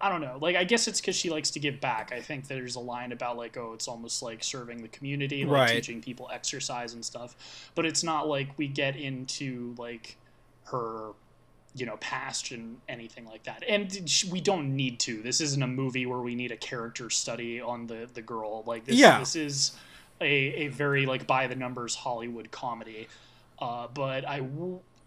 I 0.00 0.08
don't 0.08 0.22
know. 0.22 0.38
Like, 0.40 0.56
I 0.56 0.64
guess 0.64 0.88
it's 0.88 1.00
because 1.00 1.14
she 1.14 1.28
likes 1.28 1.50
to 1.50 1.60
give 1.60 1.80
back. 1.80 2.10
I 2.12 2.20
think 2.20 2.48
there's 2.48 2.76
a 2.76 2.80
line 2.80 3.12
about 3.12 3.36
like, 3.36 3.56
oh, 3.56 3.72
it's 3.74 3.86
almost 3.86 4.22
like 4.22 4.42
serving 4.42 4.80
the 4.80 4.88
community, 4.88 5.44
like 5.44 5.68
right. 5.68 5.74
teaching 5.74 6.00
people 6.00 6.30
exercise 6.32 6.94
and 6.94 7.04
stuff. 7.04 7.70
But 7.74 7.84
it's 7.84 8.02
not 8.02 8.26
like 8.26 8.56
we 8.56 8.66
get 8.66 8.96
into 8.96 9.74
like 9.76 10.16
her, 10.64 11.10
you 11.74 11.84
know, 11.84 11.98
past 11.98 12.50
and 12.50 12.78
anything 12.88 13.26
like 13.26 13.42
that. 13.44 13.62
And 13.68 13.90
we 14.30 14.40
don't 14.40 14.74
need 14.74 15.00
to. 15.00 15.22
This 15.22 15.42
isn't 15.42 15.62
a 15.62 15.66
movie 15.66 16.06
where 16.06 16.20
we 16.20 16.34
need 16.34 16.50
a 16.50 16.56
character 16.56 17.10
study 17.10 17.60
on 17.60 17.86
the 17.86 18.08
the 18.14 18.22
girl. 18.22 18.64
Like, 18.66 18.86
this, 18.86 18.96
yeah. 18.96 19.18
this 19.18 19.36
is 19.36 19.72
a 20.22 20.26
a 20.26 20.68
very 20.68 21.04
like 21.04 21.26
by 21.26 21.46
the 21.46 21.56
numbers 21.56 21.94
Hollywood 21.94 22.50
comedy. 22.50 23.06
Uh, 23.58 23.86
but 23.92 24.26
I 24.26 24.42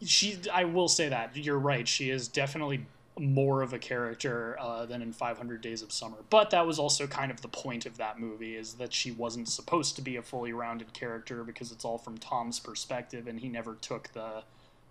she 0.05 0.37
I 0.53 0.65
will 0.65 0.87
say 0.87 1.09
that 1.09 1.35
you're 1.35 1.57
right. 1.57 1.87
She 1.87 2.11
is 2.11 2.27
definitely 2.27 2.85
more 3.19 3.61
of 3.61 3.73
a 3.73 3.79
character 3.79 4.57
uh, 4.59 4.85
than 4.85 5.01
in 5.01 5.13
500 5.13 5.61
Days 5.61 5.81
of 5.81 5.91
Summer. 5.91 6.17
But 6.29 6.49
that 6.49 6.65
was 6.65 6.79
also 6.79 7.05
kind 7.05 7.31
of 7.31 7.41
the 7.41 7.47
point 7.47 7.85
of 7.85 7.97
that 7.97 8.19
movie 8.19 8.55
is 8.55 8.73
that 8.75 8.93
she 8.93 9.11
wasn't 9.11 9.49
supposed 9.49 9.95
to 9.97 10.01
be 10.01 10.15
a 10.15 10.21
fully 10.21 10.53
rounded 10.53 10.93
character 10.93 11.43
because 11.43 11.71
it's 11.71 11.85
all 11.85 11.97
from 11.97 12.17
Tom's 12.17 12.59
perspective 12.59 13.27
and 13.27 13.39
he 13.39 13.49
never 13.49 13.75
took 13.75 14.11
the 14.13 14.43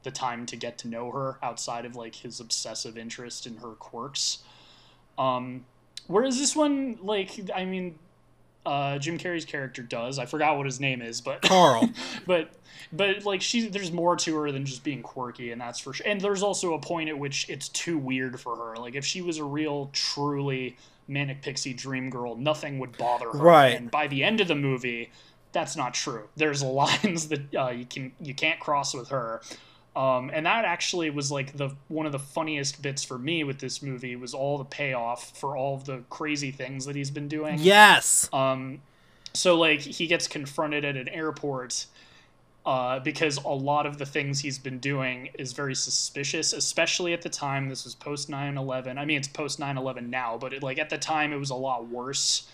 the 0.02 0.10
time 0.10 0.46
to 0.46 0.56
get 0.56 0.78
to 0.78 0.88
know 0.88 1.10
her 1.10 1.38
outside 1.42 1.84
of 1.84 1.94
like 1.94 2.16
his 2.16 2.40
obsessive 2.40 2.98
interest 2.98 3.46
in 3.46 3.56
her 3.58 3.70
quirks. 3.70 4.38
Um, 5.18 5.64
whereas 6.06 6.38
this 6.38 6.56
one, 6.56 6.98
like, 7.02 7.50
I 7.54 7.64
mean, 7.64 7.98
uh, 8.64 8.98
Jim 8.98 9.18
Carrey's 9.18 9.44
character 9.44 9.82
does. 9.82 10.18
I 10.18 10.26
forgot 10.26 10.56
what 10.56 10.66
his 10.66 10.80
name 10.80 11.02
is, 11.02 11.20
but 11.20 11.42
Carl. 11.42 11.88
but 12.26 12.50
but 12.92 13.24
like 13.24 13.42
she, 13.42 13.68
there's 13.68 13.92
more 13.92 14.16
to 14.16 14.36
her 14.36 14.52
than 14.52 14.64
just 14.64 14.84
being 14.84 15.02
quirky, 15.02 15.50
and 15.52 15.60
that's 15.60 15.78
for 15.78 15.92
sure. 15.92 16.06
And 16.06 16.20
there's 16.20 16.42
also 16.42 16.74
a 16.74 16.78
point 16.78 17.08
at 17.08 17.18
which 17.18 17.48
it's 17.48 17.68
too 17.68 17.98
weird 17.98 18.38
for 18.40 18.56
her. 18.56 18.76
Like 18.76 18.94
if 18.94 19.04
she 19.04 19.22
was 19.22 19.38
a 19.38 19.44
real, 19.44 19.90
truly 19.92 20.76
manic 21.08 21.42
pixie 21.42 21.74
dream 21.74 22.10
girl, 22.10 22.36
nothing 22.36 22.78
would 22.78 22.96
bother 22.96 23.30
her. 23.30 23.38
Right. 23.38 23.76
And 23.76 23.90
by 23.90 24.06
the 24.06 24.22
end 24.22 24.40
of 24.40 24.48
the 24.48 24.54
movie, 24.54 25.10
that's 25.52 25.76
not 25.76 25.94
true. 25.94 26.28
There's 26.36 26.62
lines 26.62 27.28
that 27.28 27.54
uh, 27.54 27.70
you 27.70 27.86
can 27.86 28.12
you 28.20 28.34
can't 28.34 28.60
cross 28.60 28.94
with 28.94 29.08
her. 29.08 29.42
Um, 29.94 30.30
and 30.32 30.46
that 30.46 30.64
actually 30.64 31.10
was 31.10 31.30
like 31.30 31.52
the 31.52 31.74
one 31.88 32.06
of 32.06 32.12
the 32.12 32.18
funniest 32.18 32.80
bits 32.80 33.04
for 33.04 33.18
me 33.18 33.44
with 33.44 33.58
this 33.58 33.82
movie 33.82 34.16
was 34.16 34.32
all 34.32 34.56
the 34.56 34.64
payoff 34.64 35.36
for 35.36 35.54
all 35.54 35.74
of 35.74 35.84
the 35.84 36.02
crazy 36.08 36.50
things 36.50 36.86
that 36.86 36.96
he's 36.96 37.10
been 37.10 37.28
doing. 37.28 37.58
yes. 37.58 38.28
Um, 38.32 38.80
so 39.34 39.58
like 39.58 39.80
he 39.80 40.06
gets 40.06 40.28
confronted 40.28 40.84
at 40.84 40.96
an 40.96 41.08
airport 41.08 41.86
uh, 42.64 43.00
because 43.00 43.38
a 43.38 43.48
lot 43.48 43.86
of 43.86 43.98
the 43.98 44.06
things 44.06 44.40
he's 44.40 44.58
been 44.58 44.78
doing 44.78 45.30
is 45.34 45.52
very 45.52 45.74
suspicious, 45.74 46.52
especially 46.52 47.12
at 47.12 47.22
the 47.22 47.28
time. 47.28 47.68
This 47.68 47.84
was 47.84 47.94
post 47.94 48.30
9/11. 48.30 48.98
I 48.98 49.04
mean, 49.04 49.18
it's 49.18 49.28
post 49.28 49.58
9/11 49.58 50.08
now, 50.08 50.38
but 50.38 50.52
it, 50.52 50.62
like 50.62 50.78
at 50.78 50.88
the 50.88 50.98
time, 50.98 51.32
it 51.32 51.38
was 51.38 51.50
a 51.50 51.56
lot 51.56 51.88
worse 51.88 52.48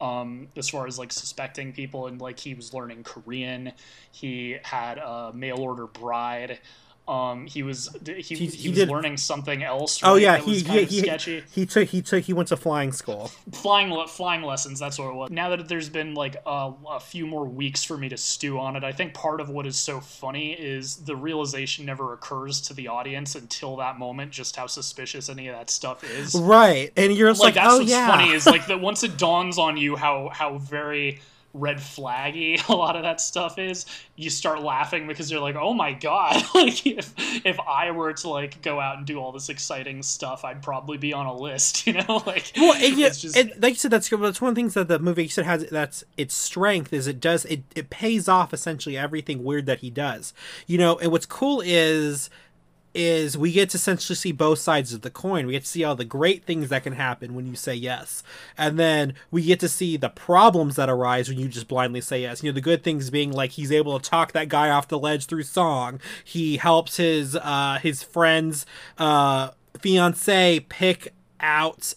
um, 0.00 0.48
as 0.56 0.68
far 0.68 0.86
as 0.86 0.98
like 0.98 1.12
suspecting 1.12 1.72
people. 1.72 2.06
And 2.06 2.20
like 2.20 2.38
he 2.38 2.54
was 2.54 2.74
learning 2.74 3.04
Korean. 3.04 3.72
He 4.12 4.58
had 4.62 4.98
a 4.98 5.32
mail 5.34 5.58
order 5.58 5.86
bride. 5.86 6.58
Um, 7.06 7.46
he 7.46 7.62
was 7.62 7.94
he, 8.06 8.14
he, 8.22 8.46
he 8.46 8.68
was 8.70 8.78
did- 8.78 8.88
learning 8.88 9.18
something 9.18 9.62
else. 9.62 10.00
Oh 10.02 10.14
yeah, 10.14 10.38
that 10.38 10.46
was 10.46 10.58
he 10.60 10.64
kind 10.64 10.78
he, 10.78 10.84
of 10.84 10.90
he 10.90 11.00
sketchy 11.00 11.44
he 11.50 11.66
took 11.66 11.88
he 11.88 12.00
took 12.02 12.24
he 12.24 12.32
went 12.32 12.48
to 12.48 12.56
flying 12.56 12.92
school. 12.92 13.30
flying 13.52 13.94
flying 14.08 14.42
lessons 14.42 14.80
that's 14.80 14.98
what 14.98 15.08
it 15.08 15.14
was 15.14 15.30
now 15.30 15.50
that 15.50 15.68
there's 15.68 15.88
been 15.88 16.14
like 16.14 16.36
a, 16.46 16.72
a 16.90 17.00
few 17.00 17.26
more 17.26 17.44
weeks 17.44 17.84
for 17.84 17.96
me 17.96 18.08
to 18.08 18.16
stew 18.16 18.58
on 18.58 18.74
it 18.76 18.84
i 18.84 18.92
think 18.92 19.12
part 19.14 19.40
of 19.40 19.48
what 19.50 19.66
is 19.66 19.76
so 19.76 20.00
funny 20.00 20.52
is 20.52 20.96
the 20.96 21.14
realization 21.14 21.84
never 21.84 22.12
occurs 22.12 22.60
to 22.60 22.74
the 22.74 22.88
audience 22.88 23.34
until 23.34 23.76
that 23.76 23.98
moment 23.98 24.30
just 24.32 24.56
how 24.56 24.66
suspicious 24.66 25.28
any 25.28 25.48
of 25.48 25.56
that 25.56 25.70
stuff 25.70 26.02
is 26.04 26.34
Right, 26.34 26.92
and 26.96 27.12
you're 27.14 27.32
like 27.32 27.40
like, 27.40 27.54
that's 27.54 27.74
oh 27.74 27.78
what's 27.78 27.90
yeah. 27.90 28.06
funny 28.06 28.30
is 28.32 28.46
like 28.46 28.66
that 28.68 28.80
once 28.80 29.02
it 29.04 29.16
dawns 29.18 29.58
on 29.58 29.76
you 29.76 29.96
how 29.96 30.30
how 30.32 30.58
very 30.58 31.20
red 31.54 31.78
flaggy 31.78 32.68
a 32.68 32.72
lot 32.74 32.96
of 32.96 33.02
that 33.02 33.20
stuff 33.20 33.58
is 33.58 33.86
you 34.16 34.28
start 34.28 34.62
laughing 34.62 35.06
because 35.06 35.30
you're 35.30 35.40
like 35.40 35.56
oh 35.56 35.72
my 35.72 35.92
god 35.92 36.42
like 36.54 36.86
if 36.86 37.14
if 37.46 37.58
i 37.60 37.90
were 37.90 38.12
to 38.12 38.28
like 38.28 38.60
go 38.62 38.78
out 38.80 38.98
and 38.98 39.06
do 39.06 39.18
all 39.18 39.32
this 39.32 39.48
exciting 39.48 40.02
stuff 40.02 40.44
i'd 40.44 40.62
probably 40.62 40.98
be 40.98 41.12
on 41.12 41.26
a 41.26 41.34
list 41.34 41.86
you 41.86 41.92
know 41.92 42.22
like 42.26 42.52
well, 42.56 42.74
and, 42.74 42.98
yeah, 42.98 43.06
it's 43.06 43.20
just 43.20 43.36
and 43.36 43.52
like 43.60 43.74
you 43.74 43.78
said, 43.78 43.90
that's 43.90 44.08
that's 44.08 44.40
one 44.40 44.48
of 44.50 44.54
the 44.54 44.60
things 44.60 44.74
that 44.74 44.88
the 44.88 44.98
movie 44.98 45.28
said 45.28 45.44
has 45.44 45.68
that's 45.70 46.04
its 46.16 46.34
strength 46.34 46.92
is 46.92 47.06
it 47.06 47.20
does 47.20 47.44
it 47.46 47.62
it 47.74 47.90
pays 47.90 48.28
off 48.28 48.52
essentially 48.52 48.96
everything 48.96 49.44
weird 49.44 49.66
that 49.66 49.80
he 49.80 49.90
does. 49.90 50.32
You 50.66 50.78
know, 50.78 50.98
and 50.98 51.10
what's 51.12 51.26
cool 51.26 51.62
is 51.64 52.30
is 52.94 53.36
we 53.36 53.52
get 53.52 53.70
to 53.70 53.76
essentially 53.76 54.16
see 54.16 54.32
both 54.32 54.58
sides 54.58 54.92
of 54.92 55.02
the 55.02 55.10
coin. 55.10 55.46
We 55.46 55.52
get 55.52 55.62
to 55.62 55.68
see 55.68 55.84
all 55.84 55.96
the 55.96 56.04
great 56.04 56.44
things 56.44 56.68
that 56.68 56.84
can 56.84 56.92
happen 56.92 57.34
when 57.34 57.46
you 57.46 57.56
say 57.56 57.74
yes. 57.74 58.22
And 58.56 58.78
then 58.78 59.14
we 59.30 59.42
get 59.42 59.60
to 59.60 59.68
see 59.68 59.96
the 59.96 60.08
problems 60.08 60.76
that 60.76 60.88
arise 60.88 61.28
when 61.28 61.38
you 61.38 61.48
just 61.48 61.68
blindly 61.68 62.00
say 62.00 62.22
yes. 62.22 62.42
You 62.42 62.50
know, 62.50 62.54
the 62.54 62.60
good 62.60 62.84
things 62.84 63.10
being 63.10 63.32
like 63.32 63.52
he's 63.52 63.72
able 63.72 63.98
to 63.98 64.10
talk 64.10 64.32
that 64.32 64.48
guy 64.48 64.70
off 64.70 64.88
the 64.88 64.98
ledge 64.98 65.26
through 65.26 65.42
song. 65.42 66.00
He 66.24 66.56
helps 66.56 66.96
his 66.96 67.36
uh 67.36 67.78
his 67.82 68.02
friend's 68.02 68.64
uh 68.98 69.50
fiance 69.80 70.60
pick 70.60 71.12
out 71.40 71.94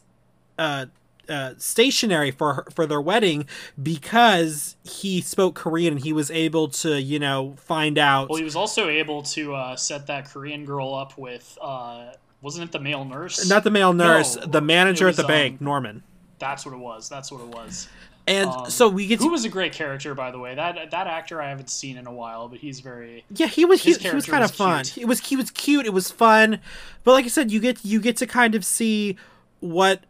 uh 0.57 0.87
uh, 1.29 1.53
stationary 1.57 2.31
for 2.31 2.53
her, 2.55 2.65
for 2.73 2.85
their 2.85 3.01
wedding 3.01 3.45
because 3.81 4.75
he 4.83 5.21
spoke 5.21 5.55
Korean 5.55 5.93
and 5.95 6.03
he 6.03 6.13
was 6.13 6.29
able 6.31 6.67
to 6.69 7.01
you 7.01 7.19
know 7.19 7.55
find 7.57 7.97
out 7.97 8.29
Well, 8.29 8.37
he 8.37 8.43
was 8.43 8.55
also 8.55 8.87
able 8.89 9.21
to 9.23 9.55
uh, 9.55 9.75
set 9.75 10.07
that 10.07 10.29
Korean 10.29 10.65
girl 10.65 10.93
up 10.93 11.17
with, 11.17 11.57
uh, 11.61 12.11
wasn't 12.41 12.69
it 12.69 12.71
the 12.71 12.79
male 12.79 13.05
nurse? 13.05 13.49
not 13.49 13.63
the 13.63 13.71
male 13.71 13.93
nurse 13.93 14.35
No, 14.35 14.45
the 14.45 14.61
manager 14.61 15.07
it 15.07 15.11
at 15.11 15.15
the 15.17 15.23
was, 15.23 15.27
bank 15.27 15.59
um, 15.61 15.65
Norman 15.65 16.03
That's 16.39 16.65
what 16.65 16.73
it 16.73 16.79
was. 16.79 17.09
That's 17.09 17.31
what 17.31 17.41
it 17.41 17.47
was. 17.47 17.87
and 18.27 18.49
um, 18.49 18.69
so 18.69 18.89
we 18.89 19.07
get 19.07 19.19
Who 19.19 19.29
was 19.29 19.45
a 19.45 19.49
great 19.49 19.73
character, 19.73 20.13
by 20.13 20.31
the 20.31 20.39
way. 20.39 20.53
That 20.55 20.91
that 20.91 21.07
actor 21.07 21.41
I 21.41 21.49
haven't 21.49 21.69
seen 21.69 21.97
in 21.97 22.07
a 22.07 22.11
while, 22.13 22.47
but 22.49 22.59
he's 22.59 22.79
very. 22.81 23.23
yeah 23.29 23.47
he 23.47 23.65
was 23.65 23.81
he, 23.83 23.93
he 23.93 24.11
was 24.13 24.25
kind 24.25 24.41
was 24.41 24.51
of 24.51 24.55
fun 24.57 24.83
cute. 24.85 25.03
it 25.03 25.07
was 25.07 25.19
he 25.21 25.35
was 25.35 25.49
cute 25.51 25.85
it 25.85 25.93
was 25.93 26.11
fun 26.11 26.59
but 27.03 27.13
like 27.13 27.25
I 27.25 27.29
said 27.29 27.51
you 27.51 27.59
get 27.59 27.83
you 27.85 27.99
get 27.99 28.17
to 28.17 28.27
kind 28.27 28.53
of 28.55 28.63
see 28.65 29.17
what 29.61 30.01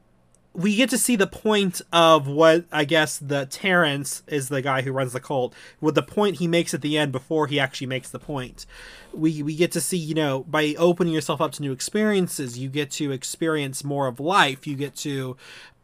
we 0.57 0.75
get 0.75 0.89
to 0.89 0.97
see 0.97 1.15
the 1.15 1.27
point 1.27 1.83
of 1.93 2.27
what 2.27 2.65
I 2.71 2.83
guess 2.83 3.19
the 3.19 3.45
Terrence 3.45 4.23
is 4.25 4.49
the 4.49 4.63
guy 4.63 4.81
who 4.81 4.91
runs 4.91 5.13
the 5.13 5.19
cult. 5.19 5.53
With 5.79 5.93
the 5.93 6.01
point 6.01 6.37
he 6.37 6.47
makes 6.47 6.73
at 6.73 6.81
the 6.81 6.97
end 6.97 7.11
before 7.11 7.45
he 7.45 7.59
actually 7.59 7.85
makes 7.85 8.09
the 8.09 8.17
point, 8.17 8.65
we 9.13 9.43
we 9.43 9.55
get 9.55 9.71
to 9.73 9.81
see 9.81 9.97
you 9.97 10.15
know 10.15 10.43
by 10.45 10.73
opening 10.79 11.13
yourself 11.13 11.41
up 11.41 11.51
to 11.53 11.61
new 11.61 11.71
experiences, 11.71 12.57
you 12.57 12.69
get 12.69 12.89
to 12.91 13.11
experience 13.11 13.83
more 13.83 14.07
of 14.07 14.19
life. 14.19 14.65
You 14.65 14.75
get 14.75 14.95
to 14.97 15.37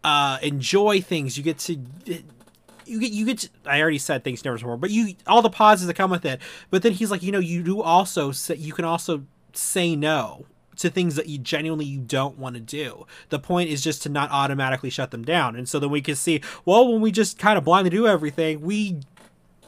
uh, 0.04 0.40
enjoy 0.42 1.02
things. 1.02 1.38
You 1.38 1.44
get 1.44 1.60
to 1.60 1.78
you 2.86 3.00
get 3.00 3.12
you 3.12 3.28
get 3.28 3.38
to, 3.40 3.50
I 3.68 3.80
already 3.80 4.00
said 4.00 4.24
things 4.24 4.44
never 4.44 4.58
more, 4.66 4.76
but 4.76 4.90
you 4.90 5.14
all 5.28 5.44
the 5.44 5.52
pauses 5.52 5.86
that 5.86 5.94
come 5.94 6.10
with 6.10 6.26
it. 6.26 6.42
But 6.72 6.82
then 6.82 6.94
he's 6.94 7.12
like, 7.12 7.22
you 7.22 7.32
know, 7.32 7.40
you 7.40 7.62
do 7.62 7.84
also 7.84 8.32
say 8.32 8.56
you 8.56 8.74
can 8.74 8.86
also 8.86 9.24
say 9.54 9.96
no 9.96 10.48
to 10.78 10.90
things 10.90 11.16
that 11.16 11.28
you 11.28 11.38
genuinely 11.38 11.86
you 11.86 12.00
don't 12.00 12.38
want 12.38 12.56
to 12.56 12.62
do. 12.62 13.06
The 13.30 13.40
point 13.40 13.70
is 13.70 13.82
just 13.82 14.04
to 14.04 14.10
not 14.10 14.32
automatically 14.32 14.90
shut 14.90 15.12
them 15.12 15.24
down. 15.24 15.56
And 15.56 15.68
so 15.68 15.80
then 15.80 15.90
we 15.90 16.02
can 16.02 16.16
see, 16.16 16.42
well, 16.66 16.92
when 16.92 17.02
we 17.02 17.12
just 17.12 17.38
kind 17.38 17.58
of 17.58 17.64
blindly 17.64 17.90
do 17.90 18.08
everything, 18.08 18.62
we 18.62 19.00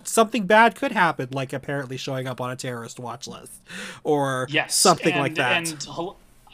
something 0.03 0.45
bad 0.45 0.75
could 0.75 0.91
happen, 0.91 1.29
like 1.31 1.53
apparently 1.53 1.97
showing 1.97 2.27
up 2.27 2.39
on 2.39 2.51
a 2.51 2.55
terrorist 2.55 2.99
watch 2.99 3.27
list 3.27 3.61
or 4.03 4.47
Yes, 4.49 4.75
something 4.75 5.13
and, 5.13 5.21
like 5.21 5.35
that. 5.35 5.69
And 5.69 5.87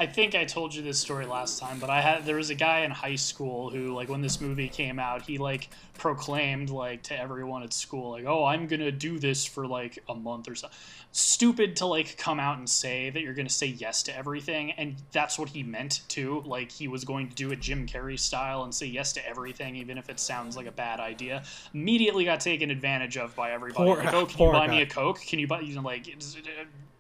I 0.02 0.08
think 0.08 0.34
I 0.34 0.46
told 0.46 0.74
you 0.74 0.82
this 0.82 0.98
story 0.98 1.28
last 1.28 1.60
time, 1.60 1.78
but 1.78 1.92
I 1.92 2.02
had 2.02 2.26
there 2.26 2.38
was 2.38 2.50
a 2.50 2.56
guy 2.56 2.80
in 2.80 2.90
high 2.90 3.18
school 3.18 3.70
who, 3.70 3.94
like, 3.94 4.10
when 4.10 4.22
this 4.22 4.42
movie 4.42 4.68
came 4.68 4.98
out, 4.98 5.22
he 5.22 5.38
like 5.38 5.70
proclaimed 5.94 6.72
like 6.72 7.04
to 7.04 7.16
everyone 7.16 7.62
at 7.62 7.72
school, 7.72 8.10
like, 8.10 8.26
"Oh, 8.26 8.44
I'm 8.44 8.66
gonna 8.66 8.92
do 8.92 9.20
this 9.20 9.46
for 9.46 9.68
like 9.68 10.00
a 10.10 10.16
month 10.16 10.48
or 10.50 10.56
so." 10.56 10.70
Stupid 11.12 11.76
to 11.76 11.86
like 11.86 12.18
come 12.18 12.40
out 12.40 12.58
and 12.58 12.68
say 12.68 13.12
that 13.12 13.22
you're 13.22 13.36
gonna 13.36 13.48
say 13.48 13.68
yes 13.68 14.02
to 14.04 14.18
everything, 14.18 14.72
and 14.72 14.96
that's 15.12 15.38
what 15.38 15.50
he 15.50 15.62
meant 15.62 16.02
too. 16.08 16.42
Like 16.48 16.72
he 16.72 16.88
was 16.88 17.06
going 17.06 17.30
to 17.30 17.36
do 17.36 17.52
it 17.52 17.60
Jim 17.60 17.86
Carrey 17.86 18.18
style 18.18 18.64
and 18.64 18.74
say 18.74 18.88
yes 18.88 19.14
to 19.14 19.30
everything, 19.30 19.76
even 19.76 20.00
if 20.00 20.10
it 20.10 20.20
sounds 20.20 20.58
like 20.58 20.66
a 20.66 20.72
bad 20.72 21.00
idea. 21.00 21.44
Immediately 21.76 22.26
got 22.26 22.40
taken 22.40 22.72
advantage 22.72 23.18
of 23.18 23.36
by 23.36 23.52
everybody. 23.52 23.86
Poor- 23.86 24.04
like, 24.04 24.16
oh, 24.16 24.26
can 24.26 24.48
you 24.48 24.52
buy 24.52 24.68
me 24.68 24.82
a 24.82 24.88
coke? 24.88 25.22
Can 25.22 25.38
you 25.38 25.46
buy? 25.46 25.60
You 25.60 25.76
know, 25.76 25.82
like, 25.82 26.12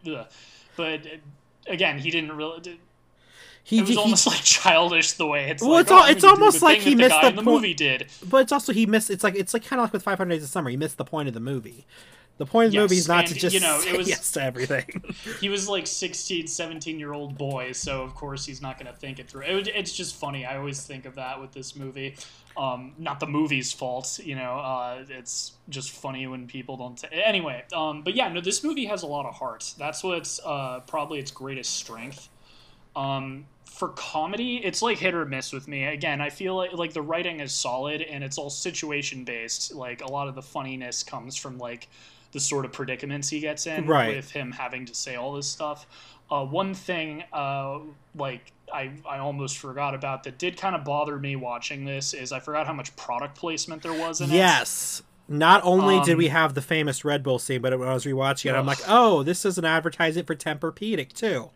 ugh. 0.06 0.28
but 0.76 1.08
uh, 1.08 1.18
again, 1.66 1.97
he 1.97 2.12
didn't 2.12 2.34
really. 2.34 2.78
He, 3.64 3.78
It 3.78 3.82
was 3.82 3.89
he- 3.91 3.97
almost 3.97 4.28
like 4.28 4.41
childish 4.43 5.14
the 5.14 5.28
way 5.28 5.49
it's. 5.49 5.62
Well, 5.62 5.72
like, 5.74 5.82
it's 5.84 5.91
oh, 5.91 6.05
it's 6.07 6.24
almost 6.24 6.59
the 6.59 6.66
like 6.66 6.80
he 6.80 6.95
missed 6.95 7.20
the 7.22 7.28
in 7.28 7.36
the 7.36 7.43
point- 7.43 7.55
movie 7.62 7.74
did. 7.74 8.07
but 8.28 8.38
it's 8.38 8.51
also 8.51 8.74
he 8.74 8.86
missed. 8.86 9.09
It's 9.09 9.24
like 9.24 9.36
it's 9.36 9.53
like 9.53 9.64
kind 9.66 9.80
of 9.80 9.86
like 9.86 9.93
with 9.93 10.03
500 10.03 10.34
Days 10.34 10.43
of 10.43 10.49
Summer. 10.49 10.70
He 10.70 10.78
missed 10.78 10.97
the 10.97 11.05
point 11.05 11.28
of 11.28 11.34
the 11.34 11.39
movie. 11.39 11.86
The 12.38 12.45
point 12.47 12.68
of 12.68 12.72
the 12.72 12.78
Yes, 12.78 12.82
movie 12.89 12.97
is 12.97 13.07
not 13.07 13.28
to 13.28 13.36
just 13.36 13.53
you 13.53 13.59
know, 13.59 13.80
it 13.86 13.95
was- 13.95 14.09
yes 14.09 14.32
to 14.32 14.41
everything. 14.41 15.03
He 15.41 15.49
was 15.49 15.70
like 15.70 15.86
16, 15.86 16.47
17 16.47 16.97
year 16.97 17.14
old 17.14 17.38
boy, 17.38 17.72
so 17.74 18.01
of 18.01 18.16
course 18.16 18.45
he's 18.45 18.62
not 18.64 18.80
going 18.80 18.91
to 18.91 18.97
think 18.97 19.20
it 19.20 19.30
through. 19.30 19.43
It, 19.43 19.68
it's 19.68 19.91
just 19.93 20.16
funny. 20.16 20.43
I 20.45 20.57
always 20.57 20.82
think 20.82 21.05
of 21.05 21.16
that 21.16 21.39
with 21.39 21.51
this 21.51 21.76
movie. 21.76 22.16
Um, 22.57 22.93
not 22.97 23.20
the 23.20 23.28
movie's 23.28 23.72
fault, 23.72 24.20
you 24.24 24.36
know. 24.36 24.57
Uh, 24.57 25.03
it's 25.09 25.53
just 25.70 25.91
funny 25.91 26.26
when 26.26 26.47
people 26.47 26.78
don't. 26.78 26.97
T- 26.97 27.07
anyway, 27.12 27.64
um, 27.74 28.01
but 28.01 28.16
yeah, 28.16 28.28
no, 28.30 28.41
this 28.41 28.64
movie 28.64 28.86
has 28.86 29.03
a 29.03 29.07
lot 29.07 29.26
of 29.28 29.36
heart. 29.36 29.74
That's 29.78 30.03
what's 30.03 30.39
uh, 30.43 30.80
probably 30.88 31.20
its 31.20 31.32
greatest 31.32 31.76
strength. 31.76 32.28
Um, 32.96 33.46
for 33.66 33.89
comedy, 33.89 34.58
it's 34.58 34.82
like 34.82 34.98
hit 34.98 35.14
or 35.16 35.26
miss 35.26 35.52
with 35.54 35.68
me. 35.68 35.86
Again, 35.86 36.22
I 36.22 36.30
feel 36.30 36.56
like 36.56 36.74
like 36.74 36.94
the 36.94 37.02
writing 37.02 37.39
is 37.39 37.54
solid 37.54 38.02
and 38.02 38.24
it's 38.24 38.38
all 38.38 38.50
situation 38.50 39.24
based. 39.24 39.74
Like 39.74 40.02
a 40.02 40.12
lot 40.12 40.28
of 40.28 40.36
the 40.36 40.42
funniness 40.42 41.02
comes 41.04 41.36
from 41.36 41.58
like 41.58 41.88
the 42.32 42.39
sort 42.39 42.64
of 42.66 42.72
predicaments 42.72 43.30
he 43.30 43.39
gets 43.39 43.68
in 43.68 43.86
Right. 43.88 44.16
with 44.16 44.32
him 44.32 44.52
having 44.52 44.86
to 44.86 44.94
say 44.96 45.16
all 45.16 45.34
this 45.34 45.48
stuff. 45.48 45.86
Uh, 46.30 46.46
one 46.46 46.74
thing, 46.74 47.24
uh, 47.34 47.80
like 48.16 48.52
I, 48.74 48.92
I 49.10 49.18
almost 49.18 49.58
forgot 49.58 49.96
about 49.96 50.24
that 50.24 50.38
did 50.38 50.56
kind 50.58 50.76
of 50.76 50.86
bother 50.86 51.18
me 51.20 51.36
watching 51.36 51.84
this 51.84 52.14
is 52.14 52.32
I 52.32 52.39
forgot 52.39 52.68
how 52.68 52.74
much 52.74 52.96
product 52.96 53.36
placement 53.38 53.82
there 53.82 53.94
was 53.94 54.22
in 54.22 54.30
it. 54.32 54.36
yes. 54.36 55.02
Not 55.32 55.64
only 55.64 56.02
did 56.02 56.14
Um, 56.14 56.18
we 56.18 56.28
have 56.28 56.54
the 56.56 56.62
famous 56.62 57.06
Red 57.06 57.24
Bull 57.24 57.40
scene, 57.40 57.62
but 57.62 57.78
when 57.80 57.88
I 57.88 57.94
was 57.94 58.06
rewatching 58.06 58.50
it, 58.50 58.56
I'm 58.56 58.66
like, 58.66 58.82
oh, 58.88 59.24
this 59.24 59.46
is 59.46 59.58
an 59.58 59.64
advertisement 59.64 60.28
for 60.28 60.36
Tempur-Pedic 60.36 61.14
too. 61.14 61.50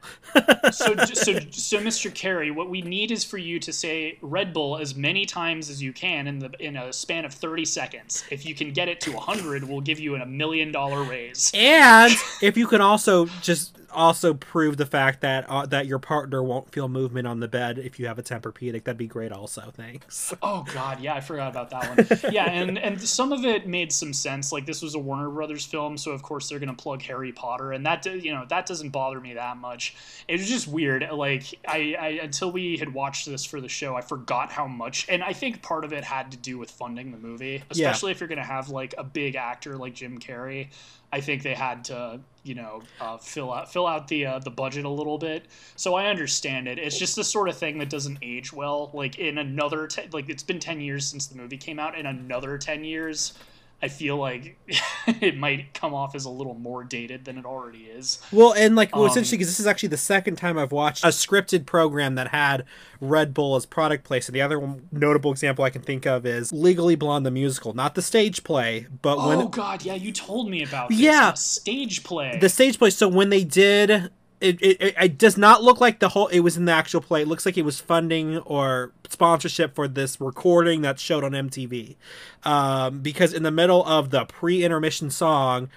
so, 0.72 0.96
so, 1.14 1.40
so, 1.52 1.80
Mr. 1.80 2.10
Carrey, 2.12 2.56
what 2.56 2.70
we 2.70 2.82
need 2.82 3.12
is 3.12 3.26
for 3.26 3.38
you 3.38 3.60
to 3.60 3.74
say 3.74 4.18
Red 4.22 4.54
Bull 4.54 4.78
as 4.78 4.96
many 4.96 5.26
times 5.26 5.70
as 5.70 5.84
you 5.84 5.92
can 5.92 6.28
in 6.28 6.40
the 6.40 6.52
in 6.60 6.78
a 6.78 6.94
span 6.94 7.26
of 7.26 7.34
thirty 7.34 7.66
seconds. 7.66 8.24
If 8.32 8.46
you 8.46 8.56
can 8.56 8.72
get 8.72 8.88
it 8.88 9.02
to 9.02 9.14
hundred, 9.18 9.64
we'll 9.66 9.82
give 9.82 10.00
you 10.00 10.16
a 10.16 10.26
million 10.26 10.72
dollar 10.72 11.04
raise. 11.04 11.52
And 11.54 12.14
if 12.42 12.56
you 12.56 12.68
can 12.68 12.82
also 12.82 13.26
just 13.42 13.78
also 13.92 14.34
prove 14.34 14.78
the 14.78 14.86
fact 14.86 15.22
that 15.22 15.46
uh, 15.50 15.66
that 15.68 15.88
your 15.88 16.00
partner 16.00 16.44
won't 16.44 16.72
feel 16.72 16.88
movement 16.88 17.28
on 17.28 17.40
the 17.40 17.48
bed 17.48 17.78
if 17.78 18.00
you 18.00 18.08
have 18.08 18.20
a 18.20 18.24
Tempur-Pedic. 18.24 18.84
That'd 18.84 18.98
be 18.98 19.08
great. 19.08 19.32
Also, 19.32 19.72
thanks. 19.74 20.34
Oh 20.42 20.66
God, 20.74 21.00
yeah, 21.00 21.16
I 21.16 21.22
forgot 21.22 21.50
about 21.50 21.70
that 21.72 21.98
one. 21.98 22.20
yeah, 22.34 22.50
and 22.50 22.78
and 22.78 23.02
some 23.02 23.32
of 23.32 23.46
it 23.46 23.68
made 23.68 23.92
some 23.92 24.14
sense. 24.14 24.52
Like 24.52 24.66
this 24.66 24.82
was 24.82 24.96
a 24.96 25.00
Warner 25.00 25.30
Brothers 25.30 25.66
film, 25.66 25.98
so 25.98 26.12
of 26.12 26.24
course 26.24 26.50
they're 26.50 26.60
gonna 26.60 26.74
plug 26.74 27.02
Harry 27.04 27.32
Potter, 27.32 27.72
and 27.72 27.86
that 27.86 28.06
you 28.06 28.34
know 28.34 28.46
that 28.50 28.66
doesn't 28.66 28.90
bother 28.90 29.20
me 29.20 29.34
that 29.34 29.58
much. 29.58 29.96
It 30.28 30.40
was 30.40 30.48
just 30.48 30.68
weird. 30.68 31.08
Like 31.12 31.44
I, 31.68 31.96
I 32.00 32.08
until 32.24 32.52
we 32.52 32.78
had 32.78 32.94
watched 32.94 33.26
this 33.26 33.46
for 33.46 33.62
the 33.62 33.70
show, 33.70 33.96
I 33.96 34.02
forgot 34.02 34.52
how 34.52 34.68
much, 34.68 35.06
and 35.10 35.24
I 35.24 35.34
think 35.34 35.62
part 35.62 35.86
of 35.86 35.94
it 35.94 36.04
had 36.04 36.32
to 36.32 36.38
do 36.38 36.58
with 36.58 36.72
funding 36.72 37.12
the 37.12 37.18
movie, 37.18 37.64
especially 37.70 38.12
yeah. 38.12 38.16
if 38.16 38.20
you're 38.20 38.30
gonna 38.30 38.44
have 38.44 38.70
like 38.70 38.94
a 38.98 39.04
big 39.04 39.36
actor 39.36 39.78
like 39.78 39.94
Jim 39.94 40.20
Carrey. 40.20 40.70
I 41.16 41.22
think 41.22 41.44
they 41.44 41.54
had 41.54 41.86
to, 41.86 42.20
you 42.46 42.54
know, 42.54 42.84
uh, 43.02 43.18
fill 43.18 43.52
out 43.52 43.72
fill 43.74 43.88
out 43.88 44.08
the 44.08 44.26
uh, 44.26 44.40
the 44.40 44.52
budget 44.52 44.86
a 44.86 44.90
little 44.90 45.18
bit. 45.18 45.48
So 45.76 45.96
I 45.96 46.06
understand 46.08 46.68
it. 46.68 46.78
It's 46.78 46.98
just 46.98 47.16
the 47.16 47.24
sort 47.24 47.50
of 47.50 47.58
thing 47.58 47.80
that 47.80 47.90
doesn't 47.90 48.20
age 48.22 48.54
well. 48.54 48.92
Like 48.94 49.18
in 49.18 49.40
another, 49.40 49.88
te- 49.88 50.08
like 50.14 50.30
it's 50.30 50.44
been 50.44 50.60
ten 50.60 50.80
years 50.80 51.08
since 51.08 51.26
the 51.26 51.36
movie 51.36 51.58
came 51.58 51.80
out. 51.80 51.98
In 51.98 52.06
another 52.06 52.58
ten 52.58 52.84
years, 52.84 53.34
I 53.86 53.88
feel 53.88 54.18
like 54.18 54.58
it 55.08 55.38
might 55.38 55.76
come 55.76 55.94
off 55.94 56.16
as 56.16 56.26
a 56.26 56.30
little 56.32 56.56
more 56.56 56.84
dated 56.84 57.24
than 57.24 57.38
it 57.38 57.46
already 57.46 57.84
is. 57.84 58.20
Well, 58.32 58.52
and 58.56 58.76
like, 58.76 58.96
well, 58.96 59.06
um, 59.06 59.14
because 59.14 59.30
this 59.30 59.60
is 59.60 59.68
actually 59.68 59.90
the 59.90 59.98
second 59.98 60.38
time 60.38 60.58
I've 60.58 60.72
watched 60.72 61.04
a 61.04 61.10
scripted 61.10 61.68
program 61.68 62.16
that 62.16 62.30
had 62.30 62.66
Red 63.00 63.32
Bull 63.32 63.56
as 63.56 63.68
product 63.68 64.04
placement. 64.04 64.34
The 64.34 64.42
other 64.42 64.60
one, 64.60 64.90
notable 64.92 65.30
example 65.30 65.64
I 65.64 65.70
can 65.70 65.84
think 65.84 66.08
of 66.08 66.26
is 66.26 66.52
Legally 66.52 66.96
Blonde 66.96 67.28
the 67.28 67.32
musical, 67.32 67.74
not 67.76 67.94
the 67.94 68.02
stage 68.02 68.44
play, 68.44 68.88
but 69.04 69.20
oh, 69.20 69.28
when. 69.28 69.38
Oh 69.38 69.50
God, 69.50 69.86
yeah, 69.86 69.94
you 69.94 70.12
told 70.12 70.50
me 70.50 70.64
about 70.64 70.90
this. 70.90 70.98
Yeah, 70.98 71.34
stage 71.34 72.04
play. 72.04 72.40
The 72.42 72.50
stage 72.50 72.80
play. 72.80 72.90
So 72.90 73.08
when 73.08 73.30
they 73.30 73.44
did 73.44 74.10
it, 74.42 74.62
it, 74.62 74.96
it 75.02 75.18
does 75.18 75.38
not 75.38 75.64
look 75.64 75.80
like 75.80 76.00
the 76.00 76.10
whole 76.10 76.28
it 76.28 76.42
was 76.42 76.58
in 76.58 76.66
the 76.66 76.72
actual 76.72 77.02
play. 77.02 77.22
It 77.22 77.28
looks 77.28 77.46
like 77.46 77.58
it 77.58 77.66
was 77.66 77.80
funding 77.80 78.40
or 78.40 78.92
sponsorship 79.10 79.76
for 79.76 79.88
this 79.88 80.20
recording 80.20 80.82
that 80.82 81.00
showed 81.00 81.24
on 81.24 81.32
MTV. 81.32 81.96
Um, 82.44 83.00
because 83.00 83.34
in 83.34 83.44
the 83.44 83.52
middle 83.52 83.86
of 83.86 84.10
the 84.10 84.26
pre-intermission 84.26 85.10
song, 85.10 85.70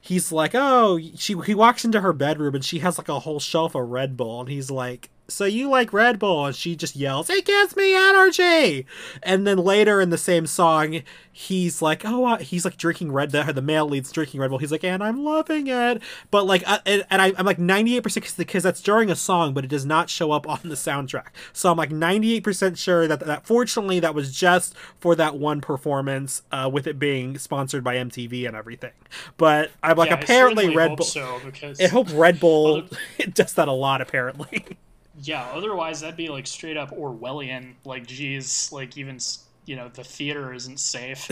he's 0.00 0.30
like, 0.30 0.52
"Oh, 0.54 0.98
she." 1.16 1.34
He 1.46 1.54
walks 1.54 1.84
into 1.84 2.00
her 2.02 2.12
bedroom 2.12 2.54
and 2.54 2.64
she 2.64 2.80
has 2.80 2.98
like 2.98 3.08
a 3.08 3.20
whole 3.20 3.40
shelf 3.40 3.74
of 3.74 3.88
Red 3.88 4.16
Bull, 4.16 4.40
and 4.40 4.48
he's 4.48 4.70
like, 4.70 5.10
so 5.28 5.44
you 5.44 5.68
like 5.68 5.92
Red 5.92 6.18
Bull? 6.18 6.46
And 6.46 6.56
she 6.56 6.76
just 6.76 6.96
yells, 6.96 7.30
it 7.30 7.44
gives 7.44 7.76
me 7.76 7.94
energy. 7.94 8.86
And 9.22 9.46
then 9.46 9.58
later 9.58 10.00
in 10.00 10.10
the 10.10 10.18
same 10.18 10.46
song, 10.46 11.02
he's 11.32 11.82
like, 11.82 12.04
oh, 12.04 12.24
uh, 12.24 12.38
he's 12.38 12.64
like 12.64 12.76
drinking 12.76 13.10
Red, 13.10 13.30
the, 13.30 13.42
the 13.44 13.62
male 13.62 13.86
lead's 13.86 14.12
drinking 14.12 14.40
Red 14.40 14.50
Bull. 14.50 14.58
He's 14.58 14.70
like, 14.70 14.84
and 14.84 15.02
I'm 15.02 15.24
loving 15.24 15.66
it. 15.66 16.02
But 16.30 16.46
like, 16.46 16.62
uh, 16.66 16.78
and, 16.86 17.04
and 17.10 17.22
I, 17.22 17.32
am 17.38 17.46
like 17.46 17.58
98% 17.58 18.36
because 18.36 18.62
that's 18.62 18.80
during 18.80 19.10
a 19.10 19.16
song, 19.16 19.54
but 19.54 19.64
it 19.64 19.68
does 19.68 19.86
not 19.86 20.10
show 20.10 20.30
up 20.30 20.48
on 20.48 20.60
the 20.62 20.74
soundtrack. 20.76 21.28
So 21.52 21.70
I'm 21.70 21.76
like 21.76 21.90
98% 21.90 22.76
sure 22.76 23.08
that, 23.08 23.20
that 23.20 23.46
fortunately 23.46 24.00
that 24.00 24.14
was 24.14 24.34
just 24.34 24.74
for 24.98 25.14
that 25.16 25.36
one 25.36 25.60
performance, 25.60 26.42
uh, 26.52 26.70
with 26.72 26.86
it 26.86 26.98
being 26.98 27.38
sponsored 27.38 27.82
by 27.82 27.96
MTV 27.96 28.46
and 28.46 28.56
everything. 28.56 28.92
But 29.36 29.70
I'm 29.82 29.96
like, 29.96 30.10
yeah, 30.10 30.20
apparently 30.20 30.74
Red 30.74 30.96
Bull. 30.96 31.06
So, 31.06 31.40
because 31.44 31.80
I 31.80 31.88
hope 31.88 32.08
Red 32.12 32.38
Bull 32.38 32.84
does 33.32 33.54
that 33.54 33.68
a 33.68 33.72
lot, 33.72 34.00
apparently. 34.00 34.64
Yeah, 35.20 35.44
otherwise 35.52 36.00
that'd 36.00 36.16
be 36.16 36.28
like 36.28 36.46
straight 36.46 36.76
up 36.76 36.90
Orwellian. 36.90 37.74
Like, 37.84 38.06
geez, 38.06 38.70
like 38.72 38.96
even 38.96 39.18
you 39.66 39.76
know 39.76 39.88
the 39.88 40.04
theater 40.04 40.52
isn't 40.52 40.78
safe. 40.78 41.28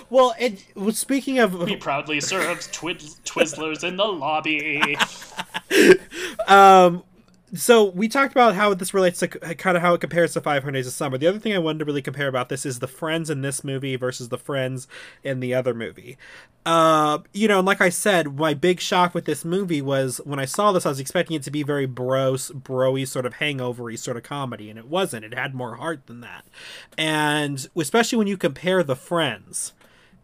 well, 0.10 0.34
it 0.38 0.64
well, 0.74 0.92
speaking 0.92 1.38
of, 1.38 1.54
we 1.54 1.76
proudly 1.76 2.20
serve 2.20 2.58
Twizzlers 2.58 3.84
in 3.84 3.96
the 3.96 4.04
lobby. 4.04 4.96
um, 6.48 7.02
so 7.52 7.84
we 7.90 8.08
talked 8.08 8.32
about 8.32 8.54
how 8.54 8.72
this 8.74 8.94
relates 8.94 9.20
to 9.20 9.28
kind 9.28 9.76
of 9.76 9.82
how 9.82 9.94
it 9.94 10.00
compares 10.00 10.32
to 10.32 10.40
500 10.40 10.72
Days 10.72 10.86
of 10.86 10.92
Summer. 10.92 11.18
The 11.18 11.26
other 11.26 11.38
thing 11.38 11.52
I 11.52 11.58
wanted 11.58 11.80
to 11.80 11.84
really 11.84 12.02
compare 12.02 12.26
about 12.26 12.48
this 12.48 12.64
is 12.64 12.78
the 12.78 12.88
friends 12.88 13.28
in 13.30 13.42
this 13.42 13.62
movie 13.62 13.96
versus 13.96 14.30
the 14.30 14.38
friends 14.38 14.88
in 15.22 15.40
the 15.40 15.54
other 15.54 15.74
movie. 15.74 16.16
Uh, 16.64 17.18
you 17.32 17.46
know, 17.46 17.58
and 17.58 17.66
like 17.66 17.80
I 17.80 17.90
said, 17.90 18.36
my 18.36 18.54
big 18.54 18.80
shock 18.80 19.14
with 19.14 19.26
this 19.26 19.44
movie 19.44 19.82
was 19.82 20.20
when 20.24 20.38
I 20.38 20.46
saw 20.46 20.72
this, 20.72 20.86
I 20.86 20.88
was 20.88 21.00
expecting 21.00 21.36
it 21.36 21.42
to 21.42 21.50
be 21.50 21.62
very 21.62 21.86
bros, 21.86 22.50
broy, 22.50 23.06
sort 23.06 23.26
of 23.26 23.34
hangovery 23.34 23.96
sort 23.96 24.16
of 24.16 24.22
comedy, 24.22 24.70
and 24.70 24.78
it 24.78 24.88
wasn't. 24.88 25.24
It 25.24 25.34
had 25.34 25.54
more 25.54 25.76
heart 25.76 26.06
than 26.06 26.20
that, 26.22 26.44
and 26.96 27.68
especially 27.76 28.18
when 28.18 28.26
you 28.26 28.36
compare 28.36 28.82
the 28.82 28.96
friends 28.96 29.74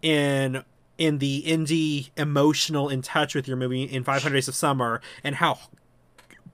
in 0.03 0.65
in 0.97 1.19
the 1.19 1.43
indie 1.47 2.11
emotional 2.17 2.89
in 2.89 3.01
touch 3.01 3.35
with 3.35 3.49
your 3.49 3.57
movie 3.57 3.85
in 3.85 4.05
500 4.05 4.35
Days 4.35 4.49
of 4.49 4.55
Summer 4.55 5.01
and 5.25 5.37
how 5.37 5.59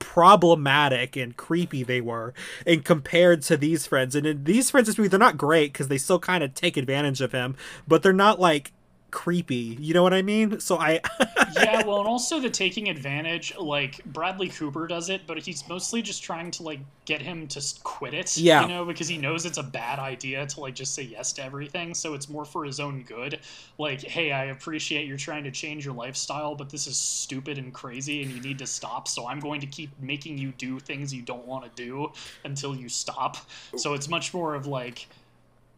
problematic 0.07 1.17
and 1.17 1.37
creepy 1.37 1.83
they 1.83 2.01
were 2.01 2.33
and 2.65 2.85
compared 2.85 3.43
to 3.43 3.57
these 3.57 3.89
friends. 3.89 4.15
And 4.15 4.25
in 4.25 4.45
these 4.45 4.71
friends 4.71 4.95
they're 4.95 5.19
not 5.19 5.37
great 5.37 5.73
because 5.73 5.89
they 5.89 5.99
still 5.99 6.21
kind 6.21 6.45
of 6.45 6.55
take 6.55 6.77
advantage 6.77 7.21
of 7.21 7.33
him 7.33 7.57
but 7.89 8.05
they're 8.05 8.13
not 8.13 8.39
like 8.39 8.71
creepy. 9.11 9.77
You 9.81 9.95
know 9.95 10.03
what 10.03 10.15
I 10.15 10.23
mean? 10.23 10.61
So 10.61 10.79
I 10.79 11.01
Yeah, 11.57 11.87
well, 11.87 12.01
and 12.01 12.09
also 12.09 12.41
the 12.41 12.51
taking 12.51 12.89
advantage 12.89 13.55
like 13.59 14.05
Bradley 14.07 14.49
Cooper 14.49 14.87
does 14.87 15.09
it, 15.09 15.23
but 15.27 15.39
he's 15.39 15.67
mostly 15.69 16.03
just 16.03 16.23
trying 16.23 16.51
to 16.53 16.63
like 16.63 16.81
get 17.05 17.23
him 17.23 17.47
to 17.49 17.63
quit 17.83 18.15
it, 18.15 18.37
yeah. 18.37 18.63
you 18.63 18.69
know, 18.69 18.85
because 18.85 19.09
he 19.09 19.17
knows 19.17 19.47
it's 19.47 19.59
a 19.59 19.63
bad 19.63 19.99
idea 19.99 20.45
to 20.47 20.61
like 20.61 20.75
just 20.75 20.95
say 20.95 21.03
yes 21.03 21.33
to 21.35 21.45
everything, 21.45 21.95
so 21.95 22.15
it's 22.15 22.29
more 22.29 22.45
for 22.45 22.65
his 22.65 22.81
own 22.81 23.03
good. 23.03 23.41
Like, 23.79 24.03
hey, 24.03 24.33
I 24.33 24.47
appreciate 24.47 25.07
you're 25.07 25.17
trying 25.17 25.45
to 25.45 25.51
change 25.51 25.85
your 25.85 25.95
lifestyle, 25.95 26.55
but 26.55 26.69
this 26.69 26.87
is 26.87 26.97
stupid 26.97 27.59
and 27.59 27.73
crazy 27.73 28.23
and 28.23 28.31
you 28.31 28.41
need 28.41 28.59
to 28.59 28.67
stop, 28.67 29.09
so 29.09 29.27
I'm 29.27 29.41
going 29.41 29.61
to 29.61 29.67
keep 29.67 29.91
making 30.01 30.39
you 30.39 30.53
do 30.53 30.79
things 30.79 31.15
you 31.15 31.23
don't 31.23 31.47
want 31.47 31.65
to 31.65 31.83
do 31.83 32.13
until 32.45 32.75
you 32.75 32.89
stop. 32.89 33.37
So 33.77 33.95
it's 33.95 34.09
much 34.09 34.35
more 34.35 34.55
of 34.55 34.67
like 34.67 35.09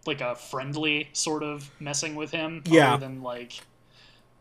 like 0.08 0.20
a 0.20 0.34
friendly 0.34 1.08
sort 1.12 1.44
of 1.44 1.70
messing 1.78 2.16
with 2.16 2.32
him 2.32 2.62
yeah. 2.66 2.96
than 2.96 3.22
like 3.22 3.60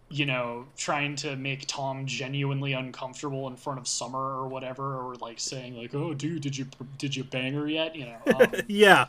you 0.09 0.25
know 0.25 0.65
trying 0.77 1.17
to 1.17 1.35
make 1.35 1.67
tom 1.67 2.05
genuinely 2.05 2.71
uncomfortable 2.71 3.45
in 3.49 3.57
front 3.57 3.77
of 3.77 3.85
summer 3.85 4.17
or 4.17 4.47
whatever 4.47 4.95
or 4.95 5.15
like 5.15 5.37
saying 5.37 5.75
like 5.75 5.93
oh 5.93 6.13
dude 6.13 6.41
did 6.41 6.57
you 6.57 6.65
did 6.97 7.13
you 7.13 7.25
bang 7.25 7.53
her 7.53 7.67
yet? 7.67 7.93
You 7.93 8.05
know 8.05 8.39
um, 8.39 8.51
yeah. 8.67 9.07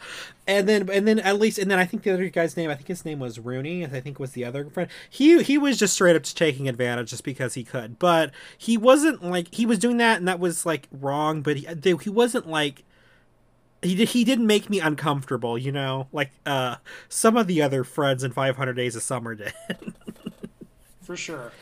And 0.48 0.68
then 0.68 0.90
and 0.90 1.06
then 1.06 1.20
at 1.20 1.38
least 1.38 1.58
and 1.58 1.70
then 1.70 1.78
i 1.78 1.84
think 1.84 2.02
the 2.02 2.12
other 2.12 2.28
guy's 2.28 2.56
name 2.56 2.68
i 2.68 2.74
think 2.74 2.88
his 2.88 3.04
name 3.04 3.20
was 3.20 3.38
rooney 3.38 3.84
i 3.84 4.00
think 4.00 4.18
was 4.18 4.32
the 4.32 4.44
other 4.44 4.68
friend. 4.70 4.90
He 5.08 5.40
he 5.44 5.56
was 5.56 5.78
just 5.78 5.94
straight 5.94 6.16
up 6.16 6.24
taking 6.24 6.68
advantage 6.68 7.10
just 7.10 7.22
because 7.22 7.54
he 7.54 7.62
could. 7.62 7.98
But 8.00 8.32
he 8.56 8.76
wasn't 8.76 9.22
like 9.22 9.54
he 9.54 9.66
was 9.66 9.78
doing 9.78 9.98
that 9.98 10.18
and 10.18 10.26
that 10.26 10.40
was 10.40 10.66
like 10.66 10.88
wrong 10.90 11.42
but 11.42 11.58
he, 11.58 11.96
he 12.02 12.10
wasn't 12.10 12.48
like 12.48 12.84
he 13.82 13.94
did, 13.94 14.08
he 14.08 14.24
didn't 14.24 14.46
make 14.46 14.68
me 14.68 14.80
uncomfortable, 14.80 15.56
you 15.56 15.72
know, 15.72 16.08
like 16.12 16.30
uh, 16.44 16.76
some 17.08 17.36
of 17.36 17.46
the 17.46 17.62
other 17.62 17.84
friends 17.84 18.24
in 18.24 18.32
500 18.32 18.72
Days 18.74 18.96
of 18.96 19.02
Summer 19.02 19.34
did. 19.34 19.52
For 21.02 21.16
sure. 21.16 21.52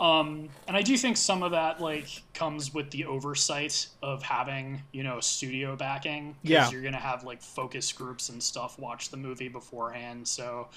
Um, 0.00 0.48
and 0.68 0.76
I 0.76 0.82
do 0.82 0.96
think 0.96 1.16
some 1.16 1.42
of 1.42 1.52
that 1.52 1.80
like 1.80 2.22
comes 2.34 2.74
with 2.74 2.90
the 2.90 3.06
oversight 3.06 3.86
of 4.02 4.22
having 4.22 4.82
you 4.92 5.02
know 5.02 5.20
studio 5.20 5.74
backing. 5.74 6.36
Yeah, 6.42 6.68
you're 6.70 6.82
gonna 6.82 6.98
have 6.98 7.24
like 7.24 7.40
focus 7.40 7.92
groups 7.92 8.28
and 8.28 8.42
stuff 8.42 8.78
watch 8.78 9.08
the 9.08 9.16
movie 9.16 9.48
beforehand, 9.48 10.28
so 10.28 10.68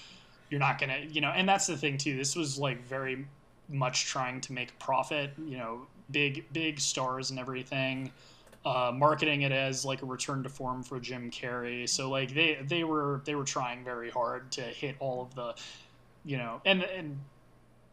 you're 0.50 0.60
not 0.62 0.80
gonna 0.80 1.00
you 1.10 1.20
know. 1.20 1.32
And 1.32 1.50
that's 1.50 1.68
the 1.68 1.76
thing 1.76 1.98
too. 1.98 2.16
This 2.16 2.34
was 2.38 2.58
like 2.58 2.82
very 2.88 3.26
much 3.68 4.06
trying 4.06 4.40
to 4.40 4.54
make 4.54 4.78
profit. 4.80 5.32
You 5.38 5.58
know, 5.58 5.88
big 6.12 6.46
big 6.54 6.80
stars 6.80 7.30
and 7.30 7.40
everything 7.40 8.14
uh, 8.66 8.92
marketing 8.94 9.44
it 9.44 9.52
as 9.52 9.86
like 9.86 10.02
a 10.02 10.06
return 10.06 10.44
to 10.44 10.50
form 10.50 10.84
for 10.84 11.00
Jim 11.00 11.32
Carrey. 11.32 11.88
So 11.88 12.10
like 12.10 12.34
they 12.34 12.60
they 12.68 12.84
were 12.84 13.22
they 13.26 13.36
were 13.36 13.46
trying 13.46 13.84
very 13.84 14.10
hard 14.10 14.52
to 14.54 14.62
hit 14.62 14.96
all 15.00 15.22
of 15.22 15.36
the, 15.36 15.56
you 16.26 16.38
know, 16.38 16.62
and 16.66 16.84
and 16.84 17.20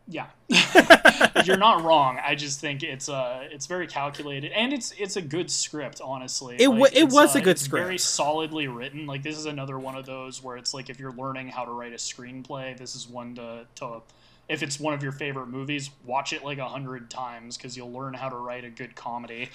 yeah, 0.09 0.27
you're 1.45 1.57
not 1.57 1.83
wrong. 1.83 2.19
I 2.25 2.35
just 2.35 2.61
think 2.61 2.83
it's 2.83 3.09
uh 3.09 3.49
it's 3.51 3.67
very 3.67 3.87
calculated 3.87 4.53
and 4.53 4.73
it's 4.73 4.93
it's 4.99 5.17
a 5.17 5.23
good 5.23 5.51
script. 5.51 6.01
Honestly, 6.03 6.57
it 6.59 6.69
like, 6.69 6.97
it 6.97 7.11
was 7.11 7.35
uh, 7.35 7.41
a 7.41 7.43
good 7.43 7.59
script, 7.59 7.85
very 7.85 7.99
solidly 7.99 8.69
written. 8.69 9.07
Like 9.07 9.23
this 9.23 9.37
is 9.37 9.47
another 9.47 9.79
one 9.79 9.97
of 9.97 10.07
those 10.07 10.43
where 10.43 10.57
it's 10.57 10.75
like 10.75 10.91
if 10.91 10.99
you're 10.99 11.13
learning 11.13 11.49
how 11.49 11.65
to 11.65 11.73
write 11.73 11.93
a 11.93 11.97
screenplay, 11.97 12.77
this 12.77 12.95
is 12.95 13.09
one 13.09 13.35
to 13.37 13.67
to 13.77 14.03
if 14.49 14.63
it's 14.63 14.79
one 14.79 14.95
of 14.95 15.03
your 15.03 15.13
favorite 15.13 15.49
movies, 15.49 15.91
watch 16.05 16.33
it 16.33 16.45
like 16.45 16.59
a 16.59 16.69
hundred 16.69 17.11
times 17.11 17.57
because 17.57 17.77
you'll 17.77 17.93
learn 17.93 18.15
how 18.15 18.29
to 18.29 18.37
write 18.37 18.65
a 18.65 18.71
good 18.71 18.95
comedy. 18.95 19.51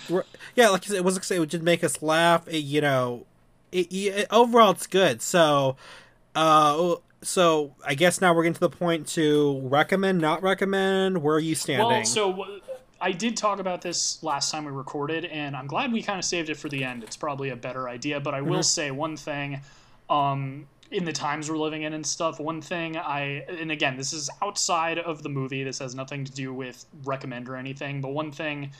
Yeah, 0.55 0.69
like 0.69 0.89
it 0.89 1.03
was 1.03 1.31
it 1.31 1.39
would 1.39 1.49
just 1.49 1.63
make 1.63 1.83
us 1.83 2.01
laugh. 2.01 2.47
It, 2.47 2.59
you 2.59 2.81
know, 2.81 3.25
it, 3.71 3.91
it, 3.91 4.27
overall 4.31 4.71
it's 4.71 4.87
good. 4.87 5.21
So, 5.21 5.77
uh, 6.35 6.95
so 7.21 7.73
I 7.85 7.95
guess 7.95 8.19
now 8.19 8.33
we're 8.33 8.43
getting 8.43 8.55
to 8.55 8.59
the 8.59 8.69
point 8.69 9.07
to 9.09 9.61
recommend, 9.63 10.19
not 10.19 10.43
recommend. 10.43 11.23
Where 11.23 11.35
are 11.35 11.39
you 11.39 11.55
standing? 11.55 11.87
Well, 11.87 12.05
so. 12.05 12.45
I 13.03 13.13
did 13.13 13.35
talk 13.35 13.59
about 13.59 13.81
this 13.81 14.21
last 14.21 14.51
time 14.51 14.65
we 14.65 14.71
recorded, 14.71 15.25
and 15.25 15.55
I'm 15.55 15.65
glad 15.65 15.91
we 15.91 16.03
kind 16.03 16.19
of 16.19 16.23
saved 16.23 16.51
it 16.51 16.57
for 16.57 16.69
the 16.69 16.83
end. 16.83 17.03
It's 17.03 17.17
probably 17.17 17.49
a 17.49 17.55
better 17.55 17.89
idea, 17.89 18.19
but 18.19 18.35
I 18.35 18.41
will 18.41 18.57
mm-hmm. 18.57 18.61
say 18.61 18.91
one 18.91 19.17
thing. 19.17 19.61
Um, 20.07 20.67
in 20.91 21.05
the 21.05 21.13
times 21.13 21.49
we're 21.49 21.57
living 21.57 21.83
in 21.83 21.93
and 21.93 22.05
stuff. 22.05 22.39
One 22.39 22.61
thing 22.61 22.97
I, 22.97 23.45
and 23.47 23.71
again, 23.71 23.95
this 23.97 24.13
is 24.13 24.29
outside 24.41 24.99
of 24.99 25.23
the 25.23 25.29
movie. 25.29 25.63
This 25.63 25.79
has 25.79 25.95
nothing 25.95 26.25
to 26.25 26.31
do 26.31 26.53
with 26.53 26.85
recommend 27.05 27.47
or 27.47 27.55
anything. 27.55 28.01
But 28.01 28.09
one 28.09 28.31
thing 28.31 28.71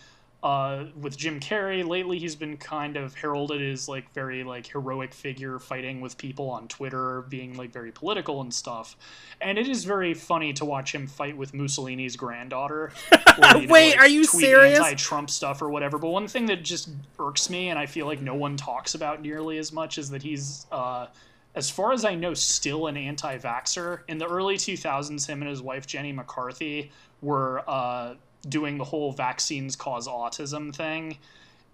uh, 0.43 0.85
with 0.99 1.15
Jim 1.15 1.39
Carrey 1.39 1.87
lately, 1.87 2.19
he's 2.19 2.35
been 2.35 2.57
kind 2.57 2.97
of 2.97 3.13
heralded 3.13 3.61
as 3.61 3.87
like 3.87 4.11
very 4.13 4.43
like 4.43 4.67
heroic 4.67 5.13
figure 5.13 5.57
fighting 5.59 6.01
with 6.01 6.17
people 6.17 6.49
on 6.49 6.67
Twitter, 6.67 7.21
being 7.29 7.55
like 7.55 7.71
very 7.71 7.91
political 7.91 8.41
and 8.41 8.53
stuff. 8.53 8.97
And 9.39 9.57
it 9.57 9.69
is 9.69 9.85
very 9.85 10.13
funny 10.13 10.51
to 10.53 10.65
watch 10.65 10.93
him 10.93 11.07
fight 11.07 11.37
with 11.37 11.53
Mussolini's 11.53 12.15
granddaughter. 12.15 12.91
Or, 13.41 13.59
you 13.59 13.67
know, 13.67 13.73
Wait, 13.73 13.91
like, 13.91 13.99
are 13.99 14.09
you 14.09 14.25
serious? 14.25 14.77
Anti-Trump 14.77 15.29
stuff 15.29 15.61
or 15.61 15.69
whatever. 15.69 15.97
But 15.97 16.09
one 16.09 16.27
thing 16.27 16.47
that 16.47 16.63
just 16.63 16.89
irks 17.17 17.49
me, 17.49 17.69
and 17.69 17.79
I 17.79 17.85
feel 17.85 18.05
like 18.05 18.21
no 18.21 18.35
one 18.35 18.57
talks 18.57 18.93
about 18.93 19.21
nearly 19.21 19.57
as 19.57 19.71
much, 19.71 19.97
is 19.97 20.09
that 20.09 20.21
he's. 20.21 20.65
Uh, 20.69 21.07
as 21.55 21.69
far 21.69 21.91
as 21.91 22.05
I 22.05 22.15
know, 22.15 22.33
still 22.33 22.87
an 22.87 22.97
anti 22.97 23.37
vaxxer. 23.37 24.01
In 24.07 24.17
the 24.17 24.27
early 24.27 24.55
2000s, 24.55 25.27
him 25.27 25.41
and 25.41 25.49
his 25.49 25.61
wife, 25.61 25.85
Jenny 25.85 26.11
McCarthy, 26.11 26.91
were 27.21 27.63
uh, 27.67 28.15
doing 28.47 28.77
the 28.77 28.83
whole 28.83 29.11
vaccines 29.11 29.75
cause 29.75 30.07
autism 30.07 30.73
thing. 30.73 31.17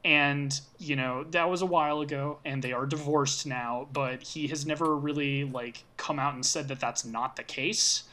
And, 0.03 0.59
you 0.77 0.95
know, 0.95 1.25
that 1.31 1.49
was 1.49 1.61
a 1.61 1.65
while 1.65 2.01
ago, 2.01 2.39
and 2.45 2.63
they 2.63 2.71
are 2.71 2.85
divorced 2.85 3.45
now, 3.45 3.87
but 3.91 4.21
he 4.23 4.47
has 4.47 4.65
never 4.65 4.95
really, 4.95 5.43
like, 5.43 5.83
come 5.97 6.17
out 6.17 6.33
and 6.33 6.45
said 6.45 6.67
that 6.69 6.79
that's 6.79 7.03
not 7.03 7.35
the 7.35 7.43
case. 7.43 8.03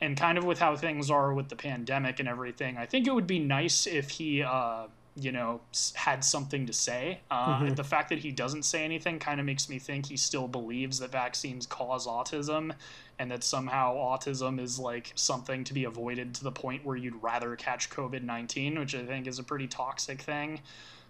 And 0.00 0.16
kind 0.16 0.38
of 0.38 0.44
with 0.44 0.58
how 0.58 0.74
things 0.76 1.10
are 1.10 1.34
with 1.34 1.48
the 1.48 1.56
pandemic 1.56 2.18
and 2.18 2.28
everything, 2.28 2.76
I 2.76 2.86
think 2.86 3.06
it 3.06 3.14
would 3.14 3.26
be 3.26 3.38
nice 3.38 3.86
if 3.86 4.10
he, 4.10 4.42
uh, 4.42 4.86
you 5.16 5.30
know, 5.30 5.60
had 5.94 6.24
something 6.24 6.66
to 6.66 6.72
say. 6.72 7.20
Uh, 7.30 7.60
mm-hmm. 7.60 7.74
The 7.74 7.84
fact 7.84 8.08
that 8.08 8.18
he 8.18 8.32
doesn't 8.32 8.64
say 8.64 8.84
anything 8.84 9.18
kind 9.18 9.38
of 9.38 9.46
makes 9.46 9.68
me 9.68 9.78
think 9.78 10.06
he 10.06 10.16
still 10.16 10.48
believes 10.48 10.98
that 10.98 11.12
vaccines 11.12 11.66
cause 11.66 12.06
autism 12.06 12.72
and 13.18 13.30
that 13.30 13.44
somehow 13.44 13.94
autism 13.94 14.60
is 14.60 14.78
like 14.78 15.12
something 15.14 15.62
to 15.64 15.74
be 15.74 15.84
avoided 15.84 16.34
to 16.34 16.44
the 16.44 16.50
point 16.50 16.84
where 16.84 16.96
you'd 16.96 17.22
rather 17.22 17.54
catch 17.54 17.90
COVID 17.90 18.24
19, 18.24 18.78
which 18.78 18.94
I 18.94 19.04
think 19.04 19.26
is 19.26 19.38
a 19.38 19.44
pretty 19.44 19.68
toxic 19.68 20.20
thing. 20.20 20.60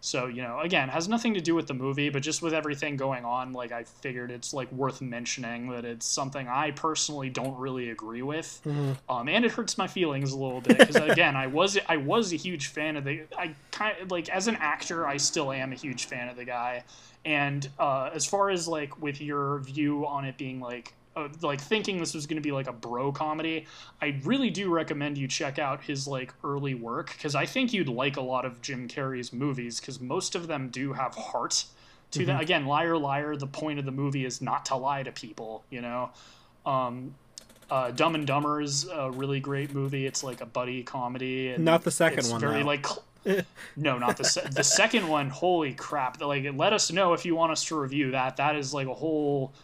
So, 0.05 0.27
you 0.27 0.43
know, 0.43 0.61
again, 0.61 0.91
has 0.91 1.09
nothing 1.09 1.33
to 1.33 1.41
do 1.41 1.55
with 1.55 1.67
the 1.67 1.73
movie, 1.73 2.11
but 2.11 2.23
just 2.23 2.43
with 2.43 2.53
everything 2.53 2.99
going 2.99 3.25
on, 3.25 3.55
like 3.55 3.73
I 3.73 3.85
figured 3.85 4.31
it's 4.31 4.53
like 4.53 4.71
worth 4.71 5.01
mentioning 5.01 5.71
that 5.71 5.87
it's 5.87 6.05
something 6.05 6.47
I 6.47 6.73
personally 6.73 7.31
don't 7.31 7.59
really 7.59 7.89
agree 7.89 8.21
with. 8.21 8.61
Mm-hmm. 8.67 8.93
Um, 9.11 9.29
and 9.31 9.47
it 9.47 9.53
hurts 9.53 9.79
my 9.79 9.87
feelings 9.87 10.33
a 10.33 10.37
little 10.37 10.61
bit 10.61 10.77
because 10.77 10.97
again, 10.97 11.37
I 11.37 11.47
was 11.47 11.79
I 11.89 11.97
was 11.97 12.35
a 12.35 12.37
huge 12.37 12.67
fan 12.67 12.99
of 12.99 13.05
the 13.05 13.23
I 13.39 13.55
kind 13.71 13.97
of 13.99 14.11
like 14.11 14.29
as 14.29 14.47
an 14.47 14.57
actor, 14.57 15.07
I 15.07 15.17
still 15.17 15.51
am 15.51 15.73
a 15.73 15.77
huge 15.77 16.05
fan 16.05 16.29
of 16.29 16.37
the 16.37 16.45
guy. 16.45 16.85
And 17.25 17.67
uh, 17.79 18.11
as 18.13 18.27
far 18.27 18.51
as 18.51 18.69
like 18.69 19.01
with 19.01 19.23
your 19.23 19.61
view 19.61 20.07
on 20.07 20.27
it 20.27 20.37
being 20.37 20.61
like 20.61 20.93
uh, 21.17 21.29
like 21.43 21.61
thinking 21.61 21.99
this 21.99 22.15
was 22.15 22.27
going 22.27 22.37
to 22.37 22.43
be 22.43 22.53
like 22.53 22.67
a 22.67 22.73
bro 22.73 23.13
comedy, 23.13 23.67
I 24.03 24.21
really 24.25 24.51
do 24.51 24.71
recommend 24.71 25.17
you 25.19 25.29
check 25.29 25.59
out 25.59 25.83
his 25.83 26.09
like 26.09 26.33
early 26.43 26.75
work 26.75 27.13
because 27.13 27.35
I 27.35 27.47
think 27.47 27.73
you'd 27.73 27.89
like 27.89 28.17
a 28.17 28.21
lot 28.21 28.45
of 28.45 28.61
Jim 28.63 28.89
Carrey's 28.89 29.33
movies 29.33 29.81
because 29.81 30.01
most 30.01 30.35
of 30.35 30.47
them 30.47 30.69
do 30.71 30.93
have 30.93 31.15
heart 31.15 31.65
to 32.13 32.21
mm-hmm. 32.21 32.27
them. 32.27 32.41
Again, 32.41 32.67
Liar 32.67 32.97
Liar. 32.97 33.37
The 33.37 33.47
point 33.47 33.79
of 33.79 33.85
the 33.85 33.93
movie 33.93 34.25
is 34.25 34.41
not 34.41 34.65
to 34.67 34.77
lie 34.77 35.03
to 35.03 35.13
people. 35.13 35.65
You 35.71 35.83
know, 35.83 36.11
um, 36.67 37.15
uh, 37.71 37.91
Dumb 37.91 38.15
and 38.15 38.27
Dumber 38.27 38.61
is 38.61 38.89
a 38.89 39.11
really 39.11 39.41
great 39.41 39.75
movie. 39.75 40.07
It's 40.07 40.25
like 40.25 40.41
a 40.41 40.47
buddy 40.47 40.83
comedy. 40.83 41.55
Not 41.59 41.85
the 41.85 41.91
second 41.91 42.29
one. 42.31 42.41
Very 42.41 42.61
though. 42.61 42.67
like. 42.67 42.87
no, 43.77 43.97
not 43.97 44.19
the 44.19 44.25
se- 44.25 44.49
the 44.51 44.63
second 44.63 45.09
one. 45.09 45.31
Holy 45.31 45.73
crap! 45.73 46.21
Like, 46.21 46.45
let 46.57 46.75
us 46.75 46.93
know 46.93 47.15
if 47.15 47.25
you 47.25 47.35
want 47.35 47.53
us 47.53 47.65
to 47.67 47.81
review 47.81 48.11
that. 48.11 48.37
That 48.37 48.55
is 48.55 48.75
like 48.75 48.87
a 48.87 48.93
whole 48.93 49.55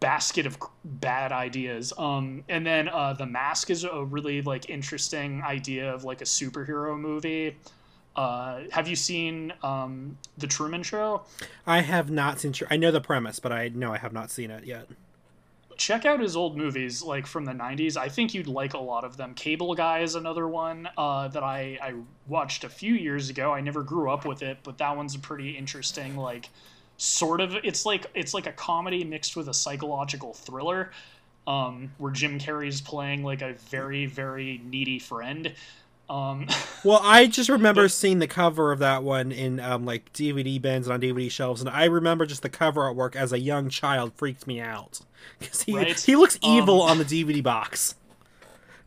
basket 0.00 0.46
of 0.46 0.58
bad 0.84 1.32
ideas. 1.32 1.92
Um, 1.98 2.44
and 2.48 2.66
then 2.66 2.88
uh, 2.88 3.14
the 3.14 3.26
mask 3.26 3.70
is 3.70 3.84
a 3.84 4.04
really 4.04 4.42
like 4.42 4.70
interesting 4.70 5.42
idea 5.42 5.92
of 5.92 6.04
like 6.04 6.20
a 6.20 6.24
superhero 6.24 6.98
movie. 6.98 7.56
Uh, 8.16 8.62
have 8.70 8.88
you 8.88 8.96
seen 8.96 9.52
um, 9.62 10.18
the 10.38 10.46
Truman 10.46 10.82
Show? 10.82 11.22
I 11.66 11.82
have 11.82 12.10
not 12.10 12.40
seen. 12.40 12.52
I 12.68 12.76
know 12.76 12.90
the 12.90 13.00
premise, 13.00 13.38
but 13.38 13.52
I 13.52 13.68
know 13.68 13.92
I 13.92 13.98
have 13.98 14.12
not 14.12 14.30
seen 14.30 14.50
it 14.50 14.64
yet. 14.64 14.88
Check 15.76 16.04
out 16.04 16.18
his 16.18 16.34
old 16.34 16.56
movies, 16.56 17.00
like 17.00 17.28
from 17.28 17.44
the 17.44 17.52
'90s. 17.52 17.96
I 17.96 18.08
think 18.08 18.34
you'd 18.34 18.48
like 18.48 18.74
a 18.74 18.78
lot 18.78 19.04
of 19.04 19.16
them. 19.16 19.34
Cable 19.34 19.72
Guy 19.76 20.00
is 20.00 20.16
another 20.16 20.48
one 20.48 20.88
uh, 20.98 21.28
that 21.28 21.44
I, 21.44 21.78
I 21.80 21.94
watched 22.26 22.64
a 22.64 22.68
few 22.68 22.94
years 22.94 23.30
ago. 23.30 23.52
I 23.52 23.60
never 23.60 23.84
grew 23.84 24.10
up 24.10 24.24
with 24.24 24.42
it, 24.42 24.58
but 24.64 24.78
that 24.78 24.96
one's 24.96 25.14
a 25.14 25.20
pretty 25.20 25.50
interesting, 25.56 26.16
like 26.16 26.50
sort 26.98 27.40
of 27.40 27.54
it's 27.62 27.86
like 27.86 28.06
it's 28.14 28.34
like 28.34 28.46
a 28.46 28.52
comedy 28.52 29.04
mixed 29.04 29.36
with 29.36 29.48
a 29.48 29.54
psychological 29.54 30.34
thriller 30.34 30.90
um, 31.46 31.90
where 31.96 32.12
Jim 32.12 32.38
Carrey's 32.38 32.80
playing 32.80 33.24
like 33.24 33.40
a 33.40 33.54
very 33.70 34.04
very 34.06 34.60
needy 34.64 34.98
friend. 34.98 35.54
Um, 36.10 36.46
well, 36.84 37.00
I 37.02 37.26
just 37.26 37.48
remember 37.48 37.84
but, 37.84 37.92
seeing 37.92 38.18
the 38.18 38.26
cover 38.26 38.72
of 38.72 38.80
that 38.80 39.02
one 39.02 39.30
in 39.30 39.60
um, 39.60 39.84
like 39.84 40.12
DVD 40.12 40.60
bins 40.60 40.86
and 40.86 40.94
on 40.94 41.00
DVD 41.00 41.30
shelves, 41.30 41.60
and 41.60 41.70
I 41.70 41.84
remember 41.84 42.26
just 42.26 42.42
the 42.42 42.48
cover 42.48 42.82
artwork 42.82 43.14
as 43.14 43.32
a 43.32 43.38
young 43.38 43.68
child 43.68 44.12
freaked 44.16 44.46
me 44.46 44.60
out 44.60 45.00
because 45.38 45.62
he 45.62 45.76
right? 45.76 45.98
he 45.98 46.16
looks 46.16 46.38
evil 46.42 46.82
um, 46.82 46.90
on 46.90 46.98
the 46.98 47.04
DVD 47.04 47.42
box 47.42 47.94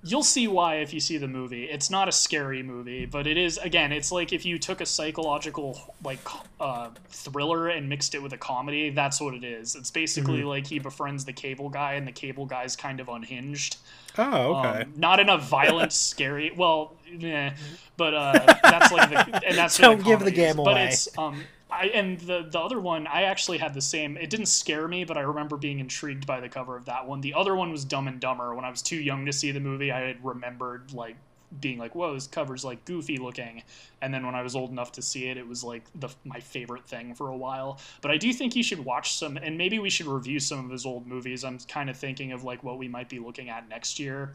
you'll 0.04 0.24
see 0.24 0.48
why 0.48 0.76
if 0.76 0.94
you 0.94 1.00
see 1.00 1.18
the 1.18 1.28
movie. 1.28 1.66
It's 1.66 1.90
not 1.90 2.08
a 2.08 2.12
scary 2.12 2.64
movie, 2.64 3.06
but 3.06 3.28
it 3.28 3.38
is 3.38 3.58
again, 3.58 3.92
it's 3.92 4.12
like 4.12 4.34
if 4.34 4.46
you 4.46 4.58
took 4.58 4.82
a 4.82 4.86
psychological 4.86 5.96
like 6.04 6.20
uh, 6.60 6.90
thriller 7.10 7.70
and 7.70 7.88
mixed 7.88 8.16
it 8.16 8.22
with 8.22 8.34
a 8.34 8.38
comedy, 8.38 8.90
that's 8.90 9.22
what 9.22 9.34
it 9.34 9.44
is. 9.44 9.76
It's 9.76 9.92
basically 9.92 10.40
mm-hmm. 10.40 10.48
like 10.48 10.68
he 10.68 10.80
befriends 10.80 11.26
the 11.26 11.34
cable 11.34 11.70
guy 11.70 11.94
and 11.94 12.08
the 12.08 12.12
cable 12.12 12.46
guy's 12.46 12.76
kind 12.76 13.00
of 13.00 13.10
unhinged. 13.10 13.78
Oh, 14.18 14.56
okay. 14.56 14.84
Um, 14.84 14.94
not 14.98 15.20
in 15.20 15.30
a 15.30 15.38
violent, 15.38 15.94
scary. 15.94 16.52
Well, 16.56 16.96
yeah, 17.12 17.56
but 17.98 18.14
uh, 18.14 18.56
that's 18.64 18.92
like 18.92 19.10
the 19.10 19.48
and 19.48 19.58
that's 19.58 19.78
don't 19.78 20.04
give 20.04 20.22
the 20.22 20.32
game 20.32 20.52
is. 20.52 20.58
away. 20.58 20.74
But 20.74 20.82
it's 20.82 21.18
um, 21.18 21.44
I 21.72 21.86
and 21.88 22.20
the 22.20 22.48
the 22.50 22.60
other 22.60 22.80
one 22.80 23.08
I 23.08 23.24
actually 23.24 23.58
had 23.58 23.74
the 23.74 23.82
same. 23.82 24.18
It 24.18 24.30
didn't 24.30 24.48
scare 24.48 24.88
me, 24.88 25.04
but 25.04 25.18
I 25.18 25.22
remember 25.22 25.58
being 25.58 25.80
intrigued 25.80 26.28
by 26.28 26.40
the 26.40 26.50
cover 26.50 26.76
of 26.76 26.86
that 26.86 27.08
one. 27.08 27.22
The 27.22 27.34
other 27.34 27.56
one 27.56 27.72
was 27.72 27.86
Dumb 27.86 28.08
and 28.08 28.20
Dumber. 28.20 28.54
When 28.54 28.66
I 28.66 28.70
was 28.70 28.82
too 28.82 28.98
young 28.98 29.26
to 29.26 29.34
see 29.34 29.52
the 29.52 29.60
movie, 29.60 29.92
I 29.92 30.02
had 30.02 30.24
remembered 30.24 30.94
like 30.94 31.16
being 31.60 31.78
like, 31.78 31.96
"Whoa, 31.96 32.14
this 32.14 32.28
cover's 32.28 32.66
like 32.66 32.84
goofy 32.86 33.18
looking." 33.18 33.64
And 34.02 34.14
then 34.14 34.26
when 34.26 34.36
I 34.36 34.42
was 34.42 34.56
old 34.56 34.72
enough 34.72 34.92
to 34.94 35.02
see 35.02 35.28
it, 35.28 35.38
it 35.38 35.48
was 35.48 35.64
like 35.64 35.84
the 35.96 36.10
my 36.26 36.40
favorite 36.40 36.86
thing 36.86 37.16
for 37.16 37.30
a 37.30 37.38
while. 37.38 37.80
But 38.02 38.12
I 38.12 38.18
do 38.18 38.34
think 38.34 38.56
you 38.56 38.64
should 38.64 38.84
watch 38.84 39.14
some, 39.14 39.38
and 39.38 39.58
maybe 39.58 39.80
we 39.80 39.90
should 39.90 40.08
review 40.08 40.40
some 40.40 40.66
of 40.66 40.72
his 40.72 40.86
old 40.86 41.08
movies. 41.08 41.44
I'm 41.44 41.60
kind 41.60 41.90
of 41.90 41.98
thinking 41.98 42.32
of 42.34 42.44
like 42.44 42.64
what 42.64 42.78
we 42.78 42.88
might 42.88 43.10
be 43.10 43.20
looking 43.20 43.50
at 43.50 43.70
next 43.70 44.00
year 44.00 44.34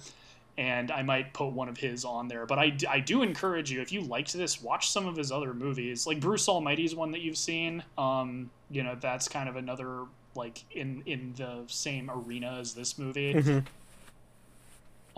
and 0.59 0.91
I 0.91 1.03
might 1.03 1.33
put 1.35 1.49
one 1.49 1.69
of 1.69 1.77
his 1.77 2.05
on 2.05 2.29
there. 2.29 2.47
But 2.47 2.59
I, 2.59 2.77
I 2.89 3.01
do 3.01 3.23
encourage 3.23 3.71
you, 3.71 3.81
if 3.81 3.93
you 3.93 4.01
liked 4.01 4.33
this, 4.33 4.63
watch 4.63 4.91
some 4.91 5.07
of 5.07 5.17
his 5.17 5.31
other 5.31 5.53
movies. 5.53 6.07
Like 6.07 6.21
Bruce 6.21 6.49
Almighty's 6.49 6.95
one 6.95 7.11
that 7.13 7.21
you've 7.21 7.37
seen. 7.37 7.83
Um, 7.99 8.51
you 8.71 8.83
know, 8.83 8.97
that's 8.99 9.29
kind 9.29 9.49
of 9.49 9.57
another 9.57 10.05
like 10.35 10.65
in 10.71 11.03
in 11.07 11.35
the 11.37 11.63
same 11.67 12.11
arena 12.11 12.59
as 12.61 12.75
this 12.75 12.99
movie. 12.99 13.35
Mm-hmm. 13.35 13.59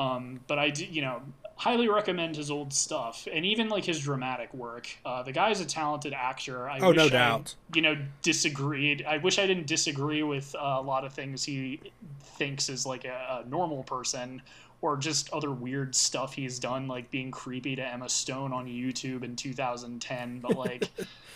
Um, 0.00 0.40
but 0.46 0.58
I 0.58 0.70
do, 0.70 0.84
you 0.84 1.02
know, 1.02 1.22
highly 1.56 1.88
recommend 1.88 2.36
his 2.36 2.52
old 2.52 2.72
stuff 2.72 3.26
and 3.32 3.44
even 3.44 3.68
like 3.68 3.84
his 3.84 3.98
dramatic 3.98 4.54
work. 4.54 4.88
Uh, 5.04 5.24
the 5.24 5.32
guy's 5.32 5.60
a 5.60 5.64
talented 5.64 6.12
actor. 6.12 6.68
I 6.68 6.78
oh, 6.78 6.92
no 6.92 7.08
doubt. 7.08 7.56
I, 7.72 7.76
you 7.76 7.82
know, 7.82 7.96
disagreed. 8.22 9.04
I 9.06 9.18
wish 9.18 9.40
I 9.40 9.46
didn't 9.46 9.66
disagree 9.66 10.22
with 10.22 10.54
uh, 10.54 10.76
a 10.78 10.82
lot 10.82 11.04
of 11.04 11.12
things 11.12 11.42
he 11.42 11.80
thinks 12.22 12.68
is 12.68 12.86
like 12.86 13.04
a, 13.04 13.42
a 13.44 13.48
normal 13.48 13.82
person 13.82 14.40
or 14.80 14.96
just 14.96 15.30
other 15.32 15.50
weird 15.50 15.94
stuff 15.94 16.34
he's 16.34 16.58
done, 16.58 16.86
like 16.86 17.10
being 17.10 17.30
creepy 17.30 17.74
to 17.76 17.82
Emma 17.82 18.08
Stone 18.08 18.52
on 18.52 18.66
YouTube 18.66 19.24
in 19.24 19.34
2010. 19.34 20.40
But 20.40 20.56
like, 20.56 20.88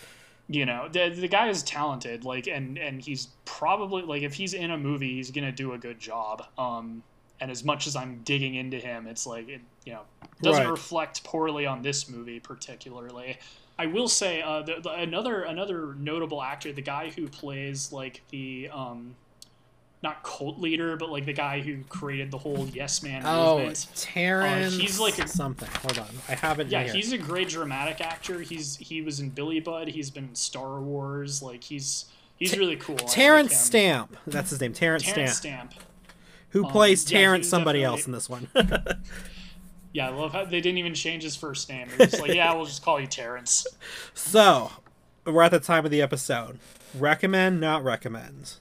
you 0.47 0.65
know, 0.65 0.87
the 0.91 1.09
the 1.09 1.27
guy 1.27 1.49
is 1.49 1.63
talented, 1.63 2.23
like, 2.23 2.47
and 2.47 2.77
and 2.77 3.01
he's 3.01 3.29
probably 3.45 4.03
like 4.03 4.23
if 4.23 4.33
he's 4.33 4.53
in 4.53 4.71
a 4.71 4.77
movie, 4.77 5.15
he's 5.15 5.31
gonna 5.31 5.51
do 5.51 5.73
a 5.73 5.77
good 5.77 5.99
job. 5.99 6.45
Um, 6.57 7.03
and 7.41 7.51
as 7.51 7.63
much 7.63 7.87
as 7.87 7.95
I'm 7.95 8.21
digging 8.23 8.55
into 8.55 8.77
him, 8.77 9.07
it's 9.07 9.27
like 9.27 9.49
it, 9.49 9.61
you 9.85 9.93
know, 9.93 10.01
doesn't 10.41 10.63
right. 10.63 10.71
reflect 10.71 11.23
poorly 11.23 11.65
on 11.65 11.81
this 11.81 12.09
movie 12.09 12.39
particularly. 12.39 13.37
I 13.77 13.87
will 13.87 14.07
say 14.07 14.41
uh, 14.41 14.61
the, 14.61 14.79
the, 14.81 14.91
another 14.91 15.43
another 15.43 15.95
notable 15.95 16.41
actor, 16.41 16.71
the 16.71 16.81
guy 16.81 17.09
who 17.09 17.27
plays 17.27 17.91
like 17.91 18.21
the 18.29 18.69
um, 18.71 19.15
not 20.03 20.21
cult 20.21 20.59
leader, 20.59 20.97
but 20.97 21.09
like 21.09 21.25
the 21.25 21.33
guy 21.33 21.61
who 21.61 21.81
created 21.85 22.29
the 22.29 22.37
whole 22.37 22.67
Yes 22.67 23.01
Man 23.01 23.23
oh, 23.25 23.57
movement. 23.57 23.87
Terrence. 23.95 24.75
Uh, 24.75 24.77
he's 24.77 24.99
like 24.99 25.17
a, 25.17 25.27
something. 25.27 25.69
Hold 25.81 25.97
on, 25.99 26.09
I 26.27 26.35
haven't. 26.35 26.69
Yeah, 26.69 26.83
he's 26.83 27.13
a 27.13 27.17
great 27.17 27.47
dramatic 27.49 28.01
actor. 28.01 28.41
He's 28.41 28.75
he 28.75 29.01
was 29.01 29.21
in 29.21 29.29
Billy 29.29 29.61
Budd. 29.61 29.87
He's 29.87 30.11
been 30.11 30.25
in 30.25 30.35
Star 30.35 30.81
Wars. 30.81 31.41
Like 31.41 31.63
he's 31.63 32.05
he's 32.35 32.51
T- 32.51 32.59
really 32.59 32.75
cool. 32.75 32.97
Terrence 32.97 33.51
like 33.51 33.59
Stamp. 33.59 34.17
That's 34.27 34.49
his 34.49 34.59
name. 34.59 34.73
Terrence, 34.73 35.03
Terence 35.03 35.37
Stamp. 35.37 35.71
Stamp. 35.71 35.83
Who 36.49 36.65
um, 36.65 36.71
plays 36.71 37.05
Terrence? 37.05 37.47
Yeah, 37.47 37.51
somebody 37.51 37.83
else 37.83 38.05
in 38.05 38.11
this 38.11 38.29
one. 38.29 38.49
yeah, 39.93 40.09
I 40.09 40.11
love 40.11 40.33
how 40.33 40.43
they 40.43 40.59
didn't 40.59 40.79
even 40.79 40.93
change 40.93 41.23
his 41.23 41.35
first 41.37 41.69
name. 41.69 41.87
They're 41.97 42.07
just 42.07 42.21
like, 42.21 42.33
yeah, 42.33 42.53
we'll 42.53 42.65
just 42.65 42.83
call 42.83 42.99
you 42.99 43.07
Terrence. 43.07 43.65
So, 44.15 44.71
we're 45.25 45.41
at 45.43 45.51
the 45.51 45.59
time 45.59 45.85
of 45.85 45.91
the 45.91 46.01
episode. 46.01 46.59
Recommend, 46.97 47.59
not 47.59 47.83
recommend. 47.83 48.53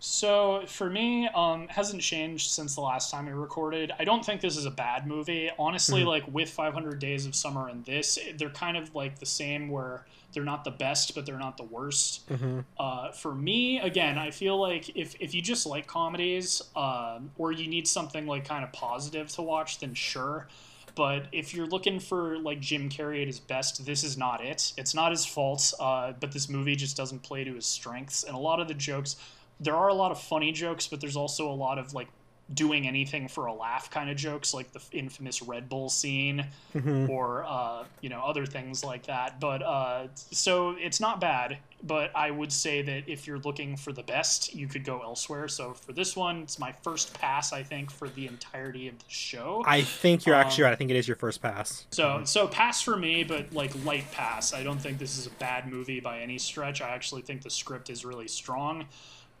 So 0.00 0.64
for 0.66 0.88
me, 0.88 1.28
um, 1.34 1.68
hasn't 1.68 2.02
changed 2.02 2.50
since 2.50 2.74
the 2.74 2.80
last 2.80 3.10
time 3.10 3.26
we 3.26 3.32
recorded. 3.32 3.92
I 3.98 4.04
don't 4.04 4.24
think 4.24 4.40
this 4.40 4.56
is 4.56 4.64
a 4.66 4.70
bad 4.70 5.06
movie. 5.06 5.50
Honestly, 5.58 6.00
Mm-hmm. 6.00 6.08
like 6.08 6.24
with 6.32 6.50
500 6.50 6.98
Days 6.98 7.26
of 7.26 7.34
Summer 7.34 7.68
and 7.68 7.84
this, 7.84 8.18
they're 8.36 8.50
kind 8.50 8.76
of 8.76 8.94
like 8.94 9.18
the 9.18 9.26
same 9.26 9.68
where 9.68 10.06
they're 10.32 10.44
not 10.44 10.62
the 10.64 10.70
best, 10.70 11.14
but 11.14 11.24
they're 11.26 11.38
not 11.38 11.56
the 11.56 11.64
worst. 11.64 12.28
Mm-hmm. 12.28 12.60
Uh, 12.78 13.10
for 13.12 13.34
me, 13.34 13.80
again, 13.80 14.18
I 14.18 14.30
feel 14.30 14.60
like 14.60 14.94
if, 14.96 15.14
if 15.20 15.34
you 15.34 15.42
just 15.42 15.66
like 15.66 15.86
comedies 15.86 16.62
um, 16.76 17.30
or 17.36 17.50
you 17.52 17.66
need 17.66 17.88
something 17.88 18.26
like 18.26 18.46
kind 18.46 18.62
of 18.62 18.72
positive 18.72 19.28
to 19.30 19.42
watch, 19.42 19.78
then 19.80 19.94
sure. 19.94 20.46
But 20.94 21.26
if 21.32 21.54
you're 21.54 21.66
looking 21.66 22.00
for 22.00 22.38
like 22.38 22.60
Jim 22.60 22.88
Carrey 22.88 23.20
at 23.22 23.28
his 23.28 23.38
best, 23.40 23.86
this 23.86 24.02
is 24.02 24.18
not 24.18 24.44
it. 24.44 24.72
It's 24.76 24.94
not 24.94 25.12
his 25.12 25.24
fault, 25.24 25.72
uh, 25.78 26.12
but 26.18 26.32
this 26.32 26.48
movie 26.48 26.74
just 26.76 26.96
doesn't 26.96 27.22
play 27.22 27.44
to 27.44 27.54
his 27.54 27.66
strengths. 27.66 28.24
And 28.24 28.34
a 28.34 28.38
lot 28.38 28.58
of 28.60 28.66
the 28.68 28.74
jokes, 28.74 29.14
there 29.60 29.76
are 29.76 29.88
a 29.88 29.94
lot 29.94 30.10
of 30.12 30.20
funny 30.20 30.52
jokes, 30.52 30.86
but 30.86 31.00
there's 31.00 31.16
also 31.16 31.48
a 31.50 31.54
lot 31.54 31.78
of 31.78 31.94
like 31.94 32.08
doing 32.54 32.88
anything 32.88 33.28
for 33.28 33.44
a 33.44 33.52
laugh 33.52 33.90
kind 33.90 34.08
of 34.08 34.16
jokes, 34.16 34.54
like 34.54 34.72
the 34.72 34.80
infamous 34.92 35.42
Red 35.42 35.68
Bull 35.68 35.90
scene 35.90 36.46
Mm-hmm. 36.74 37.10
or 37.10 37.44
uh, 37.46 37.84
you 38.00 38.08
know 38.08 38.22
other 38.24 38.46
things 38.46 38.84
like 38.84 39.04
that. 39.06 39.40
But 39.40 39.62
uh, 39.62 40.06
so 40.14 40.76
it's 40.78 41.00
not 41.00 41.20
bad. 41.20 41.58
But 41.82 42.10
I 42.16 42.30
would 42.32 42.50
say 42.52 42.82
that 42.82 43.04
if 43.06 43.26
you're 43.26 43.38
looking 43.38 43.76
for 43.76 43.92
the 43.92 44.02
best, 44.02 44.52
you 44.54 44.66
could 44.66 44.84
go 44.84 45.00
elsewhere. 45.00 45.46
So 45.46 45.74
for 45.74 45.92
this 45.92 46.16
one, 46.16 46.42
it's 46.42 46.58
my 46.58 46.72
first 46.82 47.14
pass, 47.14 47.52
I 47.52 47.62
think, 47.62 47.90
for 47.92 48.08
the 48.08 48.26
entirety 48.26 48.88
of 48.88 48.98
the 48.98 49.04
show. 49.06 49.62
I 49.64 49.82
think 49.82 50.26
you're 50.26 50.34
actually 50.34 50.64
Um, 50.64 50.68
right. 50.68 50.72
I 50.72 50.76
think 50.76 50.90
it 50.90 50.96
is 50.96 51.06
your 51.06 51.16
first 51.16 51.40
pass. 51.40 51.86
So 51.90 52.22
so 52.24 52.48
pass 52.48 52.82
for 52.82 52.96
me, 52.96 53.22
but 53.24 53.52
like 53.52 53.72
light 53.84 54.10
pass. 54.10 54.52
I 54.54 54.62
don't 54.64 54.80
think 54.80 54.98
this 54.98 55.18
is 55.18 55.26
a 55.26 55.30
bad 55.38 55.70
movie 55.70 56.00
by 56.00 56.18
any 56.20 56.38
stretch. 56.38 56.80
I 56.80 56.88
actually 56.90 57.22
think 57.22 57.42
the 57.42 57.50
script 57.50 57.90
is 57.90 58.04
really 58.04 58.28
strong, 58.28 58.86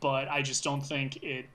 but 0.00 0.28
I 0.28 0.42
just 0.42 0.64
don't 0.64 0.82
think 0.82 1.22
it 1.22 1.46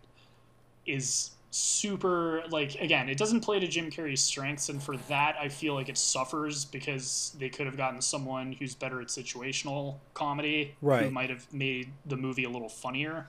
is 0.85 1.31
super 1.51 2.43
like 2.49 2.75
again, 2.81 3.09
it 3.09 3.17
doesn't 3.17 3.41
play 3.41 3.59
to 3.59 3.67
Jim 3.67 3.91
Carrey's 3.91 4.21
strengths 4.21 4.69
and 4.69 4.81
for 4.81 4.97
that 4.97 5.35
I 5.39 5.49
feel 5.49 5.75
like 5.75 5.87
it 5.87 5.97
suffers 5.97 6.65
because 6.65 7.35
they 7.37 7.49
could 7.49 7.67
have 7.67 7.77
gotten 7.77 8.01
someone 8.01 8.53
who's 8.53 8.73
better 8.73 8.99
at 9.01 9.07
situational 9.09 9.95
comedy 10.15 10.75
who 10.81 10.87
Right. 10.87 11.11
might 11.11 11.29
have 11.29 11.51
made 11.53 11.91
the 12.07 12.17
movie 12.17 12.43
a 12.43 12.49
little 12.49 12.69
funnier. 12.69 13.27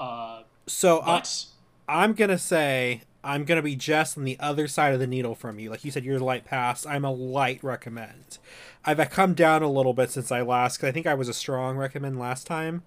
Uh 0.00 0.42
So 0.66 1.00
I, 1.00 1.04
but 1.06 1.44
I'm 1.88 2.14
gonna 2.14 2.38
say 2.38 3.02
I'm 3.22 3.44
gonna 3.44 3.62
be 3.62 3.76
just 3.76 4.16
on 4.18 4.24
the 4.24 4.38
other 4.40 4.66
side 4.66 4.94
of 4.94 5.00
the 5.00 5.06
needle 5.06 5.34
from 5.34 5.58
you. 5.58 5.70
Like 5.70 5.84
you 5.84 5.90
said, 5.90 6.04
you're 6.04 6.16
a 6.18 6.24
light 6.24 6.44
pass. 6.44 6.86
I'm 6.86 7.04
a 7.04 7.12
light 7.12 7.62
recommend. 7.62 8.38
I've 8.86 9.10
come 9.10 9.34
down 9.34 9.62
a 9.62 9.70
little 9.70 9.94
bit 9.94 10.10
since 10.10 10.30
I 10.32 10.42
last. 10.42 10.78
Cause 10.78 10.88
I 10.88 10.92
think 10.92 11.06
I 11.06 11.14
was 11.14 11.28
a 11.28 11.34
strong 11.34 11.76
recommend 11.76 12.18
last 12.18 12.46
time. 12.46 12.82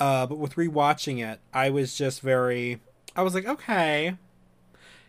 Uh, 0.00 0.26
but 0.26 0.38
with 0.38 0.54
rewatching 0.54 1.22
it, 1.24 1.38
I 1.52 1.70
was 1.70 1.94
just 1.94 2.22
very. 2.22 2.80
I 3.14 3.22
was 3.22 3.34
like, 3.34 3.46
okay. 3.46 4.16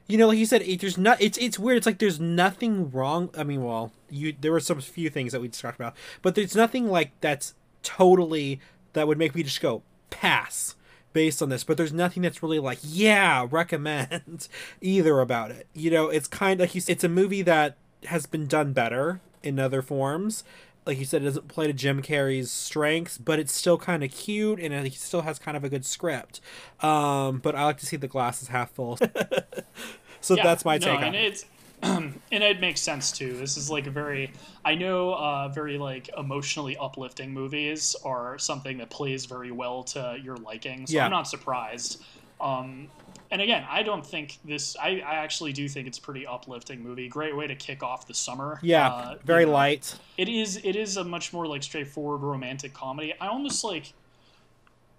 You 0.08 0.18
know, 0.18 0.28
like 0.28 0.38
you 0.38 0.46
said, 0.46 0.64
there's 0.80 0.98
not. 0.98 1.22
It's 1.22 1.38
it's 1.38 1.58
weird. 1.58 1.78
It's 1.78 1.86
like 1.86 2.00
there's 2.00 2.20
nothing 2.20 2.92
wrong. 2.92 3.30
I 3.38 3.44
mean, 3.44 3.64
well, 3.64 3.94
you 4.10 4.36
there 4.40 4.52
were 4.52 4.60
some 4.60 4.82
few 4.82 5.10
things 5.10 5.32
that 5.32 5.40
we 5.40 5.48
just 5.48 5.62
talked 5.62 5.80
about, 5.80 5.96
but 6.22 6.36
there's 6.36 6.56
nothing 6.56 6.88
like 6.88 7.12
that's 7.22 7.54
totally 7.82 8.60
that 8.94 9.08
would 9.08 9.18
make 9.18 9.34
me 9.34 9.44
just 9.44 9.62
go 9.62 9.84
pass 10.10 10.76
based 11.14 11.42
on 11.42 11.48
this. 11.48 11.64
But 11.64 11.78
there's 11.78 11.94
nothing 11.94 12.24
that's 12.24 12.44
really 12.44 12.60
like 12.60 12.80
yeah 12.84 13.48
recommend 13.52 14.50
either 14.82 15.22
about 15.22 15.52
it. 15.52 15.68
You 15.74 15.92
know, 15.92 16.10
it's 16.10 16.28
kind 16.28 16.60
of 16.60 16.66
like 16.66 16.76
you. 16.76 16.82
It's 16.88 17.06
a 17.06 17.10
movie 17.10 17.44
that 17.44 17.78
has 18.06 18.26
been 18.26 18.48
done 18.48 18.74
better 18.74 19.22
in 19.44 19.60
other 19.60 19.82
forms. 19.82 20.44
Like 20.86 20.98
you 20.98 21.06
said, 21.06 21.22
it 21.22 21.26
doesn't 21.26 21.48
play 21.48 21.68
to 21.68 21.74
Jim 21.74 22.02
Carrey's 22.02 22.52
strengths, 22.52 23.18
but 23.18 23.38
it's 23.40 23.54
still 23.54 23.78
kind 23.78 24.04
of 24.04 24.12
cute 24.12 24.60
and 24.60 24.74
it 24.74 24.94
still 24.94 25.22
has 25.22 25.38
kind 25.38 25.56
of 25.56 25.64
a 25.64 25.70
good 25.70 25.86
script. 25.86 26.42
Um, 26.82 27.38
but 27.40 27.56
I 27.56 27.66
like 27.66 27.78
to 27.78 27.86
see 27.86 27.98
the 27.98 28.08
glass 28.08 28.42
is 28.42 28.48
half 28.48 28.72
full. 28.72 28.98
so 30.22 30.36
Yeah, 30.36 30.44
that's 30.44 30.66
my 30.66 30.78
no, 30.78 30.86
take 30.88 30.98
on 30.98 31.04
and 31.04 31.16
it. 31.16 31.24
it's 31.34 31.46
and 31.84 32.20
it 32.32 32.60
makes 32.60 32.82
sense 32.82 33.12
too. 33.12 33.38
This 33.38 33.58
is 33.58 33.70
like 33.70 33.88
a 33.88 33.92
very 33.92 34.32
I 34.66 34.76
know 34.76 35.14
uh, 35.14 35.50
very 35.50 35.78
like 35.78 36.10
emotionally 36.18 36.78
uplifting 36.78 37.32
movies 37.34 37.96
are 38.06 38.38
something 38.40 38.78
that 38.80 38.90
plays 38.90 39.26
very 39.26 39.52
well 39.52 39.84
to 39.86 40.18
your 40.24 40.38
liking. 40.38 40.88
So 40.88 40.94
Yeah. 40.96 41.06
I'm 41.06 41.12
not 41.12 41.28
surprised. 41.28 42.04
Um, 42.40 42.88
and 43.32 43.42
again, 43.42 43.66
I 43.70 43.82
don't 43.84 44.06
think 44.06 44.38
this. 44.44 44.76
I, 44.78 45.02
I 45.06 45.16
actually 45.16 45.54
do 45.54 45.68
think 45.70 45.88
it's 45.88 45.98
a 45.98 46.02
pretty 46.02 46.28
uplifting 46.28 46.84
movie. 46.84 47.08
Great 47.08 47.36
way 47.36 47.48
to 47.48 47.56
kick 47.56 47.82
off 47.82 48.06
the 48.08 48.14
summer. 48.14 48.60
Yeah, 48.62 48.90
Uh, 48.90 49.16
very 49.24 49.44
you 49.44 49.48
know, 49.48 49.54
light. 49.54 49.96
it 50.18 50.30
is 50.30 50.58
it 50.64 50.76
is 50.76 50.98
a 50.98 51.04
much 51.04 51.34
more 51.34 51.48
like 51.48 51.64
straightforward 51.64 52.22
romantic 52.22 52.74
comedy. 52.74 53.14
I 53.20 53.28
almost 53.28 53.64
like 53.64 53.94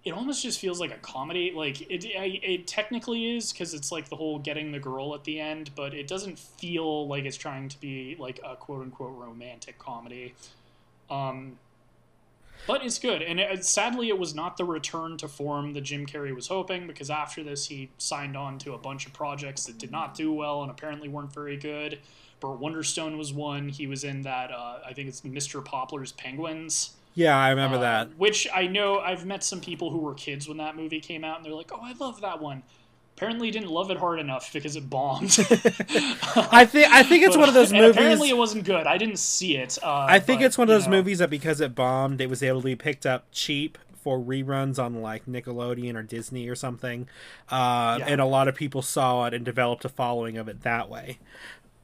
it 0.03 0.11
almost 0.13 0.43
just 0.43 0.59
feels 0.59 0.79
like 0.81 0.91
a 0.91 0.97
comedy. 0.97 1.51
Like 1.55 1.81
it 1.89 2.03
it, 2.05 2.43
it 2.43 2.67
technically 2.67 3.37
is 3.37 3.53
because 3.53 3.73
it's 3.73 3.91
like 3.91 4.09
the 4.09 4.15
whole 4.17 4.39
getting 4.39 4.71
the 4.71 4.79
girl 4.79 5.15
at 5.15 5.23
the 5.23 5.39
end, 5.39 5.71
but 5.75 5.93
it 5.93 6.07
doesn't 6.07 6.37
feel 6.39 7.07
like 7.07 7.23
it's 7.25 7.37
trying 7.37 7.69
to 7.69 7.79
be 7.79 8.15
like 8.19 8.39
a 8.43 8.55
quote 8.55 8.81
unquote 8.81 9.17
romantic 9.17 9.79
comedy. 9.79 10.33
Um 11.09 11.57
but 12.67 12.85
it's 12.85 12.99
good, 12.99 13.21
and 13.21 13.39
it, 13.39 13.65
sadly, 13.65 14.09
it 14.09 14.17
was 14.17 14.33
not 14.33 14.57
the 14.57 14.65
return 14.65 15.17
to 15.17 15.27
form 15.27 15.73
that 15.73 15.81
Jim 15.81 16.05
Carrey 16.05 16.33
was 16.33 16.47
hoping. 16.47 16.87
Because 16.87 17.09
after 17.09 17.43
this, 17.43 17.67
he 17.67 17.89
signed 17.97 18.37
on 18.37 18.57
to 18.59 18.73
a 18.73 18.77
bunch 18.77 19.05
of 19.05 19.13
projects 19.13 19.65
that 19.65 19.77
did 19.77 19.91
not 19.91 20.15
do 20.15 20.31
well 20.31 20.61
and 20.61 20.71
apparently 20.71 21.09
weren't 21.09 21.33
very 21.33 21.57
good. 21.57 21.99
Burt 22.39 22.59
Wonderstone 22.59 23.17
was 23.17 23.31
one. 23.33 23.69
He 23.69 23.87
was 23.87 24.03
in 24.03 24.21
that 24.23 24.51
uh, 24.51 24.79
I 24.85 24.93
think 24.93 25.07
it's 25.07 25.21
Mr. 25.21 25.63
Popper's 25.63 26.11
Penguins, 26.11 26.91
Yeah, 27.13 27.37
I 27.37 27.49
remember 27.49 27.77
uh, 27.77 27.81
that. 27.81 28.17
which 28.17 28.47
I 28.53 28.67
know 28.67 28.99
I've 28.99 29.25
met 29.25 29.43
some 29.43 29.61
people 29.61 29.91
who 29.91 29.99
were 29.99 30.13
kids 30.13 30.47
when 30.47 30.57
that 30.57 30.75
movie 30.75 30.99
came 30.99 31.23
out, 31.23 31.37
and 31.37 31.45
they're 31.45 31.53
like, 31.53 31.71
"Oh, 31.73 31.79
I 31.81 31.93
love 31.93 32.21
that 32.21 32.41
one." 32.41 32.63
Apparently, 33.15 33.51
didn't 33.51 33.69
love 33.69 33.91
it 33.91 33.97
hard 33.97 34.19
enough 34.19 34.51
because 34.51 34.75
it 34.75 34.89
bombed. 34.89 35.37
I 35.39 36.65
think 36.65 36.91
I 36.91 37.03
think 37.03 37.23
it's 37.23 37.37
one 37.37 37.47
of 37.47 37.53
those 37.53 37.71
movies. 37.71 37.91
Apparently, 37.95 38.29
it 38.29 38.37
wasn't 38.37 38.65
good. 38.65 38.87
I 38.87 38.97
didn't 38.97 39.19
see 39.19 39.55
it. 39.57 39.77
Uh, 39.83 40.07
I 40.09 40.19
think 40.19 40.41
but, 40.41 40.47
it's 40.47 40.57
one 40.57 40.67
of 40.67 40.73
those 40.73 40.87
know, 40.87 40.97
movies 40.97 41.19
that 41.19 41.29
because 41.29 41.61
it 41.61 41.75
bombed, 41.75 42.21
it 42.21 42.29
was 42.29 42.41
able 42.41 42.61
to 42.61 42.65
be 42.65 42.75
picked 42.75 43.05
up 43.05 43.25
cheap 43.31 43.77
for 44.03 44.19
reruns 44.19 44.83
on 44.83 45.01
like 45.01 45.25
Nickelodeon 45.25 45.95
or 45.95 46.03
Disney 46.03 46.49
or 46.49 46.55
something, 46.55 47.07
uh, 47.49 47.97
Yeah. 47.99 48.07
and 48.07 48.19
a 48.19 48.25
lot 48.25 48.47
of 48.47 48.55
people 48.55 48.81
saw 48.81 49.25
it 49.25 49.33
and 49.33 49.45
developed 49.45 49.85
a 49.85 49.89
following 49.89 50.37
of 50.37 50.47
it 50.49 50.63
that 50.63 50.89
way. 50.89 51.19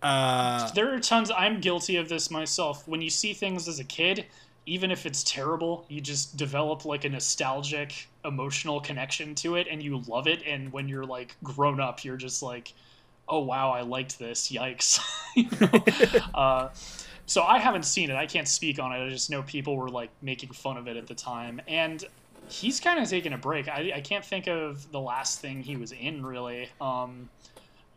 Uh, 0.01 0.69
There 0.71 0.93
are 0.93 0.99
tons. 0.99 1.31
I'm 1.35 1.61
guilty 1.61 1.95
of 1.95 2.09
this 2.09 2.29
myself. 2.31 2.87
When 2.87 3.01
you 3.01 3.09
see 3.09 3.33
things 3.33 3.67
as 3.67 3.79
a 3.79 3.83
kid, 3.83 4.25
even 4.69 4.91
if 4.91 5.05
it's 5.05 5.23
terrible, 5.23 5.83
you 5.89 5.99
just 5.99 6.37
develop 6.37 6.85
like 6.85 7.03
a 7.03 7.09
nostalgic, 7.09 8.07
emotional 8.23 8.79
connection 8.79 9.33
to 9.35 9.55
it, 9.55 9.67
and 9.69 9.81
you 9.81 10.01
love 10.07 10.27
it. 10.27 10.43
And 10.45 10.71
when 10.71 10.87
you're 10.87 11.05
like 11.05 11.35
grown 11.43 11.79
up, 11.79 12.03
you're 12.03 12.17
just 12.17 12.43
like, 12.43 12.73
"Oh 13.27 13.39
wow, 13.39 13.71
I 13.71 13.81
liked 13.81 14.19
this. 14.19 14.51
Yikes!" 14.51 14.99
Uh, 16.33 16.69
so 17.25 17.43
I 17.43 17.59
haven't 17.59 17.83
seen 17.83 18.09
it. 18.09 18.15
I 18.15 18.25
can't 18.25 18.47
speak 18.47 18.79
on 18.79 18.91
it. 18.91 19.05
I 19.05 19.09
just 19.09 19.29
know 19.29 19.43
people 19.43 19.75
were 19.75 19.89
like 19.89 20.09
making 20.21 20.51
fun 20.51 20.77
of 20.77 20.87
it 20.87 20.97
at 20.97 21.07
the 21.07 21.15
time, 21.15 21.61
and 21.67 22.03
he's 22.47 22.79
kind 22.79 23.01
of 23.01 23.09
taking 23.09 23.33
a 23.33 23.37
break. 23.37 23.67
I, 23.67 23.91
I 23.95 24.01
can't 24.01 24.25
think 24.25 24.47
of 24.47 24.91
the 24.91 24.99
last 24.99 25.39
thing 25.39 25.61
he 25.61 25.77
was 25.77 25.91
in 25.91 26.25
really. 26.25 26.69
Um, 26.79 27.29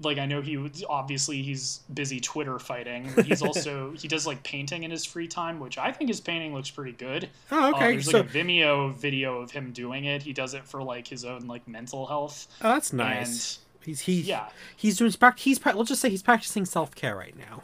like 0.04 0.18
I 0.18 0.26
know 0.26 0.40
he 0.40 0.56
was 0.56 0.84
obviously 0.88 1.42
he's 1.42 1.80
busy 1.92 2.20
Twitter 2.20 2.58
fighting. 2.58 3.08
He's 3.24 3.42
also 3.42 3.92
he 3.92 4.08
does 4.08 4.26
like 4.26 4.42
painting 4.42 4.82
in 4.84 4.90
his 4.90 5.04
free 5.04 5.28
time, 5.28 5.60
which 5.60 5.78
I 5.78 5.92
think 5.92 6.08
his 6.08 6.20
painting 6.20 6.54
looks 6.54 6.70
pretty 6.70 6.92
good. 6.92 7.28
oh, 7.50 7.64
Uh, 7.64 7.70
okay, 7.70 7.92
there's 7.92 8.10
so 8.10 8.18
like 8.20 8.30
a 8.30 8.32
Vimeo 8.32 8.94
video 8.94 9.40
of 9.40 9.50
him 9.50 9.72
doing 9.72 10.04
it. 10.04 10.22
He 10.22 10.32
does 10.32 10.54
it 10.54 10.64
for 10.64 10.82
like 10.82 11.06
his 11.08 11.24
own 11.24 11.46
like 11.46 11.66
mental 11.68 12.06
health. 12.06 12.46
oh, 12.62 12.68
that's 12.70 12.92
nice. 12.92 13.58
he's 13.84 14.00
he 14.00 14.20
Yeah. 14.22 14.48
he's 14.76 14.96
doing 14.98 15.12
he's 15.38 15.64
let's 15.64 15.88
just 15.88 16.00
say 16.00 16.10
he's 16.10 16.22
practicing 16.22 16.64
self 16.64 16.94
care 16.94 17.16
right 17.16 17.36
now. 17.36 17.62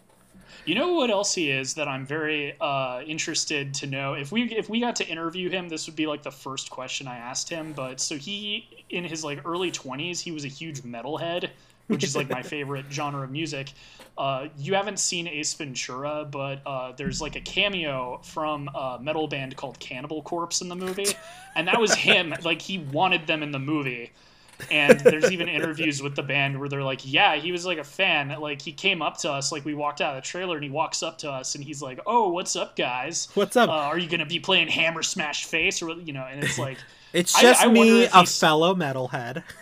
You 0.65 0.75
know 0.75 0.93
what 0.93 1.09
else 1.11 1.35
he 1.35 1.51
is 1.51 1.73
that 1.75 1.89
I'm 1.89 2.05
very 2.05 2.55
uh, 2.61 3.01
interested 3.07 3.73
to 3.75 3.87
know. 3.87 4.13
If 4.13 4.33
we 4.33 4.43
if 4.55 4.69
we 4.69 4.81
got 4.81 4.97
to 4.97 5.07
interview 5.09 5.49
him, 5.49 5.71
this 5.71 5.87
would 5.87 5.97
be 5.97 6.07
like 6.07 6.23
the 6.23 6.31
first 6.31 6.69
question 6.69 7.09
I 7.09 7.17
asked 7.17 7.49
him. 7.49 7.73
But 7.73 8.01
so 8.01 8.17
he 8.17 8.85
in 8.91 9.05
his 9.05 9.25
like 9.25 9.41
early 9.47 9.71
20s, 9.73 10.21
he 10.21 10.31
was 10.31 10.45
a 10.45 10.49
huge 10.49 10.83
metalhead, 10.83 11.49
which 11.89 12.05
is 12.05 12.17
like 12.17 12.31
my 12.31 12.43
favorite 12.43 12.87
genre 12.91 13.25
of 13.25 13.31
music. 13.31 13.73
Uh, 14.17 14.49
you 14.57 14.75
haven't 14.75 14.99
seen 14.99 15.29
Ace 15.29 15.55
Ventura, 15.55 16.27
but 16.29 16.61
uh, 16.67 16.93
there's 16.93 17.21
like 17.21 17.37
a 17.37 17.41
cameo 17.41 18.21
from 18.23 18.69
a 18.75 18.99
metal 19.01 19.29
band 19.29 19.57
called 19.57 19.79
Cannibal 19.79 20.23
Corpse 20.23 20.61
in 20.61 20.69
the 20.69 20.77
movie, 20.77 21.15
and 21.55 21.69
that 21.69 21.81
was 21.81 21.95
him. 21.95 22.35
like 22.45 22.63
he 22.63 22.79
wanted 22.79 23.27
them 23.27 23.43
in 23.43 23.53
the 23.53 23.59
movie 23.59 24.13
and 24.71 25.01
there's 25.01 25.31
even 25.31 25.49
interviews 25.49 26.03
with 26.03 26.17
the 26.17 26.23
band 26.23 26.59
where 26.59 26.69
they're 26.69 26.83
like 26.83 27.01
yeah 27.05 27.37
he 27.37 27.53
was 27.53 27.65
like 27.65 27.79
a 27.79 27.85
fan 27.85 28.29
like 28.41 28.61
he 28.61 28.73
came 28.73 29.03
up 29.03 29.17
to 29.17 29.31
us 29.31 29.53
like 29.53 29.65
we 29.65 29.75
walked 29.75 30.01
out 30.01 30.17
of 30.17 30.23
the 30.23 30.27
trailer 30.27 30.57
and 30.57 30.65
he 30.65 30.71
walks 30.71 31.03
up 31.03 31.19
to 31.19 31.31
us 31.31 31.55
and 31.55 31.65
he's 31.65 31.81
like 31.81 32.01
oh 32.07 32.29
what's 32.29 32.57
up 32.57 32.77
guys 32.77 33.29
What's 33.35 33.57
up? 33.57 33.69
uh, 33.69 33.73
are 33.73 33.99
you 33.99 34.09
gonna 34.09 34.27
be 34.27 34.41
playing 34.41 34.69
hammer 34.69 35.03
smashed 35.03 35.45
face 35.47 35.83
or 35.83 35.91
you 35.91 36.13
know 36.13 36.27
and 36.29 36.43
it's 36.43 36.59
like 36.59 36.79
it's 37.13 37.39
just 37.41 37.63
I 37.63 37.67
wonder 37.67 37.81
me, 37.83 38.09
a 38.13 38.27
fellow 38.27 38.75
metalhead. 38.75 39.43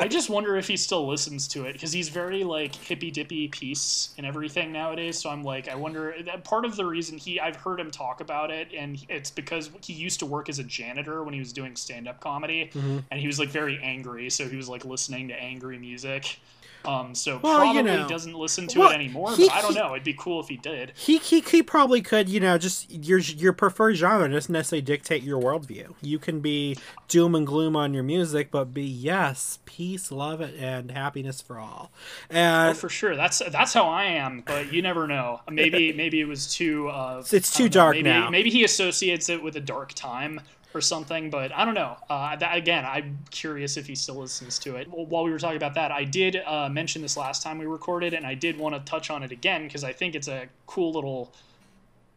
I 0.00 0.08
just 0.08 0.28
wonder 0.28 0.56
if 0.56 0.68
he 0.68 0.76
still 0.76 1.06
listens 1.06 1.48
to 1.48 1.64
it 1.64 1.72
because 1.74 1.92
he's 1.92 2.08
very 2.08 2.44
like 2.44 2.74
hippy 2.74 3.10
dippy 3.10 3.48
peace 3.48 4.10
and 4.18 4.26
everything 4.26 4.72
nowadays. 4.72 5.18
So 5.18 5.30
I'm 5.30 5.42
like, 5.42 5.68
I 5.68 5.74
wonder. 5.74 6.14
Part 6.44 6.64
of 6.64 6.76
the 6.76 6.84
reason 6.84 7.16
he, 7.18 7.40
I've 7.40 7.56
heard 7.56 7.80
him 7.80 7.90
talk 7.90 8.20
about 8.20 8.50
it, 8.50 8.68
and 8.76 8.98
it's 9.08 9.30
because 9.30 9.70
he 9.82 9.92
used 9.92 10.20
to 10.20 10.26
work 10.26 10.48
as 10.48 10.58
a 10.58 10.64
janitor 10.64 11.24
when 11.24 11.32
he 11.34 11.40
was 11.40 11.52
doing 11.52 11.76
stand 11.76 12.08
up 12.08 12.20
comedy, 12.20 12.70
Mm-hmm. 12.74 12.98
and 13.10 13.20
he 13.20 13.26
was 13.26 13.38
like 13.38 13.48
very 13.48 13.78
angry, 13.82 14.28
so 14.30 14.48
he 14.48 14.56
was 14.56 14.68
like 14.68 14.84
listening 14.84 15.28
to 15.28 15.34
angry 15.34 15.78
music. 15.78 16.38
Um, 16.86 17.14
so 17.14 17.38
Well, 17.42 17.58
probably 17.58 17.76
you 17.78 17.82
know. 17.98 18.08
doesn't 18.08 18.34
listen 18.34 18.66
to 18.68 18.78
Well, 18.80 18.90
it 18.90 18.94
anymore. 18.94 19.34
he- 19.36 19.46
but 19.48 19.54
I 19.56 19.62
don't 19.62 19.74
know. 19.74 19.92
It'd 19.92 20.04
be 20.04 20.14
cool 20.14 20.40
if 20.40 20.48
he 20.48 20.56
did. 20.56 20.92
He, 20.96 21.18
he 21.18 21.40
he 21.40 21.62
probably 21.62 22.02
could, 22.02 22.28
you 22.28 22.40
know, 22.40 22.58
just 22.58 22.90
your 22.90 23.18
your 23.18 23.52
preferred 23.52 23.94
genre 23.94 24.28
doesn't 24.28 24.52
necessarily 24.52 24.82
dictate 24.82 25.22
your 25.22 25.40
worldview. 25.40 25.94
You 26.02 26.18
can 26.18 26.40
be 26.40 26.76
doom 27.08 27.34
and 27.34 27.46
gloom 27.46 27.74
on 27.76 27.94
your 27.94 28.02
music, 28.02 28.50
but 28.50 28.74
be 28.74 28.84
yes, 28.84 29.58
peace, 29.64 30.10
love, 30.12 30.40
and 30.40 30.90
happiness 30.90 31.40
for 31.40 31.58
all. 31.58 31.90
Oh, 32.30 32.34
And 32.36 32.76
for 32.76 32.88
sure. 32.88 33.16
That's 33.16 33.38
that's 33.50 33.72
how 33.72 33.84
I 33.88 34.04
am, 34.04 34.42
but 34.46 34.72
you 34.72 34.82
never 34.82 35.06
know. 35.06 35.40
Maybe 35.50 35.92
maybe 35.96 36.20
it 36.20 36.28
was 36.28 36.52
too. 36.54 36.88
Uh, 36.88 37.22
It's 37.32 37.52
too 37.54 37.64
know, 37.64 37.68
dark 37.68 37.96
maybe, 37.96 38.08
now. 38.08 38.30
Maybe 38.30 38.50
he 38.50 38.64
associates 38.64 39.28
it 39.28 39.42
with 39.42 39.56
a 39.56 39.60
dark 39.60 39.92
time 39.94 40.40
or 40.74 40.80
something, 40.80 41.30
but 41.30 41.52
I 41.52 41.64
don't 41.64 41.74
know. 41.74 41.96
Uh, 42.10 42.34
that, 42.36 42.56
again, 42.56 42.84
I'm 42.84 43.18
curious 43.30 43.76
if 43.76 43.86
he 43.86 43.94
still 43.94 44.16
listens 44.16 44.58
to 44.60 44.76
it. 44.76 44.90
Well, 44.90 45.06
while 45.06 45.24
we 45.24 45.30
were 45.30 45.38
talking 45.38 45.56
about 45.56 45.74
that, 45.74 45.92
I 45.92 46.04
did 46.04 46.36
uh, 46.44 46.68
mention 46.68 47.00
this 47.00 47.16
last 47.16 47.42
time 47.42 47.58
we 47.58 47.66
recorded, 47.66 48.12
and 48.12 48.26
I 48.26 48.34
did 48.34 48.58
want 48.58 48.74
to 48.74 48.80
touch 48.80 49.10
on 49.10 49.22
it 49.22 49.30
again 49.30 49.64
because 49.66 49.84
I 49.84 49.92
think 49.92 50.14
it's 50.14 50.28
a 50.28 50.46
cool 50.66 50.92
little 50.92 51.32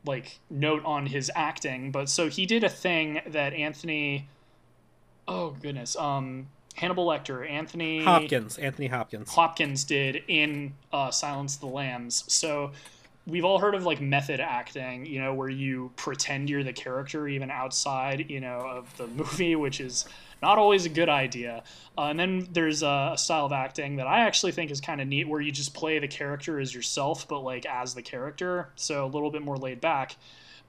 like 0.05 0.39
note 0.49 0.83
on 0.85 1.05
his 1.05 1.29
acting. 1.35 1.91
But 1.91 2.09
so 2.09 2.29
he 2.29 2.45
did 2.45 2.63
a 2.63 2.69
thing 2.69 3.21
that 3.27 3.53
Anthony. 3.53 4.27
Oh 5.27 5.51
goodness. 5.61 5.95
Um, 5.95 6.47
Hannibal 6.75 7.07
Lecter, 7.07 7.49
Anthony 7.49 8.03
Hopkins, 8.03 8.57
Anthony 8.57 8.87
Hopkins. 8.87 9.33
Hopkins 9.33 9.83
did 9.83 10.23
in 10.27 10.73
uh, 10.93 11.09
Silence 11.09 11.55
of 11.55 11.61
the 11.61 11.67
Lambs. 11.67 12.23
So 12.27 12.71
we've 13.27 13.43
all 13.43 13.59
heard 13.59 13.75
of 13.75 13.85
like 13.85 13.99
method 13.99 14.39
acting, 14.39 15.05
you 15.05 15.19
know, 15.19 15.33
where 15.33 15.49
you 15.49 15.91
pretend 15.97 16.49
you're 16.49 16.63
the 16.63 16.73
character 16.73 17.27
even 17.27 17.51
outside, 17.51 18.29
you 18.29 18.39
know, 18.39 18.61
of 18.61 18.95
the 18.97 19.07
movie, 19.19 19.55
which 19.55 19.81
is 19.81 20.05
not 20.41 20.57
always 20.57 20.85
a 20.85 20.89
good 20.89 21.09
idea. 21.09 21.63
Uh, 21.97 22.05
and 22.05 22.19
then 22.19 22.47
there's 22.51 22.83
a, 22.83 23.11
a 23.13 23.17
style 23.17 23.45
of 23.45 23.51
acting 23.51 23.97
that 23.97 24.07
I 24.07 24.21
actually 24.21 24.53
think 24.53 24.71
is 24.71 24.79
kind 24.79 25.01
of 25.01 25.07
neat, 25.07 25.27
where 25.27 25.41
you 25.41 25.51
just 25.51 25.73
play 25.73 25.99
the 25.99 26.07
character 26.07 26.59
as 26.59 26.73
yourself, 26.73 27.27
but 27.27 27.41
like 27.41 27.65
as 27.65 27.93
the 27.93 28.01
character, 28.01 28.69
so 28.75 29.05
a 29.05 29.07
little 29.07 29.29
bit 29.29 29.41
more 29.41 29.57
laid 29.57 29.81
back. 29.81 30.15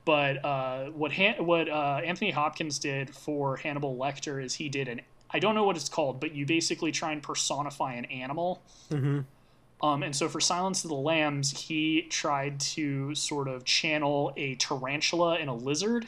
But 0.05 0.45
uh, 0.45 0.87
what 0.87 1.13
Han- 1.13 1.45
what 1.45 1.69
uh, 1.69 2.01
Anthony 2.05 2.31
Hopkins 2.31 2.79
did 2.79 3.15
for 3.15 3.57
Hannibal 3.57 3.97
Lecter 3.97 4.43
is 4.43 4.55
he 4.55 4.69
did 4.69 4.89
an 4.89 5.03
I 5.31 5.39
don't 5.39 5.55
know 5.55 5.65
what 5.65 5.77
it's 5.77 5.91
called, 5.91 6.21
but 6.21 6.35
you 6.35 6.47
basically 6.47 6.91
try 6.91 7.13
and 7.13 7.23
personify 7.23 7.93
an 7.93 8.07
animal. 8.07 8.63
hmm 8.91 9.21
Um, 9.81 10.03
and 10.03 10.15
so 10.15 10.29
for 10.29 10.41
Silence 10.41 10.85
of 10.85 10.91
the 10.91 10.97
Lambs, 10.97 11.67
he 11.67 12.03
tried 12.03 12.59
to 12.61 13.15
sort 13.15 13.49
of 13.49 13.65
channel 13.65 14.33
a 14.37 14.57
tarantula 14.57 15.37
and 15.37 15.49
a 15.49 15.53
lizard. 15.53 16.07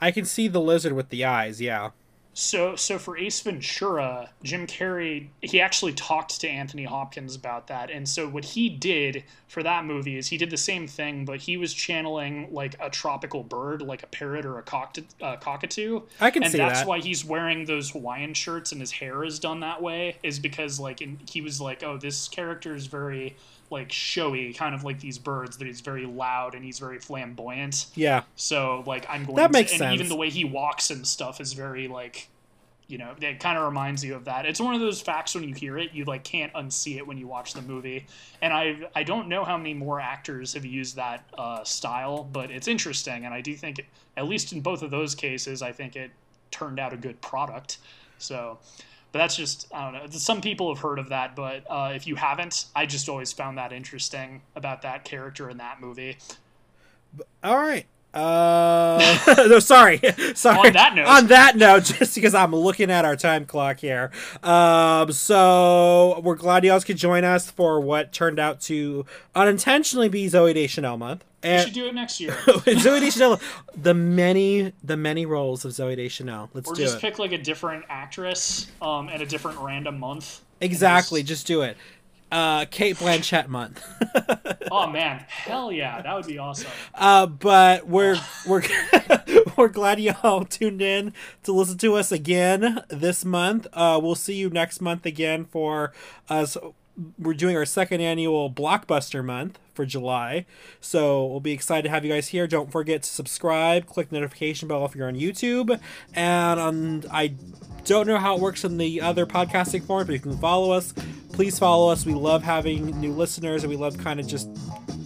I 0.00 0.10
can 0.10 0.24
see 0.24 0.48
the 0.48 0.60
lizard 0.60 0.92
with 0.92 1.08
the 1.10 1.24
eyes. 1.24 1.60
Yeah. 1.60 1.90
So, 2.38 2.76
so 2.76 3.00
for 3.00 3.18
Ace 3.18 3.40
Ventura, 3.40 4.30
Jim 4.44 4.68
Carrey, 4.68 5.26
he 5.42 5.60
actually 5.60 5.92
talked 5.92 6.40
to 6.40 6.48
Anthony 6.48 6.84
Hopkins 6.84 7.34
about 7.34 7.66
that. 7.66 7.90
And 7.90 8.08
so 8.08 8.28
what 8.28 8.44
he 8.44 8.68
did 8.68 9.24
for 9.48 9.64
that 9.64 9.84
movie 9.84 10.16
is 10.16 10.28
he 10.28 10.38
did 10.38 10.50
the 10.50 10.56
same 10.56 10.86
thing, 10.86 11.24
but 11.24 11.40
he 11.40 11.56
was 11.56 11.74
channeling 11.74 12.46
like 12.52 12.76
a 12.78 12.90
tropical 12.90 13.42
bird, 13.42 13.82
like 13.82 14.04
a 14.04 14.06
parrot 14.06 14.46
or 14.46 14.56
a 14.56 14.62
uh, 15.20 15.36
cockatoo. 15.38 16.02
I 16.20 16.30
can 16.30 16.44
and 16.44 16.52
see 16.52 16.58
that's 16.58 16.80
that. 16.80 16.86
why 16.86 17.00
he's 17.00 17.24
wearing 17.24 17.64
those 17.64 17.90
Hawaiian 17.90 18.34
shirts 18.34 18.70
and 18.70 18.80
his 18.80 18.92
hair 18.92 19.24
is 19.24 19.40
done 19.40 19.58
that 19.60 19.82
way. 19.82 20.18
Is 20.22 20.38
because 20.38 20.78
like 20.78 21.02
in, 21.02 21.18
he 21.28 21.40
was 21.40 21.60
like, 21.60 21.82
oh, 21.82 21.96
this 21.96 22.28
character 22.28 22.72
is 22.76 22.86
very 22.86 23.34
like 23.70 23.92
showy, 23.92 24.52
kind 24.52 24.74
of 24.74 24.84
like 24.84 25.00
these 25.00 25.18
birds. 25.18 25.56
That 25.58 25.66
he's 25.66 25.80
very 25.80 26.06
loud 26.06 26.54
and 26.54 26.64
he's 26.64 26.78
very 26.78 26.98
flamboyant. 26.98 27.86
Yeah. 27.94 28.22
So 28.36 28.82
like 28.86 29.06
I'm 29.08 29.24
going 29.24 29.36
That 29.36 29.48
to, 29.48 29.52
makes 29.52 29.72
and 29.72 29.78
sense. 29.78 29.94
even 29.94 30.08
the 30.08 30.16
way 30.16 30.30
he 30.30 30.44
walks 30.44 30.90
and 30.90 31.06
stuff 31.06 31.40
is 31.40 31.52
very 31.52 31.88
like 31.88 32.28
you 32.88 32.96
know, 32.96 33.14
it 33.20 33.38
kind 33.38 33.58
of 33.58 33.64
reminds 33.64 34.02
you 34.02 34.14
of 34.14 34.24
that. 34.24 34.46
It's 34.46 34.60
one 34.60 34.74
of 34.74 34.80
those 34.80 35.02
facts 35.02 35.34
when 35.34 35.44
you 35.44 35.54
hear 35.54 35.76
it, 35.76 35.92
you 35.92 36.06
like 36.06 36.24
can't 36.24 36.50
unsee 36.54 36.96
it 36.96 37.06
when 37.06 37.18
you 37.18 37.26
watch 37.26 37.52
the 37.52 37.60
movie. 37.60 38.06
And 38.40 38.50
I 38.52 38.88
I 38.94 39.02
don't 39.02 39.28
know 39.28 39.44
how 39.44 39.58
many 39.58 39.74
more 39.74 40.00
actors 40.00 40.54
have 40.54 40.64
used 40.64 40.96
that 40.96 41.22
uh, 41.36 41.62
style, 41.64 42.24
but 42.32 42.50
it's 42.50 42.66
interesting, 42.66 43.26
and 43.26 43.34
I 43.34 43.42
do 43.42 43.54
think, 43.54 43.86
at 44.16 44.26
least 44.26 44.54
in 44.54 44.62
both 44.62 44.82
of 44.82 44.90
those 44.90 45.14
cases, 45.14 45.60
I 45.60 45.70
think 45.70 45.96
it 45.96 46.10
turned 46.50 46.80
out 46.80 46.92
a 46.94 46.96
good 46.96 47.20
product. 47.20 47.78
So. 48.16 48.58
But 49.12 49.20
that's 49.20 49.36
just 49.36 49.66
I 49.74 49.90
don't 49.90 49.94
know. 49.94 50.10
Some 50.10 50.40
people 50.40 50.72
have 50.74 50.82
heard 50.82 50.98
of 50.98 51.08
that, 51.08 51.34
but 51.34 51.64
uh, 51.68 51.92
if 51.94 52.06
you 52.06 52.14
haven't, 52.16 52.66
I 52.76 52.86
just 52.86 53.08
always 53.08 53.32
found 53.32 53.56
that 53.58 53.72
interesting 53.72 54.42
about 54.54 54.82
that 54.82 55.04
character 55.04 55.48
in 55.48 55.56
that 55.58 55.80
movie. 55.80 56.18
All 57.42 57.56
right. 57.56 57.86
Uh, 58.14 59.18
no, 59.48 59.58
sorry, 59.58 60.00
sorry. 60.34 60.68
On 60.68 60.72
that 60.72 60.94
note- 60.94 61.06
on 61.06 61.26
that 61.28 61.56
note, 61.56 61.84
just 61.98 62.14
because 62.14 62.34
I'm 62.34 62.54
looking 62.54 62.90
at 62.90 63.04
our 63.04 63.16
time 63.16 63.44
clock 63.44 63.78
here. 63.78 64.10
Um, 64.42 65.12
so 65.12 66.20
we're 66.24 66.34
glad 66.36 66.64
you 66.64 66.70
guys 66.70 66.84
could 66.84 66.96
join 66.96 67.24
us 67.24 67.50
for 67.50 67.80
what 67.80 68.12
turned 68.12 68.38
out 68.38 68.60
to 68.62 69.04
unintentionally 69.34 70.08
be 70.08 70.26
Zooey 70.26 70.54
Deschanel 70.54 70.96
month. 70.96 71.24
We 71.42 71.58
should 71.60 71.72
do 71.72 71.86
it 71.86 71.94
next 71.94 72.20
year. 72.20 72.32
Zooey 72.46 73.00
Deschanel, 73.00 73.40
the 73.76 73.94
many, 73.94 74.72
the 74.82 74.96
many 74.96 75.24
roles 75.26 75.64
of 75.64 75.72
Zooey 75.72 75.96
Deschanel. 75.96 76.50
Let's 76.52 76.68
Or 76.68 76.74
do 76.74 76.82
just 76.82 76.96
it. 76.96 77.00
pick 77.00 77.18
like 77.18 77.32
a 77.32 77.38
different 77.38 77.84
actress 77.88 78.66
um, 78.82 79.08
and 79.08 79.22
a 79.22 79.26
different 79.26 79.58
random 79.60 79.98
month. 80.00 80.40
exactly, 80.60 81.20
Just- 81.20 81.28
just 81.28 81.46
do 81.46 81.62
it. 81.62 81.76
Uh, 82.30 82.66
Cate 82.66 82.96
Blanchett 82.96 83.48
month. 83.48 83.82
oh 84.70 84.86
man, 84.86 85.24
hell 85.28 85.72
yeah, 85.72 86.02
that 86.02 86.14
would 86.14 86.26
be 86.26 86.36
awesome. 86.36 86.70
Uh, 86.94 87.24
but 87.24 87.86
we're 87.88 88.20
we're 88.46 88.62
we're 89.56 89.68
glad 89.68 89.98
y'all 89.98 90.44
tuned 90.44 90.82
in 90.82 91.14
to 91.44 91.52
listen 91.52 91.78
to 91.78 91.94
us 91.94 92.12
again 92.12 92.82
this 92.88 93.24
month. 93.24 93.66
Uh, 93.72 93.98
we'll 94.02 94.14
see 94.14 94.34
you 94.34 94.50
next 94.50 94.82
month 94.82 95.06
again 95.06 95.46
for 95.46 95.94
us. 96.28 96.58
We're 97.18 97.32
doing 97.32 97.56
our 97.56 97.64
second 97.64 98.02
annual 98.02 98.50
blockbuster 98.50 99.24
month 99.24 99.58
for 99.78 99.86
July, 99.86 100.44
so 100.80 101.24
we'll 101.24 101.38
be 101.38 101.52
excited 101.52 101.84
to 101.84 101.90
have 101.90 102.04
you 102.04 102.10
guys 102.12 102.26
here. 102.26 102.48
Don't 102.48 102.72
forget 102.72 103.04
to 103.04 103.08
subscribe, 103.08 103.86
click 103.86 104.08
the 104.10 104.16
notification 104.16 104.66
bell 104.66 104.84
if 104.84 104.96
you're 104.96 105.06
on 105.06 105.14
YouTube, 105.14 105.78
and 106.14 106.58
on 106.60 107.04
I 107.12 107.34
don't 107.84 108.08
know 108.08 108.18
how 108.18 108.34
it 108.34 108.40
works 108.40 108.64
in 108.64 108.76
the 108.76 109.00
other 109.00 109.24
podcasting 109.24 109.84
forms, 109.84 110.08
but 110.08 110.14
you 110.14 110.18
can 110.18 110.36
follow 110.38 110.72
us. 110.72 110.92
Please 111.32 111.60
follow 111.60 111.90
us. 111.92 112.04
We 112.04 112.12
love 112.14 112.42
having 112.42 113.00
new 113.00 113.12
listeners, 113.12 113.62
and 113.62 113.70
we 113.70 113.76
love 113.76 113.96
kind 113.98 114.18
of 114.18 114.26
just 114.26 114.48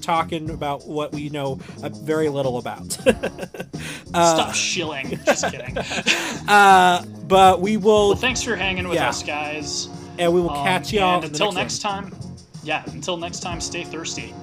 talking 0.01 0.49
about 0.49 0.89
what 0.89 1.13
we 1.13 1.29
know 1.29 1.61
uh, 1.83 1.91
very 1.91 2.31
little 2.31 2.57
about. 2.57 2.91
Stop 4.07 4.55
shilling. 4.55 5.21
Just 5.27 5.45
kidding. 5.51 5.77
uh, 6.49 7.05
but 7.29 7.61
we 7.61 7.77
will, 7.77 8.09
well, 8.09 8.17
thanks 8.17 8.43
for 8.43 8.57
hanging 8.57 8.89
with 8.89 8.97
Yeah. 8.97 9.11
us, 9.11 9.23
guys. 9.23 9.89
and 10.19 10.33
we 10.33 10.41
will 10.41 10.51
Um, 10.51 10.65
catch 10.65 10.93
y'all. 10.93 11.17
And 11.17 11.25
in 11.27 11.33
the 11.33 11.35
until 11.37 11.53
next, 11.53 11.85
next 11.85 11.85
one. 11.85 12.11
time, 12.11 12.35
yeah. 12.65 12.83
Until 12.87 13.17
next 13.17 13.41
time, 13.41 13.61
stay 13.61 13.85
thirsty. 13.85 14.35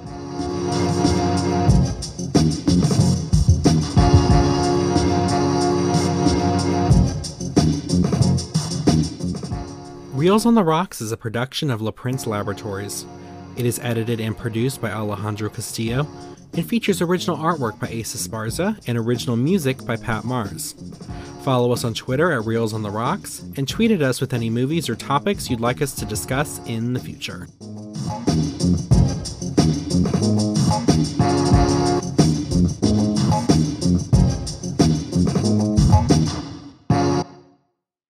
Reels 10.20 10.46
on 10.46 10.54
the 10.54 10.66
Rocks 10.66 11.00
is 11.00 11.14
a 11.14 11.18
production 11.18 11.72
of 11.72 11.82
La 11.82 11.92
Prince 11.92 12.28
Laboratories. 12.28 13.06
It 13.56 13.66
is 13.66 13.80
edited 13.80 14.20
and 14.20 14.38
produced 14.38 14.82
by 14.82 14.92
Alejandro 14.92 15.50
Castillo 15.50 16.06
and 16.54 16.68
features 16.68 17.02
original 17.02 17.38
artwork 17.38 17.80
by 17.80 17.88
Asa 17.88 18.18
Sparza 18.18 18.78
and 18.86 18.98
original 18.98 19.38
music 19.38 19.86
by 19.86 19.96
Pat 19.96 20.26
Mars. 20.26 20.76
Follow 21.44 21.72
us 21.72 21.86
on 21.86 21.94
Twitter 21.94 22.34
at 22.34 22.46
Reels 22.46 22.74
on 22.74 22.84
the 22.84 22.92
Rocks 22.92 23.44
and 23.56 23.66
tweet 23.66 23.92
at 23.92 24.02
us 24.02 24.20
with 24.20 24.34
any 24.34 24.50
movies 24.50 24.90
or 24.90 24.96
topics 24.96 25.50
you'd 25.50 25.62
like 25.62 25.82
us 25.82 25.96
to 25.96 26.06
discuss 26.06 26.60
in 26.68 26.92
the 26.92 27.00
future. 27.00 27.48
Thank 30.02 30.54
you. 30.54 30.59